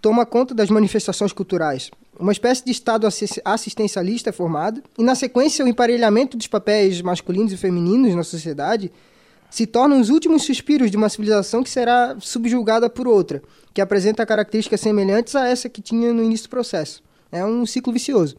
toma 0.02 0.26
conta 0.26 0.52
das 0.52 0.68
manifestações 0.68 1.32
culturais, 1.32 1.92
uma 2.18 2.32
espécie 2.32 2.64
de 2.64 2.70
Estado 2.70 3.06
assistencialista 3.44 4.30
é 4.30 4.32
formado, 4.32 4.82
e 4.98 5.02
na 5.02 5.14
sequência 5.14 5.64
o 5.64 5.68
emparelhamento 5.68 6.36
dos 6.36 6.46
papéis 6.46 7.00
masculinos 7.00 7.52
e 7.52 7.56
femininos 7.56 8.14
na 8.14 8.24
sociedade 8.24 8.90
se 9.50 9.66
tornam 9.66 10.00
os 10.00 10.10
últimos 10.10 10.42
suspiros 10.42 10.90
de 10.90 10.96
uma 10.96 11.08
civilização 11.08 11.62
que 11.62 11.70
será 11.70 12.16
subjugada 12.20 12.90
por 12.90 13.08
outra, 13.08 13.42
que 13.72 13.80
apresenta 13.80 14.26
características 14.26 14.80
semelhantes 14.80 15.34
a 15.34 15.48
essa 15.48 15.68
que 15.68 15.80
tinha 15.80 16.12
no 16.12 16.22
início 16.22 16.46
do 16.46 16.50
processo. 16.50 17.02
É 17.32 17.44
um 17.44 17.64
ciclo 17.64 17.92
vicioso. 17.92 18.36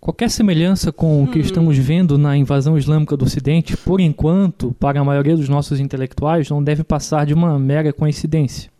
Qualquer 0.00 0.30
semelhança 0.30 0.92
com 0.92 1.24
o 1.24 1.26
que 1.26 1.38
uhum. 1.38 1.44
estamos 1.44 1.78
vendo 1.78 2.16
na 2.16 2.36
invasão 2.36 2.78
islâmica 2.78 3.16
do 3.16 3.24
Ocidente, 3.24 3.76
por 3.76 4.00
enquanto, 4.00 4.72
para 4.78 5.00
a 5.00 5.04
maioria 5.04 5.36
dos 5.36 5.48
nossos 5.48 5.80
intelectuais, 5.80 6.48
não 6.48 6.62
deve 6.62 6.84
passar 6.84 7.26
de 7.26 7.34
uma 7.34 7.58
mera 7.58 7.92
coincidência. 7.92 8.70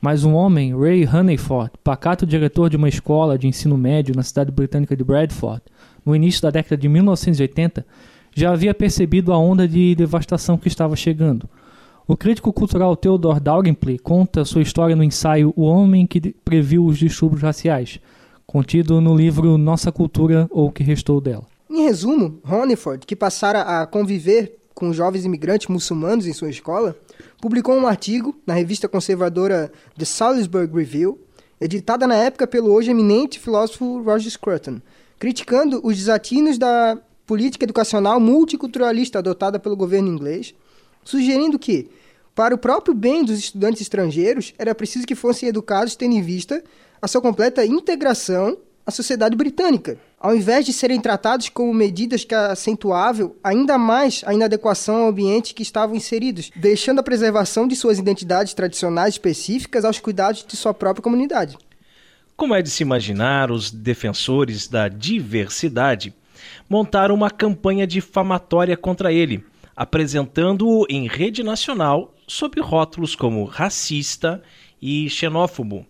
Mas 0.00 0.24
um 0.24 0.34
homem, 0.34 0.78
Ray 0.78 1.06
Honeyford, 1.06 1.72
pacato 1.82 2.26
diretor 2.26 2.68
de 2.70 2.76
uma 2.76 2.88
escola 2.88 3.38
de 3.38 3.46
ensino 3.46 3.76
médio 3.76 4.14
na 4.14 4.22
cidade 4.22 4.52
britânica 4.52 4.96
de 4.96 5.02
Bradford, 5.02 5.62
no 6.04 6.14
início 6.14 6.42
da 6.42 6.50
década 6.50 6.76
de 6.76 6.88
1980, 6.88 7.84
já 8.34 8.52
havia 8.52 8.74
percebido 8.74 9.32
a 9.32 9.38
onda 9.38 9.66
de 9.66 9.94
devastação 9.94 10.58
que 10.58 10.68
estava 10.68 10.94
chegando. 10.94 11.48
O 12.06 12.16
crítico 12.16 12.52
cultural 12.52 12.94
Theodore 12.94 13.40
Dalrymple 13.40 13.98
conta 13.98 14.44
sua 14.44 14.62
história 14.62 14.94
no 14.94 15.02
ensaio 15.02 15.52
O 15.56 15.62
Homem 15.62 16.06
que 16.06 16.20
Previu 16.44 16.84
os 16.84 16.98
Distúrbios 16.98 17.42
Raciais, 17.42 17.98
contido 18.46 19.00
no 19.00 19.16
livro 19.16 19.58
Nossa 19.58 19.90
Cultura 19.90 20.46
ou 20.50 20.68
o 20.68 20.72
que 20.72 20.84
Restou 20.84 21.20
dela. 21.20 21.44
Em 21.68 21.82
resumo, 21.82 22.38
Honeyford, 22.48 23.04
que 23.04 23.16
passara 23.16 23.62
a 23.62 23.86
conviver 23.86 24.56
com 24.76 24.92
jovens 24.92 25.24
imigrantes 25.24 25.68
muçulmanos 25.68 26.26
em 26.26 26.34
sua 26.34 26.50
escola, 26.50 26.94
publicou 27.40 27.74
um 27.74 27.86
artigo 27.86 28.38
na 28.46 28.52
revista 28.52 28.86
conservadora 28.86 29.72
The 29.96 30.04
Salisbury 30.04 30.66
Review, 30.66 31.18
editada 31.58 32.06
na 32.06 32.14
época 32.14 32.46
pelo 32.46 32.70
hoje 32.70 32.90
eminente 32.90 33.40
filósofo 33.40 34.02
Roger 34.02 34.30
Scruton, 34.30 34.82
criticando 35.18 35.80
os 35.82 35.96
desatinos 35.96 36.58
da 36.58 36.98
política 37.26 37.64
educacional 37.64 38.20
multiculturalista 38.20 39.18
adotada 39.18 39.58
pelo 39.58 39.74
governo 39.74 40.08
inglês, 40.08 40.54
sugerindo 41.02 41.58
que, 41.58 41.88
para 42.34 42.54
o 42.54 42.58
próprio 42.58 42.94
bem 42.94 43.24
dos 43.24 43.38
estudantes 43.38 43.80
estrangeiros, 43.80 44.52
era 44.58 44.74
preciso 44.74 45.06
que 45.06 45.14
fossem 45.14 45.48
educados 45.48 45.96
tendo 45.96 46.14
em 46.14 46.22
vista 46.22 46.62
a 47.00 47.08
sua 47.08 47.22
completa 47.22 47.64
integração 47.64 48.58
à 48.84 48.90
sociedade 48.90 49.34
britânica, 49.34 49.98
ao 50.18 50.34
invés 50.34 50.64
de 50.64 50.72
serem 50.72 51.00
tratados 51.00 51.48
como 51.48 51.72
medidas 51.72 52.24
que 52.24 52.34
acentuavam 52.34 53.34
ainda 53.44 53.76
mais 53.76 54.22
a 54.26 54.32
inadequação 54.32 54.96
ao 54.96 55.08
ambiente 55.08 55.54
que 55.54 55.62
estavam 55.62 55.94
inseridos, 55.94 56.50
deixando 56.56 57.00
a 57.00 57.02
preservação 57.02 57.68
de 57.68 57.76
suas 57.76 57.98
identidades 57.98 58.54
tradicionais 58.54 59.14
específicas 59.14 59.84
aos 59.84 60.00
cuidados 60.00 60.44
de 60.46 60.56
sua 60.56 60.72
própria 60.72 61.02
comunidade. 61.02 61.56
Como 62.36 62.54
é 62.54 62.60
de 62.60 62.70
se 62.70 62.82
imaginar, 62.82 63.50
os 63.50 63.70
defensores 63.70 64.68
da 64.68 64.88
diversidade 64.88 66.14
montaram 66.68 67.14
uma 67.14 67.30
campanha 67.30 67.86
difamatória 67.86 68.76
contra 68.76 69.12
ele, 69.12 69.44
apresentando-o 69.74 70.86
em 70.88 71.06
rede 71.06 71.42
nacional 71.42 72.14
sob 72.26 72.60
rótulos 72.60 73.14
como 73.14 73.44
racista 73.44 74.42
e 74.80 75.08
xenófobo, 75.08 75.86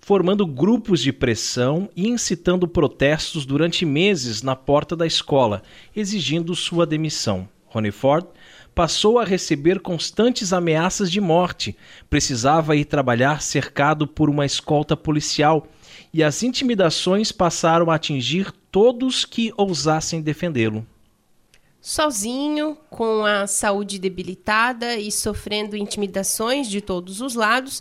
formando 0.00 0.46
grupos 0.46 1.00
de 1.00 1.12
pressão 1.12 1.88
e 1.94 2.08
incitando 2.08 2.66
protestos 2.66 3.44
durante 3.44 3.84
meses 3.84 4.42
na 4.42 4.56
porta 4.56 4.96
da 4.96 5.06
escola, 5.06 5.62
exigindo 5.94 6.54
sua 6.54 6.86
demissão. 6.86 7.48
Rony 7.66 7.90
Ford 7.90 8.26
passou 8.74 9.18
a 9.18 9.24
receber 9.24 9.80
constantes 9.80 10.52
ameaças 10.52 11.10
de 11.10 11.20
morte, 11.20 11.76
precisava 12.08 12.74
ir 12.74 12.84
trabalhar 12.84 13.42
cercado 13.42 14.06
por 14.06 14.30
uma 14.30 14.46
escolta 14.46 14.96
policial 14.96 15.68
e 16.12 16.22
as 16.22 16.42
intimidações 16.42 17.30
passaram 17.30 17.90
a 17.90 17.94
atingir 17.94 18.50
todos 18.72 19.24
que 19.24 19.52
ousassem 19.56 20.22
defendê-lo. 20.22 20.86
Sozinho, 21.80 22.76
com 22.90 23.24
a 23.24 23.46
saúde 23.46 23.98
debilitada 23.98 24.96
e 24.96 25.10
sofrendo 25.10 25.76
intimidações 25.76 26.68
de 26.68 26.82
todos 26.82 27.22
os 27.22 27.34
lados, 27.34 27.80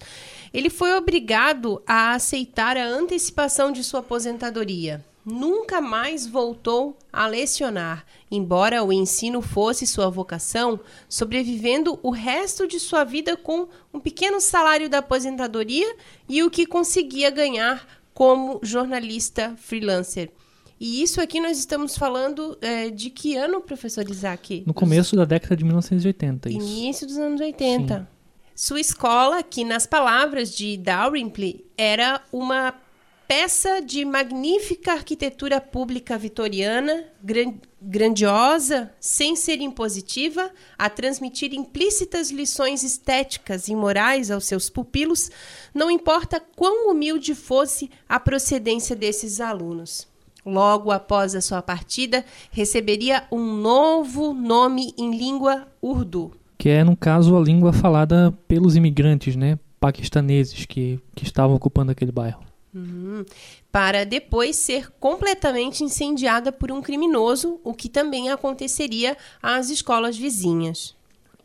ele 0.53 0.69
foi 0.69 0.93
obrigado 0.93 1.81
a 1.85 2.13
aceitar 2.13 2.77
a 2.77 2.87
antecipação 2.87 3.73
de 3.73 3.83
sua 3.83 3.99
aposentadoria. 3.99 5.03
Nunca 5.25 5.81
mais 5.81 6.25
voltou 6.25 6.97
a 7.11 7.27
lecionar, 7.27 8.05
embora 8.31 8.83
o 8.83 8.93
ensino 8.93 9.41
fosse 9.41 9.85
sua 9.85 10.09
vocação, 10.09 10.79
sobrevivendo 11.09 11.99
o 12.01 12.09
resto 12.09 12.65
de 12.65 12.79
sua 12.79 13.03
vida 13.03 13.35
com 13.35 13.67
um 13.93 13.99
pequeno 13.99 14.39
salário 14.39 14.89
da 14.89 14.99
aposentadoria 14.99 15.93
e 16.27 16.41
o 16.41 16.49
que 16.49 16.65
conseguia 16.65 17.29
ganhar 17.29 17.85
como 18.13 18.59
jornalista 18.63 19.55
freelancer. 19.57 20.31
E 20.79 21.03
isso 21.03 21.19
aqui 21.19 21.41
nós 21.41 21.57
estamos 21.57 21.97
falando 21.97 22.57
é, 22.61 22.89
de 22.89 23.09
que 23.09 23.35
ano, 23.35 23.59
professor 23.59 24.09
Isaac? 24.09 24.63
No 24.65 24.73
começo 24.73 25.15
da 25.15 25.25
década 25.25 25.55
de 25.55 25.65
1980. 25.65 26.49
Isso. 26.49 26.57
Início 26.57 27.05
dos 27.05 27.17
anos 27.17 27.41
80. 27.41 27.99
Sim. 27.99 28.07
Sua 28.55 28.79
escola, 28.79 29.43
que 29.43 29.63
nas 29.63 29.85
palavras 29.85 30.55
de 30.55 30.77
Dalrymple, 30.77 31.65
era 31.77 32.21
uma 32.31 32.73
peça 33.29 33.79
de 33.79 34.03
magnífica 34.03 34.93
arquitetura 34.93 35.61
pública 35.61 36.17
vitoriana, 36.17 37.05
gran 37.21 37.53
grandiosa, 37.81 38.91
sem 38.99 39.35
ser 39.35 39.61
impositiva, 39.61 40.51
a 40.77 40.89
transmitir 40.89 41.53
implícitas 41.53 42.31
lições 42.31 42.83
estéticas 42.83 43.69
e 43.69 43.75
morais 43.75 44.29
aos 44.31 44.45
seus 44.45 44.69
pupilos, 44.69 45.31
não 45.73 45.89
importa 45.89 46.41
quão 46.57 46.91
humilde 46.91 47.33
fosse 47.33 47.89
a 48.09 48.19
procedência 48.19 48.95
desses 48.97 49.39
alunos. 49.39 50.08
Logo 50.49 50.91
após 50.91 51.35
a 51.35 51.41
sua 51.41 51.61
partida, 51.61 52.25
receberia 52.51 53.23
um 53.31 53.55
novo 53.55 54.33
nome 54.33 54.93
em 54.97 55.15
língua 55.15 55.67
urdu. 55.81 56.31
Que 56.57 56.69
é, 56.69 56.83
no 56.83 56.97
caso, 56.97 57.37
a 57.37 57.39
língua 57.39 57.71
falada 57.71 58.37
pelos 58.47 58.75
imigrantes, 58.75 59.35
né? 59.35 59.57
Paquistaneses 59.79 60.65
que, 60.65 60.99
que 61.15 61.23
estavam 61.23 61.55
ocupando 61.55 61.91
aquele 61.91 62.11
bairro. 62.11 62.43
Uhum. 62.73 63.23
Para 63.71 64.05
depois 64.05 64.55
ser 64.55 64.91
completamente 64.99 65.83
incendiada 65.83 66.51
por 66.51 66.71
um 66.71 66.81
criminoso, 66.81 67.59
o 67.63 67.73
que 67.73 67.89
também 67.89 68.29
aconteceria 68.29 69.17
às 69.41 69.69
escolas 69.69 70.17
vizinhas. 70.17 70.95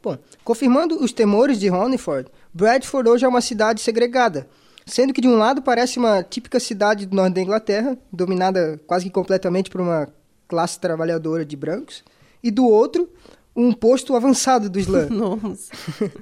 Bom, 0.03 0.19
confirmando 0.43 1.03
os 1.03 1.13
temores 1.13 1.59
de 1.59 1.71
Honeyford, 1.71 2.31
Bradford 2.53 3.09
hoje 3.09 3.25
é 3.25 3.29
uma 3.29 3.41
cidade 3.41 3.81
segregada, 3.81 4.47
sendo 4.87 5.13
que 5.13 5.21
de 5.21 5.29
um 5.29 5.37
lado 5.37 5.63
parece 5.63 5.99
uma 5.99 6.23
típica 6.23 6.61
cidade 6.61 7.07
do 7.07 7.17
norte 7.17 7.35
da 7.35 7.41
Inglaterra, 7.41 7.99
dominada 8.13 8.81
quase 8.87 9.07
que 9.07 9.11
completamente 9.11 9.71
por 9.71 9.81
uma 9.81 10.09
classe 10.47 10.79
trabalhadora 10.79 11.45
de 11.45 11.57
brancos, 11.57 12.05
e 12.43 12.51
do 12.51 12.67
outro, 12.67 13.09
um 13.57 13.73
posto 13.73 14.15
avançado 14.15 14.69
do 14.69 14.79
Islã. 14.79 15.07
Nossa. 15.11 15.73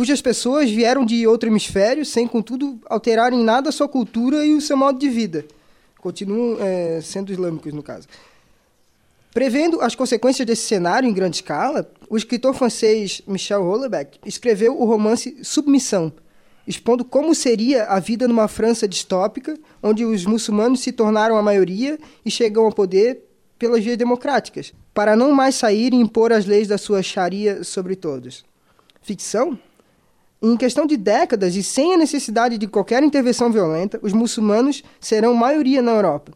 cujas 0.00 0.22
pessoas 0.22 0.70
vieram 0.70 1.04
de 1.04 1.26
outro 1.26 1.48
hemisfério 1.48 2.06
sem, 2.06 2.26
contudo, 2.26 2.80
alterar 2.86 3.32
em 3.34 3.42
nada 3.44 3.68
a 3.68 3.72
sua 3.72 3.88
cultura 3.88 4.44
e 4.46 4.54
o 4.54 4.60
seu 4.60 4.76
modo 4.76 4.98
de 4.98 5.08
vida. 5.08 5.44
Continuam 6.00 6.56
é, 6.58 7.00
sendo 7.02 7.30
islâmicos, 7.30 7.72
no 7.72 7.82
caso. 7.82 8.08
Prevendo 9.34 9.80
as 9.80 9.94
consequências 9.94 10.46
desse 10.46 10.62
cenário 10.62 11.08
em 11.08 11.12
grande 11.12 11.36
escala, 11.36 11.86
o 12.08 12.16
escritor 12.16 12.54
francês 12.54 13.20
Michel 13.26 13.62
Houellebecq 13.62 14.18
escreveu 14.24 14.80
o 14.80 14.86
romance 14.86 15.36
Submissão, 15.42 16.10
expondo 16.66 17.04
como 17.04 17.34
seria 17.34 17.84
a 17.84 17.98
vida 17.98 18.28
numa 18.28 18.48
França 18.48 18.86
distópica, 18.86 19.58
onde 19.82 20.04
os 20.04 20.24
muçulmanos 20.24 20.80
se 20.80 20.92
tornaram 20.92 21.36
a 21.36 21.42
maioria 21.42 21.98
e 22.24 22.30
chegam 22.30 22.64
ao 22.64 22.72
poder 22.72 23.24
pelas 23.58 23.84
vias 23.84 23.96
democráticas, 23.96 24.72
para 24.94 25.14
não 25.14 25.32
mais 25.32 25.54
sair 25.54 25.92
e 25.92 25.96
impor 25.96 26.32
as 26.32 26.46
leis 26.46 26.68
da 26.68 26.78
sua 26.78 27.02
Sharia 27.02 27.62
sobre 27.62 27.94
todos. 27.94 28.44
Ficção? 29.02 29.58
Em 30.42 30.56
questão 30.56 30.86
de 30.86 30.96
décadas 30.96 31.54
e 31.54 31.62
sem 31.62 31.92
a 31.92 31.98
necessidade 31.98 32.56
de 32.56 32.66
qualquer 32.66 33.02
intervenção 33.02 33.50
violenta, 33.50 34.00
os 34.02 34.14
muçulmanos 34.14 34.82
serão 34.98 35.34
maioria 35.34 35.82
na 35.82 35.92
Europa. 35.92 36.32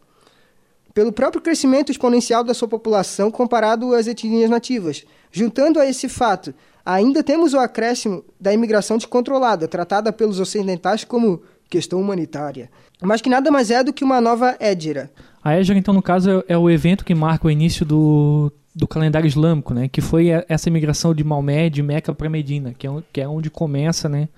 Pelo 0.92 1.12
próprio 1.12 1.40
crescimento 1.40 1.90
exponencial 1.90 2.44
da 2.44 2.52
sua 2.52 2.68
população 2.68 3.30
comparado 3.30 3.94
às 3.94 4.06
etnias 4.06 4.50
nativas. 4.50 5.04
Juntando 5.32 5.80
a 5.80 5.88
esse 5.88 6.08
fato, 6.08 6.54
ainda 6.84 7.22
temos 7.22 7.54
o 7.54 7.58
acréscimo 7.58 8.24
da 8.38 8.52
imigração 8.52 8.96
descontrolada, 8.96 9.66
tratada 9.66 10.12
pelos 10.12 10.38
ocidentais 10.38 11.04
como 11.04 11.42
questão 11.68 12.00
humanitária, 12.00 12.70
mas 13.02 13.20
que 13.20 13.28
nada 13.28 13.50
mais 13.50 13.70
é 13.70 13.82
do 13.82 13.92
que 13.92 14.04
uma 14.04 14.20
nova 14.20 14.56
Égira. 14.60 15.10
A 15.42 15.54
Égira, 15.54 15.78
então, 15.78 15.94
no 15.94 16.02
caso, 16.02 16.30
é, 16.30 16.54
é 16.54 16.58
o 16.58 16.70
evento 16.70 17.04
que 17.04 17.14
marca 17.14 17.46
o 17.46 17.50
início 17.50 17.84
do, 17.84 18.52
do 18.74 18.86
calendário 18.86 19.26
islâmico, 19.26 19.74
né? 19.74 19.88
Que 19.88 20.00
foi 20.00 20.28
essa 20.48 20.70
migração 20.70 21.14
de 21.14 21.22
Maomé, 21.22 21.68
de 21.68 21.82
Meca 21.82 22.14
para 22.14 22.28
Medina, 22.28 22.74
que 22.74 22.86
é, 22.86 22.90
que 23.12 23.20
é 23.20 23.28
onde 23.28 23.50
começa, 23.50 24.08
né? 24.08 24.28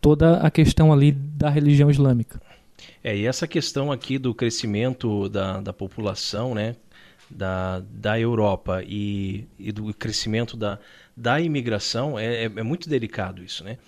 Toda 0.00 0.38
a 0.38 0.50
questão 0.50 0.92
ali 0.92 1.12
da 1.12 1.48
religião 1.48 1.90
islâmica. 1.90 2.40
É, 3.02 3.16
e 3.16 3.26
essa 3.26 3.46
questão 3.46 3.90
aqui 3.90 4.18
do 4.18 4.34
crescimento 4.34 5.28
da, 5.28 5.60
da 5.60 5.72
população, 5.72 6.54
né? 6.54 6.76
Da, 7.30 7.82
da 7.90 8.20
Europa 8.20 8.82
e, 8.86 9.46
e 9.58 9.72
do 9.72 9.92
crescimento 9.94 10.56
da, 10.56 10.78
da 11.16 11.40
imigração 11.40 12.18
é, 12.18 12.44
é, 12.44 12.44
é 12.44 12.62
muito 12.62 12.88
delicado 12.88 13.42
isso, 13.42 13.62
né? 13.64 13.78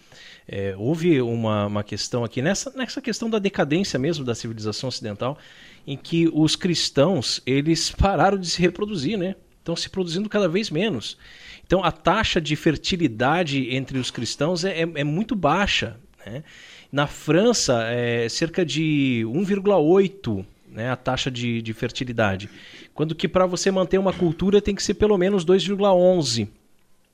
É, 0.49 0.77
houve 0.79 1.21
uma, 1.21 1.67
uma 1.67 1.83
questão 1.83 2.23
aqui 2.23 2.41
nessa, 2.41 2.71
nessa 2.77 3.01
questão 3.01 3.29
da 3.29 3.41
decadência 3.41 3.99
mesmo 3.99 4.25
da 4.25 4.35
civilização 4.35 4.89
ocidental, 4.89 5.37
em 5.85 5.97
que 5.97 6.31
os 6.33 6.55
cristãos 6.55 7.43
eles 7.45 7.91
pararam 7.91 8.39
de 8.39 8.49
se 8.49 8.63
reproduzir, 8.63 9.19
né? 9.19 9.35
estão 9.59 9.75
se 9.75 9.91
produzindo 9.91 10.29
cada 10.29 10.49
vez 10.49 10.71
menos. 10.71 11.19
Então 11.67 11.83
a 11.83 11.91
taxa 11.91 12.41
de 12.41 12.55
fertilidade 12.55 13.75
entre 13.75 13.99
os 13.99 14.11
cristãos 14.13 14.65
é, 14.65 14.83
é, 14.83 14.83
é 14.83 15.05
muito 15.05 15.35
baixa. 15.35 15.97
Né? 16.25 16.45
Na 16.93 17.09
França, 17.09 17.83
é 17.89 18.29
cerca 18.29 18.65
de 18.65 19.25
1,8 19.27 20.45
né, 20.69 20.91
a 20.91 20.97
taxa 20.97 21.31
de, 21.31 21.61
de 21.63 21.73
fertilidade. 21.73 22.49
Quando 22.95 23.15
que 23.15 23.27
para 23.27 23.47
você 23.47 23.71
manter 23.71 23.99
uma 23.99 24.13
cultura 24.13 24.61
tem 24.61 24.75
que 24.75 24.83
ser 24.83 24.95
pelo 24.95 25.17
menos 25.17 25.45
2,11. 25.45 26.49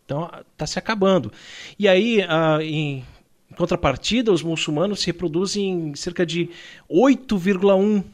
Então 0.05 0.30
está 0.53 0.66
se 0.66 0.78
acabando. 0.78 1.32
E 1.78 1.88
aí, 1.88 2.20
em 2.62 3.05
contrapartida, 3.57 4.32
os 4.32 4.42
muçulmanos 4.42 5.00
se 5.00 5.07
reproduzem 5.07 5.90
em 5.90 5.94
cerca 5.94 6.24
de 6.24 6.50
8,1. 6.90 8.05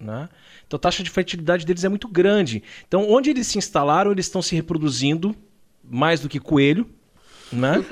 Né? 0.00 0.28
Então 0.66 0.76
a 0.76 0.80
taxa 0.80 1.02
de 1.02 1.10
fertilidade 1.10 1.64
deles 1.66 1.84
é 1.84 1.88
muito 1.88 2.08
grande. 2.08 2.62
Então, 2.86 3.10
onde 3.10 3.30
eles 3.30 3.46
se 3.46 3.58
instalaram, 3.58 4.12
eles 4.12 4.26
estão 4.26 4.42
se 4.42 4.54
reproduzindo 4.54 5.34
mais 5.82 6.20
do 6.20 6.28
que 6.28 6.38
coelho, 6.38 6.88
né? 7.50 7.84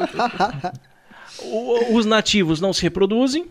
os 1.90 2.04
nativos 2.04 2.60
não 2.60 2.72
se 2.72 2.82
reproduzem. 2.82 3.46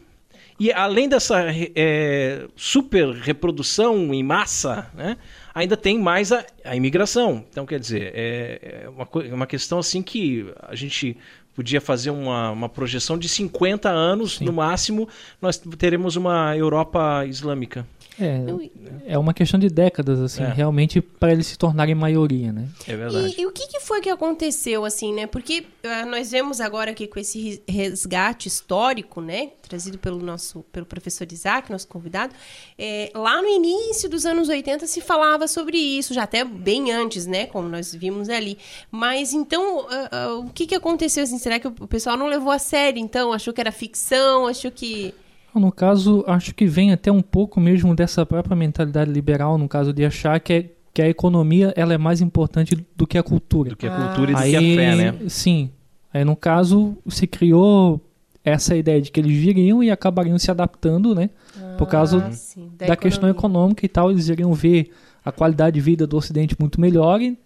E 0.60 0.72
além 0.72 1.10
dessa 1.10 1.44
é, 1.76 2.48
super 2.56 3.10
reprodução 3.10 4.14
em 4.14 4.24
massa, 4.24 4.90
né, 4.94 5.18
ainda 5.54 5.76
tem 5.76 6.00
mais 6.00 6.32
a, 6.32 6.46
a 6.64 6.76
imigração. 6.76 7.44
Então, 7.50 7.66
quer 7.66 7.80
dizer, 7.80 8.14
é, 8.16 8.84
é 8.86 8.90
uma, 8.90 9.08
é 9.26 9.34
uma 9.34 9.48
questão 9.48 9.80
assim 9.80 10.02
que 10.02 10.46
a 10.62 10.76
gente 10.76 11.18
podia 11.54 11.82
fazer 11.82 12.10
uma, 12.10 12.52
uma 12.52 12.70
projeção 12.70 13.18
de 13.18 13.28
50 13.28 13.90
anos, 13.90 14.38
Sim. 14.38 14.46
no 14.46 14.54
máximo, 14.54 15.08
nós 15.42 15.58
teremos 15.58 16.16
uma 16.16 16.56
Europa 16.56 17.26
islâmica. 17.26 17.86
É, 18.20 19.14
é 19.14 19.18
uma 19.18 19.34
questão 19.34 19.60
de 19.60 19.70
décadas, 19.70 20.20
assim, 20.20 20.44
é. 20.44 20.48
realmente, 20.48 21.02
para 21.02 21.34
eles 21.34 21.48
se 21.48 21.58
tornarem 21.58 21.94
maioria, 21.94 22.52
né? 22.52 22.68
É 22.88 22.96
verdade. 22.96 23.36
E, 23.38 23.42
e 23.42 23.46
o 23.46 23.52
que, 23.52 23.68
que, 23.68 23.80
foi 23.80 24.02
que 24.02 24.10
aconteceu, 24.10 24.86
assim, 24.86 25.14
né? 25.14 25.28
Porque 25.28 25.66
uh, 25.84 26.10
nós 26.10 26.32
vemos 26.32 26.62
agora 26.62 26.92
aqui 26.92 27.08
com 27.08 27.20
esse 27.20 27.62
resgate 27.68 28.48
histórico, 28.48 29.22
né? 29.22 29.52
Trazido 29.62 29.98
pelo 29.98 30.20
nosso, 30.20 30.64
pelo 30.72 30.86
professor 30.86 31.28
Isaac, 31.30 31.72
nosso 31.72 31.88
convidado. 31.88 32.34
É, 32.78 33.12
lá 33.14 33.42
no 33.42 33.50
início 33.50 34.10
dos 34.10 34.26
anos 34.26 34.48
80 34.48 34.88
se 34.88 35.02
falava 35.02 35.48
sobre 35.48 35.78
isso, 35.78 36.14
já 36.14 36.24
até 36.24 36.44
bem 36.44 36.92
antes, 36.92 37.26
né? 37.26 37.48
Como 37.48 37.68
nós 37.68 37.94
vimos 37.94 38.30
ali. 38.30 38.58
Mas, 38.90 39.34
então, 39.34 39.80
uh, 39.80 40.38
uh, 40.38 40.46
o 40.46 40.50
que, 40.52 40.66
que 40.66 40.76
aconteceu, 40.76 41.24
assim? 41.24 41.38
Será 41.38 41.60
que 41.60 41.68
o 41.68 41.88
pessoal 41.88 42.16
não 42.16 42.28
levou 42.28 42.52
a 42.52 42.60
sério, 42.60 43.00
então? 43.00 43.34
Achou 43.34 43.54
que 43.54 43.62
era 43.62 43.72
ficção? 43.72 44.48
Achou 44.48 44.72
que... 44.72 45.14
No 45.56 45.72
caso, 45.72 46.24
acho 46.28 46.54
que 46.54 46.66
vem 46.66 46.92
até 46.92 47.12
um 47.12 47.22
pouco 47.22 47.60
mesmo 47.60 47.96
dessa 47.96 48.26
própria 48.26 48.56
mentalidade 48.56 49.12
liberal, 49.12 49.58
no 49.58 49.68
caso 49.68 49.94
de 49.94 50.04
achar 50.06 50.40
que, 50.40 50.54
é, 50.54 50.66
que 50.94 51.02
a 51.02 51.10
economia 51.10 51.74
ela 51.76 51.94
é 51.94 51.98
mais 51.98 52.22
importante 52.22 52.76
do 52.96 53.08
que 53.08 53.18
a 53.18 53.24
cultura. 53.24 53.70
Do 53.70 53.76
que 53.76 53.88
a 53.88 53.96
cultura 53.96 54.32
e 54.32 54.34
do 54.34 54.40
Aí, 54.40 54.52
que 54.52 54.58
a 54.58 54.60
fé, 54.60 54.96
né? 54.96 55.16
Sim. 55.30 55.70
Aí, 56.14 56.24
no 56.24 56.36
caso, 56.36 56.98
se 57.08 57.26
criou 57.26 58.02
essa 58.44 58.76
ideia 58.76 59.02
de 59.02 59.12
que 59.12 59.20
eles 59.20 59.36
viriam 59.36 59.84
e 59.84 59.90
acabariam 59.90 60.38
se 60.38 60.52
adaptando, 60.52 61.16
né? 61.16 61.32
Por 61.78 61.88
causa 61.88 62.28
Ah, 62.28 62.32
sim, 62.32 62.70
da, 62.78 62.96
questão 62.96 63.28
econômica 63.28 63.86
e 63.86 63.90
tal, 63.90 64.12
eles 64.12 64.30
iriam 64.30 64.54
ver 64.54 64.92
a 65.26 65.32
qualidade 65.32 65.74
de 65.74 65.82
vida 65.82 66.06
do 66.06 66.16
Ocidente 66.16 66.56
muito 66.60 66.80
melhor 66.80 67.20
e, 67.22 67.38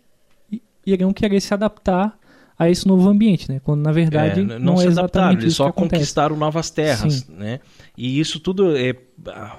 e 0.52 0.62
iriam 0.86 1.14
querer 1.14 1.40
se 1.40 1.54
adaptar 1.54 2.20
a 2.60 2.70
esse 2.70 2.86
novo 2.86 3.08
ambiente, 3.08 3.50
né? 3.50 3.62
Quando 3.64 3.82
na 3.82 3.92
verdade 3.94 4.42
É, 4.42 4.44
não, 4.44 4.60
não 4.60 4.74
é 4.74 4.82
se 4.82 4.88
adaptaram, 4.88 5.00
exatamente 5.00 5.44
eles 5.44 5.54
isso 5.54 5.64
que 5.64 5.68
só 5.70 5.72
conquistaram 5.72 6.36
novas 6.36 6.70
terras, 6.70 7.14
Sim. 7.14 7.34
né? 7.38 7.62
E 8.02 8.18
isso 8.20 8.40
tudo 8.40 8.78
é, 8.78 8.96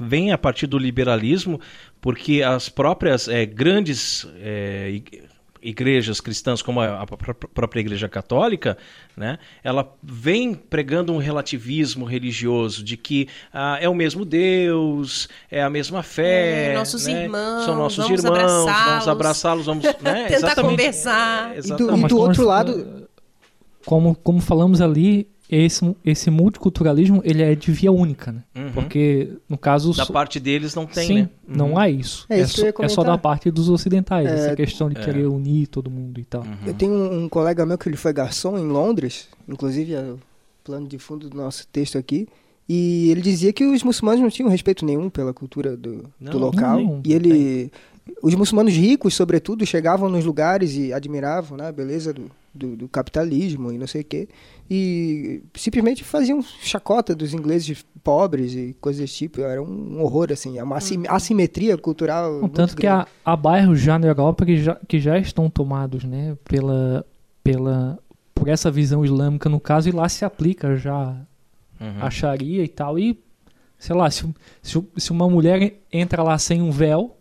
vem 0.00 0.32
a 0.32 0.38
partir 0.38 0.66
do 0.66 0.78
liberalismo, 0.78 1.60
porque 2.00 2.42
as 2.42 2.70
próprias 2.70 3.28
é, 3.28 3.44
grandes 3.44 4.26
é, 4.38 4.88
ig- 4.92 5.24
igrejas 5.62 6.22
cristãs, 6.22 6.62
como 6.62 6.80
a, 6.80 7.02
a 7.02 7.06
pró- 7.06 7.34
própria 7.34 7.80
Igreja 7.80 8.08
Católica, 8.08 8.78
né? 9.14 9.38
Ela 9.62 9.94
vem 10.02 10.54
pregando 10.54 11.12
um 11.12 11.18
relativismo 11.18 12.06
religioso 12.06 12.82
de 12.82 12.96
que 12.96 13.28
ah, 13.52 13.76
é 13.78 13.86
o 13.86 13.94
mesmo 13.94 14.24
Deus, 14.24 15.28
é 15.50 15.62
a 15.62 15.68
mesma 15.68 16.02
fé, 16.02 16.70
É, 16.72 16.74
nossos 16.78 17.06
né? 17.06 17.24
irmãos, 17.24 17.64
são 17.66 17.76
nossos 17.76 18.04
vamos 18.06 18.24
irmãos, 18.24 18.64
vamos 18.64 19.08
abraçá-los. 19.08 19.66
vamos 19.66 19.84
né? 20.00 20.24
Tentar 20.28 20.34
Exatamente. 20.34 20.70
conversar. 20.78 21.50
É, 21.54 21.58
E 21.58 21.60
do, 21.60 21.66
exatamente. 21.74 22.04
e 22.06 22.08
do 22.08 22.18
outro 22.18 22.42
lado, 22.46 23.06
Como, 23.84 24.14
como 24.14 24.40
falamos 24.40 24.80
ali, 24.80 25.28
esse, 25.50 25.96
esse 26.04 26.30
multiculturalismo 26.30 27.20
ele 27.24 27.42
é 27.42 27.54
de 27.54 27.70
via 27.72 27.90
única, 27.90 28.30
né? 28.32 28.42
Uhum. 28.54 28.72
Porque, 28.72 29.32
no 29.48 29.58
caso... 29.58 29.92
Da 29.94 30.04
só- 30.04 30.12
parte 30.12 30.38
deles 30.38 30.74
não 30.74 30.86
tem, 30.86 31.06
sim, 31.06 31.14
né? 31.22 31.30
não 31.48 31.70
Uhum. 31.72 31.78
há 31.78 31.88
isso. 31.88 32.26
É 32.28 32.38
É, 32.38 32.42
isso 32.42 32.64
é 32.66 32.88
só 32.88 33.02
da 33.02 33.18
parte 33.18 33.50
dos 33.50 33.68
ocidentais, 33.68 34.26
É, 34.28 34.34
essa 34.34 34.56
questão 34.56 34.88
de 34.88 34.98
é. 35.00 35.04
querer 35.04 35.26
unir 35.26 35.66
todo 35.66 35.90
mundo 35.90 36.20
e 36.20 36.24
tal. 36.24 36.42
Uhum. 36.42 36.56
eu 36.66 36.74
tenho 36.74 36.92
um, 36.92 37.24
um 37.24 37.28
colega 37.28 37.66
meu 37.66 37.76
que 37.76 37.88
ele 37.88 37.96
foi 37.96 38.12
garçom 38.12 38.56
em 38.58 38.66
Londres, 38.68 39.28
inclusive 39.48 39.94
é 39.94 40.00
o 40.02 40.18
plano 40.62 40.86
de 40.86 40.98
fundo 40.98 41.28
do 41.28 41.36
nosso 41.36 41.66
texto 41.66 41.98
aqui, 41.98 42.28
e 42.68 43.10
ele 43.10 43.20
dizia 43.20 43.52
que 43.52 43.64
os 43.64 43.82
muçulmanos 43.82 44.20
não 44.20 44.30
tinham 44.30 44.48
respeito 44.48 44.84
nenhum 44.84 45.10
pela 45.10 45.32
cultura 45.34 45.76
do, 45.76 46.04
Não, 46.20 46.30
do 46.32 46.38
local. 46.38 46.80
não, 46.80 47.00
e 47.04 47.12
ele. 47.12 47.72
Os 48.22 48.34
muçulmanos 48.34 48.72
ricos, 48.74 49.14
sobretudo, 49.14 49.64
chegavam 49.66 50.08
nos 50.08 50.24
lugares 50.24 50.76
e 50.76 50.92
admiravam 50.92 51.56
né, 51.58 51.68
a 51.68 51.72
beleza 51.72 52.12
do, 52.12 52.30
do, 52.54 52.76
do 52.76 52.88
capitalismo 52.88 53.72
e 53.72 53.78
não 53.78 53.86
sei 53.86 54.00
o 54.02 54.04
quê. 54.04 54.28
E 54.68 55.42
simplesmente 55.54 56.04
faziam 56.04 56.40
chacota 56.42 57.14
dos 57.14 57.34
ingleses 57.34 57.84
pobres 58.04 58.54
e 58.54 58.76
coisas 58.80 59.00
desse 59.00 59.14
tipo. 59.14 59.40
Era 59.40 59.62
um 59.62 60.00
horror, 60.02 60.28
assim. 60.32 60.58
É 60.58 60.62
uma 60.62 60.76
assim- 60.76 61.02
assimetria 61.08 61.76
cultural. 61.76 62.48
Tanto 62.50 62.76
que 62.76 62.82
grande. 62.82 63.08
há, 63.24 63.32
há 63.32 63.36
bairros 63.36 63.80
já 63.80 63.98
na 63.98 64.06
Europa 64.06 64.44
que 64.46 64.56
já, 64.62 64.76
que 64.88 64.98
já 65.00 65.18
estão 65.18 65.50
tomados, 65.50 66.04
né, 66.04 66.36
pela, 66.44 67.04
pela, 67.42 67.98
por 68.34 68.48
essa 68.48 68.70
visão 68.70 69.04
islâmica 69.04 69.48
no 69.48 69.58
caso, 69.60 69.88
e 69.88 69.92
lá 69.92 70.08
se 70.08 70.24
aplica 70.24 70.76
já 70.76 71.16
Uhum. 71.80 71.94
a 72.04 72.10
Sharia 72.10 72.62
e 72.62 72.68
tal. 72.68 72.98
E, 72.98 73.18
sei 73.78 73.96
lá, 73.96 74.10
se, 74.10 74.22
se, 74.62 74.82
se 74.98 75.10
uma 75.10 75.28
mulher 75.30 75.78
entra 75.90 76.22
lá 76.22 76.36
sem 76.36 76.60
um 76.60 76.70
véu, 76.70 77.16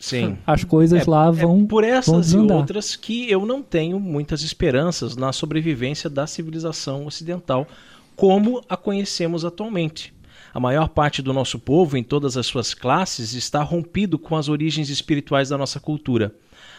Sim. 0.00 0.38
as 0.46 0.64
coisas 0.64 1.06
lá 1.06 1.28
É 1.28 1.30
vão. 1.30 1.66
por 1.66 1.84
vão 1.84 1.92
essas 1.94 2.28
e 2.28 2.32
desandar. 2.32 2.56
outras 2.56 2.96
que 2.96 3.30
eu 3.30 3.44
não 3.44 3.62
tenho 3.62 4.00
muitas 4.00 4.42
esperanças 4.42 5.14
na 5.14 5.30
sobrevivência 5.32 6.08
da 6.10 6.26
civilização 6.26 7.04
ocidental 7.06 7.68
como 8.16 8.62
a 8.68 8.76
conhecemos 8.76 9.44
atualmente. 9.44 10.12
A 10.52 10.58
maior 10.58 10.88
parte 10.88 11.22
do 11.22 11.32
nosso 11.32 11.58
povo, 11.58 11.96
em 11.96 12.02
todas 12.02 12.36
as 12.36 12.46
suas 12.46 12.74
classes, 12.74 13.34
está 13.34 13.62
rompido 13.62 14.18
com 14.18 14.36
as 14.36 14.48
origens 14.48 14.88
espirituais 14.90 15.50
da 15.50 15.56
nossa 15.58 15.78
cultura. 15.78 16.34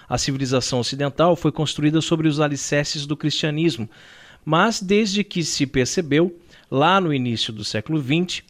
A 0.09 0.17
civilização 0.17 0.79
ocidental 0.79 1.35
foi 1.37 1.51
construída 1.51 2.01
sobre 2.01 2.27
os 2.27 2.39
alicerces 2.41 3.05
do 3.05 3.15
cristianismo, 3.15 3.89
mas 4.43 4.81
desde 4.81 5.23
que 5.23 5.43
se 5.43 5.65
percebeu, 5.65 6.35
lá 6.69 6.99
no 6.99 7.13
início 7.13 7.53
do 7.53 7.63
século 7.63 8.01
XX, 8.01 8.43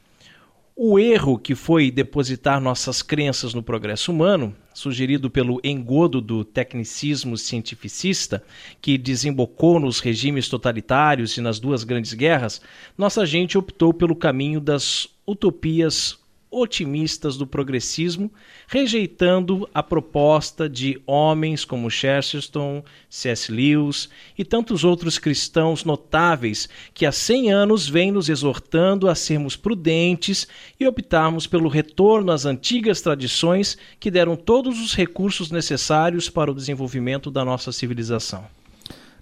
o 0.83 0.97
erro 0.97 1.37
que 1.37 1.53
foi 1.53 1.91
depositar 1.91 2.59
nossas 2.59 3.03
crenças 3.03 3.53
no 3.53 3.61
progresso 3.61 4.11
humano, 4.11 4.55
sugerido 4.73 5.29
pelo 5.29 5.61
engodo 5.63 6.19
do 6.19 6.43
tecnicismo 6.43 7.37
cientificista, 7.37 8.43
que 8.81 8.97
desembocou 8.97 9.79
nos 9.79 9.99
regimes 9.99 10.49
totalitários 10.49 11.37
e 11.37 11.41
nas 11.41 11.59
duas 11.59 11.83
grandes 11.83 12.15
guerras, 12.15 12.63
nossa 12.97 13.27
gente 13.27 13.59
optou 13.59 13.93
pelo 13.93 14.15
caminho 14.15 14.59
das 14.59 15.07
utopias 15.27 16.17
otimistas 16.51 17.37
do 17.37 17.47
progressismo, 17.47 18.29
rejeitando 18.67 19.67
a 19.73 19.81
proposta 19.81 20.67
de 20.67 21.01
homens 21.07 21.63
como 21.63 21.89
Chesterton, 21.89 22.83
C.S. 23.09 23.49
Lewis 23.49 24.09
e 24.37 24.43
tantos 24.43 24.83
outros 24.83 25.17
cristãos 25.17 25.85
notáveis 25.85 26.67
que 26.93 27.05
há 27.05 27.11
100 27.11 27.51
anos 27.51 27.87
vêm 27.87 28.11
nos 28.11 28.27
exortando 28.27 29.07
a 29.07 29.15
sermos 29.15 29.55
prudentes 29.55 30.45
e 30.77 30.85
optarmos 30.85 31.47
pelo 31.47 31.69
retorno 31.69 32.31
às 32.31 32.45
antigas 32.45 33.01
tradições 33.01 33.77
que 33.97 34.11
deram 34.11 34.35
todos 34.35 34.81
os 34.81 34.93
recursos 34.93 35.49
necessários 35.49 36.29
para 36.29 36.51
o 36.51 36.55
desenvolvimento 36.55 37.31
da 37.31 37.45
nossa 37.45 37.71
civilização. 37.71 38.60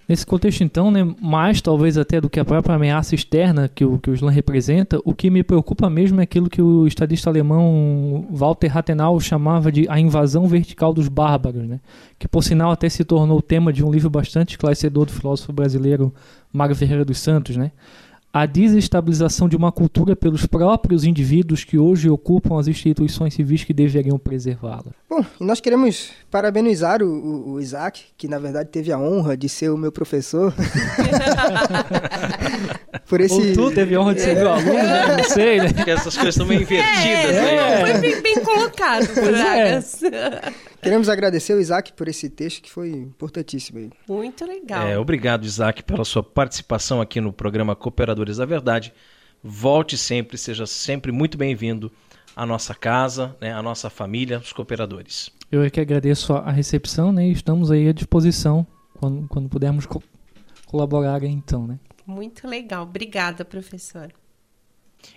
Nesse 0.09 0.25
contexto, 0.25 0.63
então, 0.63 0.89
né, 0.89 1.07
mais 1.21 1.61
talvez 1.61 1.95
até 1.95 2.19
do 2.19 2.27
que 2.27 2.39
a 2.39 2.43
própria 2.43 2.75
ameaça 2.75 3.13
externa 3.13 3.69
que 3.69 3.85
o, 3.85 3.99
que 3.99 4.09
o 4.09 4.13
Islã 4.15 4.31
representa, 4.31 4.99
o 5.05 5.13
que 5.13 5.29
me 5.29 5.43
preocupa 5.43 5.87
mesmo 5.87 6.19
é 6.19 6.23
aquilo 6.23 6.49
que 6.49 6.59
o 6.59 6.87
estadista 6.87 7.29
alemão 7.29 8.25
Walter 8.31 8.69
Rathenau 8.69 9.19
chamava 9.19 9.71
de 9.71 9.85
a 9.87 9.99
invasão 9.99 10.47
vertical 10.47 10.95
dos 10.95 11.07
bárbaros, 11.07 11.67
né? 11.67 11.79
que 12.17 12.27
por 12.27 12.43
sinal 12.43 12.71
até 12.71 12.89
se 12.89 13.05
tornou 13.05 13.39
tema 13.39 13.71
de 13.71 13.85
um 13.85 13.91
livro 13.91 14.09
bastante 14.09 14.51
esclarecedor 14.55 15.05
do 15.05 15.11
filósofo 15.11 15.53
brasileiro 15.53 16.11
Mário 16.51 16.75
Ferreira 16.75 17.05
dos 17.05 17.19
Santos, 17.19 17.55
né? 17.55 17.71
A 18.31 18.45
desestabilização 18.45 19.49
de 19.49 19.55
uma 19.55 19.71
cultura 19.71 20.15
pelos 20.15 20.45
próprios 20.45 21.03
indivíduos 21.03 21.63
que 21.63 21.79
hoje 21.79 22.09
ocupam 22.09 22.59
as 22.59 22.67
instituições 22.67 23.33
civis 23.33 23.63
que 23.63 23.73
deveriam 23.73 24.19
preservá-la. 24.19 24.91
Bom, 25.09 25.25
e 25.41 25.43
nós 25.43 25.59
queremos 25.59 26.11
parabenizar 26.29 27.01
o, 27.01 27.07
o- 27.07 27.51
o 27.53 27.59
Isaac, 27.59 28.01
que 28.15 28.27
na 28.27 28.37
verdade 28.37 28.69
teve 28.69 28.91
a 28.91 28.99
honra 28.99 29.35
de 29.35 29.49
ser 29.49 29.69
o 29.71 29.77
meu 29.77 29.91
professor. 29.91 30.53
Por 33.07 33.19
esse. 33.21 33.33
Ou 33.33 33.53
tu 33.53 33.71
teve 33.73 33.95
a 33.95 33.99
honra 34.01 34.13
de 34.13 34.21
ser 34.21 34.35
meu 34.35 34.51
aluno, 34.51 34.73
né? 34.73 35.17
Não 35.17 35.23
sei, 35.23 35.59
né? 35.59 35.73
Porque 35.73 35.89
essas 35.89 36.15
coisas 36.15 36.35
estão 36.35 36.45
meio 36.45 36.61
invertidas 36.61 37.35
É, 37.35 37.59
aí. 37.83 37.91
Foi 37.91 37.99
bem, 38.01 38.21
bem 38.21 38.39
colocado, 38.43 39.07
Bragas. 39.15 40.01
Queremos 40.81 41.09
agradecer 41.09 41.53
o 41.53 41.59
Isaac 41.59 41.93
por 41.93 42.07
esse 42.07 42.29
texto 42.29 42.61
que 42.61 42.71
foi 42.71 42.89
importantíssimo 42.91 43.79
aí. 43.79 43.89
Muito 44.07 44.45
legal. 44.45 44.87
É, 44.87 44.97
obrigado, 44.97 45.43
Isaac, 45.45 45.83
pela 45.83 46.05
sua 46.05 46.23
participação 46.23 47.01
aqui 47.01 47.19
no 47.19 47.33
programa 47.33 47.75
Cooperadores 47.75 48.37
da 48.37 48.45
Verdade. 48.45 48.93
Volte 49.43 49.97
sempre, 49.97 50.37
seja 50.37 50.65
sempre 50.65 51.11
muito 51.11 51.37
bem-vindo 51.37 51.91
à 52.35 52.45
nossa 52.45 52.73
casa, 52.73 53.35
né, 53.41 53.53
à 53.53 53.61
nossa 53.61 53.89
família, 53.89 54.39
os 54.39 54.53
cooperadores. 54.53 55.29
Eu 55.51 55.63
é 55.63 55.69
que 55.69 55.79
agradeço 55.81 56.31
a 56.33 56.51
recepção, 56.51 57.11
né? 57.11 57.27
E 57.27 57.31
estamos 57.31 57.71
aí 57.71 57.87
à 57.87 57.91
disposição 57.91 58.65
quando, 58.93 59.27
quando 59.27 59.49
pudermos 59.49 59.85
co- 59.85 60.03
colaborar 60.65 61.23
então, 61.23 61.65
né? 61.67 61.79
Muito 62.05 62.47
legal. 62.47 62.83
Obrigada, 62.83 63.43
professor. 63.43 64.11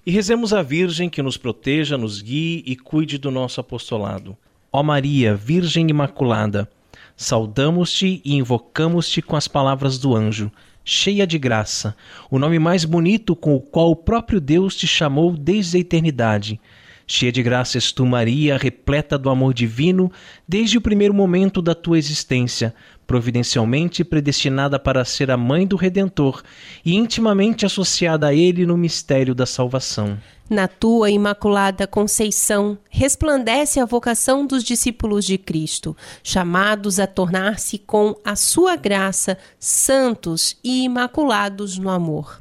E 0.07 0.11
rezemos 0.11 0.53
a 0.53 0.63
Virgem 0.63 1.11
que 1.11 1.23
nos 1.23 1.37
proteja, 1.37 1.99
nos 1.99 2.21
guie 2.23 2.63
e 2.67 2.77
cuide 2.77 3.19
do 3.19 3.31
nosso 3.31 3.61
apostolado. 3.61 4.37
Ó 4.75 4.83
Maria, 4.83 5.35
Virgem 5.35 5.91
Imaculada, 5.91 6.66
saudamos-te 7.14 8.23
e 8.25 8.37
invocamos-te 8.37 9.20
com 9.20 9.37
as 9.37 9.47
palavras 9.47 9.99
do 9.99 10.16
anjo, 10.16 10.51
cheia 10.83 11.27
de 11.27 11.39
graça, 11.39 11.95
o 12.31 12.39
nome 12.39 12.59
mais 12.59 12.87
bonito 12.87 13.37
com 13.37 13.55
o 13.55 13.61
qual 13.61 13.91
o 13.91 13.97
próprio 13.97 14.41
Deus 14.41 14.75
te 14.75 14.87
chamou 14.87 15.37
desde 15.37 15.77
a 15.77 15.81
eternidade. 15.81 16.59
Cheia 17.07 17.31
de 17.31 17.43
graça 17.43 17.77
és 17.77 17.93
tu, 17.93 18.07
Maria, 18.07 18.57
repleta 18.57 19.18
do 19.18 19.29
amor 19.29 19.53
divino, 19.53 20.11
desde 20.49 20.79
o 20.79 20.81
primeiro 20.81 21.12
momento 21.12 21.61
da 21.61 21.75
tua 21.75 21.99
existência, 21.99 22.75
providencialmente 23.07 24.05
predestinada 24.05 24.79
para 24.79 25.05
ser 25.05 25.31
a 25.31 25.37
mãe 25.37 25.67
do 25.67 25.77
Redentor 25.77 26.43
e 26.85 26.95
intimamente 26.95 27.67
associada 27.67 28.29
a 28.29 28.35
ele 28.35 28.65
no 28.65 28.77
mistério 28.77 29.35
da 29.35 29.47
salvação. 29.47 30.19
Na 30.49 30.69
tua 30.69 31.11
imaculada 31.11 31.87
conceição 31.87 32.77
resplandece 32.91 33.81
a 33.81 33.87
vocação 33.87 34.47
dos 34.47 34.63
discípulos 34.63 35.25
de 35.25 35.39
Cristo, 35.39 35.97
chamados 36.23 36.99
a 37.01 37.07
tornar-se 37.07 37.79
com 37.79 38.15
a 38.23 38.37
sua 38.37 38.77
graça 38.77 39.39
santos 39.59 40.59
e 40.63 40.85
imaculados 40.85 41.79
no 41.79 41.89
amor. 41.89 42.39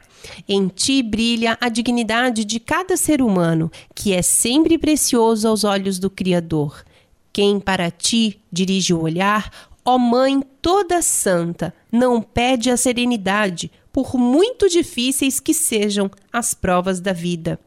Em 0.47 0.67
ti 0.67 1.01
brilha 1.01 1.57
a 1.61 1.69
dignidade 1.69 2.43
de 2.43 2.59
cada 2.59 2.97
ser 2.97 3.21
humano, 3.21 3.71
que 3.95 4.13
é 4.13 4.21
sempre 4.21 4.77
precioso 4.77 5.47
aos 5.47 5.63
olhos 5.63 5.97
do 5.97 6.09
Criador. 6.09 6.83
Quem 7.33 7.59
para 7.61 7.89
ti 7.89 8.41
dirige 8.51 8.93
o 8.93 9.01
olhar, 9.01 9.49
ó 9.83 9.97
Mãe 9.97 10.41
toda 10.61 11.01
santa, 11.01 11.73
não 11.91 12.21
pede 12.21 12.69
a 12.69 12.77
serenidade, 12.77 13.71
por 13.91 14.15
muito 14.15 14.69
difíceis 14.69 15.39
que 15.39 15.53
sejam 15.53 16.09
as 16.31 16.53
provas 16.53 16.99
da 16.99 17.13
vida. 17.13 17.59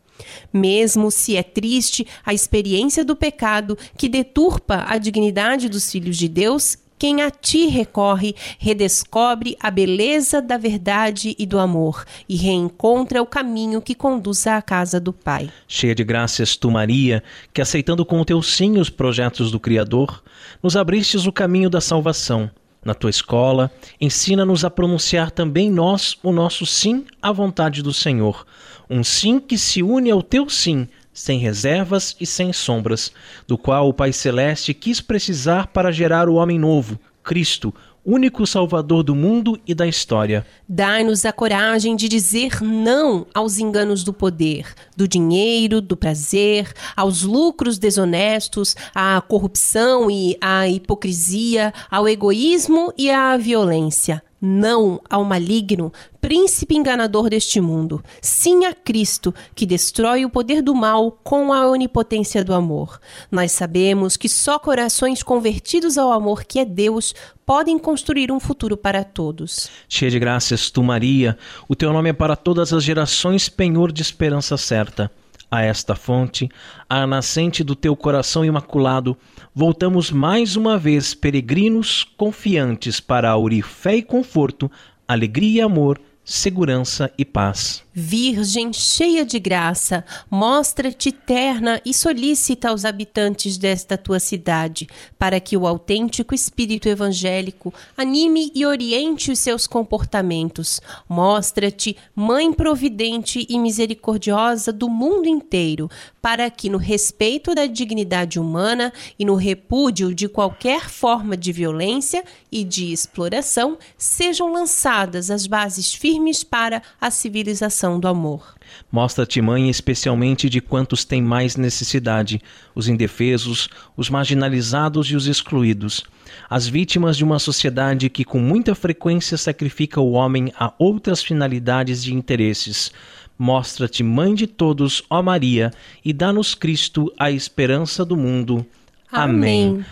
Mesmo 0.53 1.11
se 1.11 1.37
é 1.37 1.43
triste 1.43 2.07
a 2.25 2.33
experiência 2.33 3.05
do 3.05 3.17
pecado 3.17 3.77
que 3.97 4.09
deturpa 4.09 4.85
a 4.89 4.97
dignidade 4.97 5.69
dos 5.69 5.91
filhos 5.91 6.17
de 6.17 6.29
Deus, 6.29 6.79
quem 6.99 7.23
a 7.23 7.31
ti 7.31 7.67
recorre 7.67 8.35
redescobre 8.59 9.57
a 9.61 9.71
beleza 9.71 10.41
da 10.41 10.57
verdade 10.57 11.35
e 11.39 11.47
do 11.47 11.59
amor 11.59 12.05
e 12.29 12.37
reencontra 12.37 13.23
o 13.23 13.27
caminho 13.27 13.83
que 13.83 13.95
conduz 13.95 14.47
à 14.47 14.61
casa 14.63 15.01
do 15.01 15.13
Pai. 15.13 15.51
Cheia 15.67 15.95
de 15.95 16.05
graças, 16.05 16.57
tu, 16.57 16.71
Maria, 16.71 17.23
que 17.53 17.61
aceitando 17.61 18.05
com 18.05 18.21
o 18.21 18.25
teu 18.25 18.41
sim 18.43 18.79
os 18.79 18.89
projetos 18.89 19.51
do 19.51 19.61
Criador, 19.61 20.23
nos 20.63 20.77
abristes 20.77 21.27
o 21.27 21.33
caminho 21.33 21.69
da 21.69 21.81
salvação. 21.81 22.51
Na 22.85 22.93
tua 22.93 23.09
escola, 23.09 23.71
ensina-nos 23.99 24.63
a 24.63 24.71
pronunciar 24.71 25.31
também 25.31 25.71
nós 25.71 26.19
o 26.23 26.31
nosso 26.31 26.67
sim 26.67 27.07
à 27.21 27.33
vontade 27.33 27.83
do 27.83 27.95
Senhor, 27.95 28.47
um 28.91 29.03
sim 29.03 29.41
que 29.41 29.57
se 29.57 29.83
une 29.83 30.11
ao 30.11 30.23
teu 30.23 30.51
sim, 30.51 30.87
sem 31.15 31.39
reservas 31.39 32.17
e 32.21 32.27
sem 32.27 32.53
sombras, 32.53 33.13
do 33.47 33.57
qual 33.57 33.89
o 33.89 33.95
Pai 33.95 34.13
Celeste 34.13 34.75
quis 34.75 35.01
precisar 35.01 35.69
para 35.69 35.93
gerar 35.93 36.29
o 36.29 36.35
homem 36.35 36.59
novo, 36.59 36.99
Cristo, 37.23 37.73
único 38.05 38.47
Salvador 38.47 39.03
do 39.03 39.15
mundo 39.15 39.59
e 39.67 39.75
da 39.75 39.87
história. 39.87 40.47
Dai-nos 40.69 41.25
a 41.25 41.33
coragem 41.33 41.97
de 41.97 42.09
dizer 42.09 42.61
não 42.61 43.27
aos 43.33 43.59
enganos 43.59 44.05
do 44.05 44.13
poder, 44.13 44.67
do 44.95 45.09
dinheiro, 45.09 45.81
do 45.81 45.97
prazer, 45.97 46.73
aos 46.95 47.23
lucros 47.23 47.79
desonestos, 47.79 48.77
à 48.95 49.21
corrupção 49.23 50.11
e 50.11 50.37
à 50.41 50.69
hipocrisia, 50.69 51.73
ao 51.91 52.07
egoísmo 52.07 52.93
e 52.99 53.11
à 53.11 53.37
violência 53.37 54.23
não 54.45 55.01
ao 55.09 55.25
maligno, 55.25 55.91
príncipe 56.21 56.75
enganador 56.77 57.31
deste 57.31 57.63
mundo, 57.63 58.05
sim 58.21 58.67
a 58.67 58.75
Cristo, 58.75 59.35
que 59.55 59.65
destrói 59.65 60.27
o 60.27 60.31
poder 60.31 60.61
do 60.61 60.75
mal 60.75 61.11
com 61.11 61.51
a 61.51 61.67
onipotência 61.67 62.45
do 62.45 62.53
amor. 62.53 63.01
Nós 63.31 63.53
sabemos 63.53 64.19
que 64.19 64.29
só 64.29 64.59
corações 64.59 65.23
convertidos 65.23 65.97
ao 65.97 66.13
amor 66.13 66.45
que 66.45 66.59
é 66.59 66.65
Deus 66.65 67.15
podem 67.47 67.79
construir 67.79 68.31
um 68.31 68.39
futuro 68.39 68.77
para 68.77 69.03
todos. 69.03 69.71
Cheia 69.89 70.11
de 70.11 70.19
graças, 70.19 70.71
tu, 70.71 70.83
Maria, 70.83 71.39
o 71.67 71.75
teu 71.75 71.91
nome 71.91 72.11
é 72.11 72.13
para 72.13 72.37
todas 72.37 72.73
as 72.75 72.85
gerações 72.85 73.49
penhor 73.49 73.91
de 73.91 74.03
esperança 74.03 74.59
certa. 74.59 75.11
A 75.51 75.63
esta 75.63 75.95
fonte, 75.95 76.51
a 76.89 77.07
nascente 77.07 77.63
do 77.63 77.75
teu 77.75 77.95
coração 77.97 78.45
imaculado, 78.45 79.17
voltamos 79.55 80.11
mais 80.11 80.57
uma 80.57 80.77
vez 80.77 81.15
peregrinos 81.15 82.03
confiantes 82.17 82.99
para 82.99 83.31
aurir 83.31 83.63
fé 83.63 83.97
e 83.97 84.03
conforto, 84.03 84.71
alegria 85.07 85.59
e 85.59 85.61
amor 85.61 86.01
segurança 86.25 87.13
e 87.19 87.25
paz. 87.25 87.84
Virgem 87.97 88.73
cheia 88.73 89.25
de 89.25 89.39
graça, 89.39 90.05
mostra-te 90.29 91.13
terna 91.13 91.81
e 91.85 91.95
solicita 91.95 92.71
aos 92.71 92.85
habitantes 92.85 93.57
desta 93.57 93.97
tua 93.97 94.19
cidade, 94.19 94.89
para 95.17 95.39
que 95.39 95.57
o 95.57 95.65
autêntico 95.65 96.35
espírito 96.35 96.89
evangélico 96.89 97.73
anime 97.97 98.51
e 98.53 98.67
oriente 98.67 99.31
os 99.31 99.39
seus 99.39 99.69
comportamentos. 99.69 100.81
Mostra-te 101.09 101.97
mãe 102.17 102.53
providente 102.53 103.47
e 103.49 103.57
misericordiosa 103.61 104.73
do 104.73 104.89
mundo 104.89 105.29
inteiro, 105.29 105.89
para 106.21 106.51
que 106.51 106.69
no 106.69 106.79
respeito 106.79 107.55
da 107.55 107.67
dignidade 107.67 108.41
humana 108.41 108.93
e 109.17 109.25
no 109.25 109.37
repúdio 109.37 110.13
de 110.13 110.29
qualquer 110.29 110.91
forma 110.91 111.37
de 111.37 111.53
violência 111.53 112.25
e 112.51 112.65
de 112.65 112.93
exploração 112.93 113.79
sejam 113.97 114.53
lançadas 114.53 115.31
as 115.31 115.47
bases 115.47 115.95
firmes 115.95 116.43
para 116.43 116.83
a 117.01 117.09
civilização 117.09 117.84
do 117.99 118.09
amor. 118.09 118.55
Mostra-te, 118.91 119.41
mãe, 119.41 119.69
especialmente 119.69 120.49
de 120.49 120.61
quantos 120.61 121.05
têm 121.05 121.23
mais 121.23 121.57
necessidade: 121.57 122.41
os 122.75 122.89
indefesos, 122.89 123.69
os 123.97 124.09
marginalizados 124.09 125.09
e 125.09 125.17
os 125.17 125.27
excluídos, 125.27 126.05
as 126.49 126.67
vítimas 126.67 127.17
de 127.17 127.25
uma 127.25 127.39
sociedade 127.39 128.09
que 128.09 128.25
com 128.25 128.39
muita 128.39 128.75
frequência 128.75 129.37
sacrifica 129.37 130.01
o 130.01 130.13
homem 130.13 130.53
a 130.59 130.73
outras 130.79 131.23
finalidades 131.23 132.05
e 132.05 132.13
interesses. 132.13 132.91
Mostra-te, 133.39 134.03
mãe 134.03 134.35
de 134.35 134.47
todos, 134.47 135.03
ó 135.11 135.21
Maria, 135.23 135.71
e 136.05 136.13
dá-nos 136.13 136.55
Cristo 136.55 137.13
a 137.19 137.31
esperança 137.31 138.05
do 138.05 138.17
mundo. 138.17 138.65
Amém. 139.11 139.69
Amém. 139.69 139.85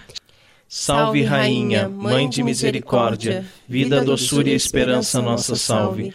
Salve, 0.74 1.22
Rainha, 1.22 1.86
Mãe 1.86 2.26
de 2.30 2.42
Misericórdia, 2.42 3.44
vida, 3.68 4.02
doçura 4.02 4.48
e 4.48 4.54
esperança 4.54 5.20
nossa 5.20 5.54
salve. 5.54 6.14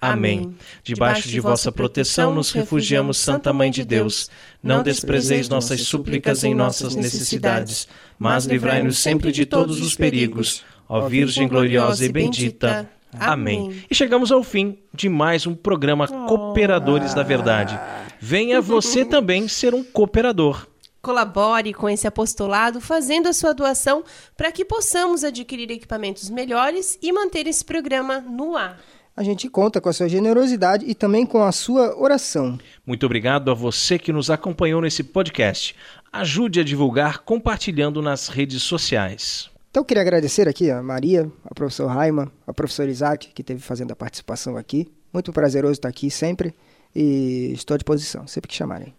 Amém. 0.00 0.54
Debaixo 0.82 1.28
de 1.28 1.40
vossa 1.40 1.72
proteção 1.72 2.32
nos 2.32 2.52
refugiamos, 2.52 3.18
Santa 3.18 3.52
Mãe 3.52 3.70
de 3.70 3.84
Deus. 3.84 4.30
Não 4.62 4.82
desprezeis 4.82 5.48
nossas 5.48 5.80
súplicas 5.82 6.44
em 6.44 6.54
nossas 6.54 6.94
necessidades, 6.94 7.88
mas 8.18 8.44
livrai-nos 8.44 8.98
sempre 8.98 9.32
de 9.32 9.44
todos 9.44 9.80
os 9.80 9.96
perigos. 9.96 10.64
Ó 10.88 11.08
Virgem 11.08 11.48
gloriosa 11.48 12.04
e 12.04 12.12
bendita. 12.12 12.88
Amém. 13.18 13.82
E 13.90 13.94
chegamos 13.94 14.30
ao 14.30 14.42
fim 14.42 14.78
de 14.94 15.08
mais 15.08 15.46
um 15.46 15.54
programa 15.54 16.06
Cooperadores 16.06 17.14
da 17.14 17.22
Verdade. 17.22 17.78
Venha 18.20 18.60
você 18.60 19.04
também 19.06 19.48
ser 19.48 19.74
um 19.74 19.82
cooperador. 19.82 20.66
Colabore 21.00 21.72
com 21.72 21.88
esse 21.88 22.06
apostolado 22.06 22.80
fazendo 22.80 23.28
a 23.28 23.32
sua 23.32 23.54
doação 23.54 24.04
para 24.36 24.52
que 24.52 24.64
possamos 24.64 25.24
adquirir 25.24 25.70
equipamentos 25.70 26.28
melhores 26.28 26.98
e 27.00 27.12
manter 27.12 27.46
esse 27.46 27.64
programa 27.64 28.20
no 28.20 28.56
ar. 28.56 28.78
A 29.18 29.24
gente 29.24 29.48
conta 29.48 29.80
com 29.80 29.88
a 29.88 29.92
sua 29.92 30.08
generosidade 30.08 30.84
e 30.86 30.94
também 30.94 31.26
com 31.26 31.42
a 31.42 31.50
sua 31.50 32.00
oração. 32.00 32.56
Muito 32.86 33.04
obrigado 33.04 33.50
a 33.50 33.54
você 33.54 33.98
que 33.98 34.12
nos 34.12 34.30
acompanhou 34.30 34.80
nesse 34.80 35.02
podcast. 35.02 35.74
Ajude 36.12 36.60
a 36.60 36.62
divulgar 36.62 37.24
compartilhando 37.24 38.00
nas 38.00 38.28
redes 38.28 38.62
sociais. 38.62 39.50
Então 39.72 39.80
eu 39.80 39.84
queria 39.84 40.02
agradecer 40.02 40.46
aqui 40.46 40.70
a 40.70 40.80
Maria, 40.80 41.28
a 41.44 41.52
professor 41.52 41.88
Raima, 41.88 42.30
a 42.46 42.54
professor 42.54 42.88
Isaac, 42.88 43.32
que 43.34 43.42
esteve 43.42 43.60
fazendo 43.60 43.90
a 43.90 43.96
participação 43.96 44.56
aqui. 44.56 44.86
Muito 45.12 45.32
prazeroso 45.32 45.72
estar 45.72 45.88
aqui 45.88 46.12
sempre 46.12 46.54
e 46.94 47.50
estou 47.52 47.74
à 47.74 47.76
disposição, 47.76 48.24
sempre 48.24 48.46
que 48.46 48.54
chamarem. 48.54 48.94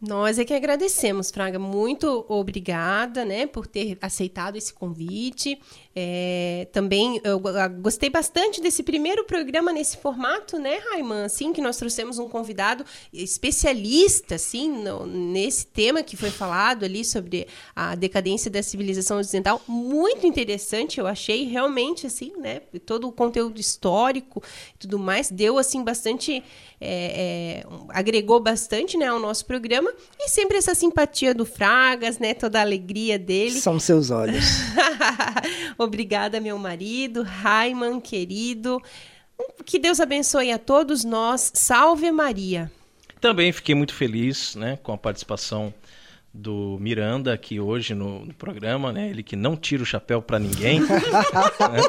Nós 0.00 0.38
é 0.38 0.44
que 0.44 0.54
agradecemos, 0.54 1.28
Fraga. 1.28 1.58
Muito 1.58 2.24
obrigada, 2.28 3.24
né, 3.24 3.48
por 3.48 3.66
ter 3.66 3.98
aceitado 4.00 4.54
esse 4.54 4.72
convite. 4.72 5.60
É, 6.00 6.68
também 6.70 7.20
eu 7.24 7.42
gostei 7.80 8.08
bastante 8.08 8.60
desse 8.60 8.84
primeiro 8.84 9.24
programa 9.24 9.72
nesse 9.72 9.96
formato, 9.96 10.56
né, 10.56 10.78
Raiman? 10.90 11.24
Assim, 11.24 11.52
que 11.52 11.60
nós 11.60 11.76
trouxemos 11.76 12.20
um 12.20 12.28
convidado 12.28 12.84
especialista, 13.12 14.36
assim, 14.36 14.70
no, 14.70 15.04
nesse 15.04 15.66
tema 15.66 16.00
que 16.04 16.16
foi 16.16 16.30
falado 16.30 16.84
ali 16.84 17.04
sobre 17.04 17.48
a 17.74 17.96
decadência 17.96 18.48
da 18.48 18.62
civilização 18.62 19.18
ocidental. 19.18 19.60
Muito 19.66 20.24
interessante, 20.24 21.00
eu 21.00 21.06
achei 21.08 21.46
realmente, 21.46 22.06
assim, 22.06 22.32
né? 22.38 22.60
Todo 22.86 23.08
o 23.08 23.12
conteúdo 23.12 23.58
histórico 23.58 24.40
e 24.76 24.78
tudo 24.78 25.00
mais 25.00 25.32
deu, 25.32 25.58
assim, 25.58 25.82
bastante. 25.82 26.44
É, 26.80 27.64
é, 27.64 27.66
agregou 27.88 28.38
bastante, 28.38 28.96
né, 28.96 29.06
ao 29.06 29.18
nosso 29.18 29.44
programa. 29.46 29.92
E 30.16 30.28
sempre 30.28 30.58
essa 30.58 30.76
simpatia 30.76 31.34
do 31.34 31.44
Fragas, 31.44 32.20
né? 32.20 32.34
Toda 32.34 32.60
a 32.60 32.62
alegria 32.62 33.18
dele. 33.18 33.60
São 33.60 33.80
seus 33.80 34.12
olhos. 34.12 34.44
Obrigada, 35.88 36.38
meu 36.38 36.58
marido, 36.58 37.22
Raiman, 37.22 37.98
querido. 37.98 38.80
Que 39.64 39.78
Deus 39.78 40.00
abençoe 40.00 40.52
a 40.52 40.58
todos 40.58 41.02
nós. 41.02 41.50
Salve 41.54 42.10
Maria. 42.12 42.70
Também 43.20 43.50
fiquei 43.52 43.74
muito 43.74 43.94
feliz 43.94 44.54
né, 44.54 44.78
com 44.82 44.92
a 44.92 44.98
participação 44.98 45.72
do 46.32 46.76
Miranda 46.78 47.32
aqui 47.32 47.58
hoje 47.58 47.94
no, 47.94 48.26
no 48.26 48.34
programa, 48.34 48.92
né? 48.92 49.08
Ele 49.08 49.22
que 49.22 49.34
não 49.34 49.56
tira 49.56 49.82
o 49.82 49.86
chapéu 49.86 50.20
para 50.20 50.38
ninguém. 50.38 50.80
né? 50.86 51.80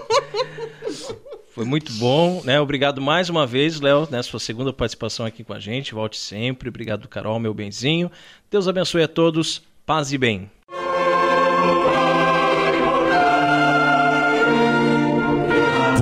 Foi 1.53 1.65
muito 1.65 1.91
bom, 1.93 2.41
né? 2.45 2.59
Obrigado 2.59 3.01
mais 3.01 3.29
uma 3.29 3.45
vez, 3.45 3.81
Léo, 3.81 4.07
né? 4.09 4.23
Sua 4.23 4.39
segunda 4.39 4.71
participação 4.71 5.25
aqui 5.25 5.43
com 5.43 5.53
a 5.53 5.59
gente. 5.59 5.93
Volte 5.93 6.17
sempre. 6.17 6.69
Obrigado, 6.69 7.07
Carol, 7.07 7.37
meu 7.37 7.53
benzinho. 7.53 8.09
Deus 8.49 8.67
abençoe 8.67 9.03
a 9.03 9.07
todos. 9.09 9.61
Paz 9.85 10.13
e 10.13 10.17
bem. 10.17 10.49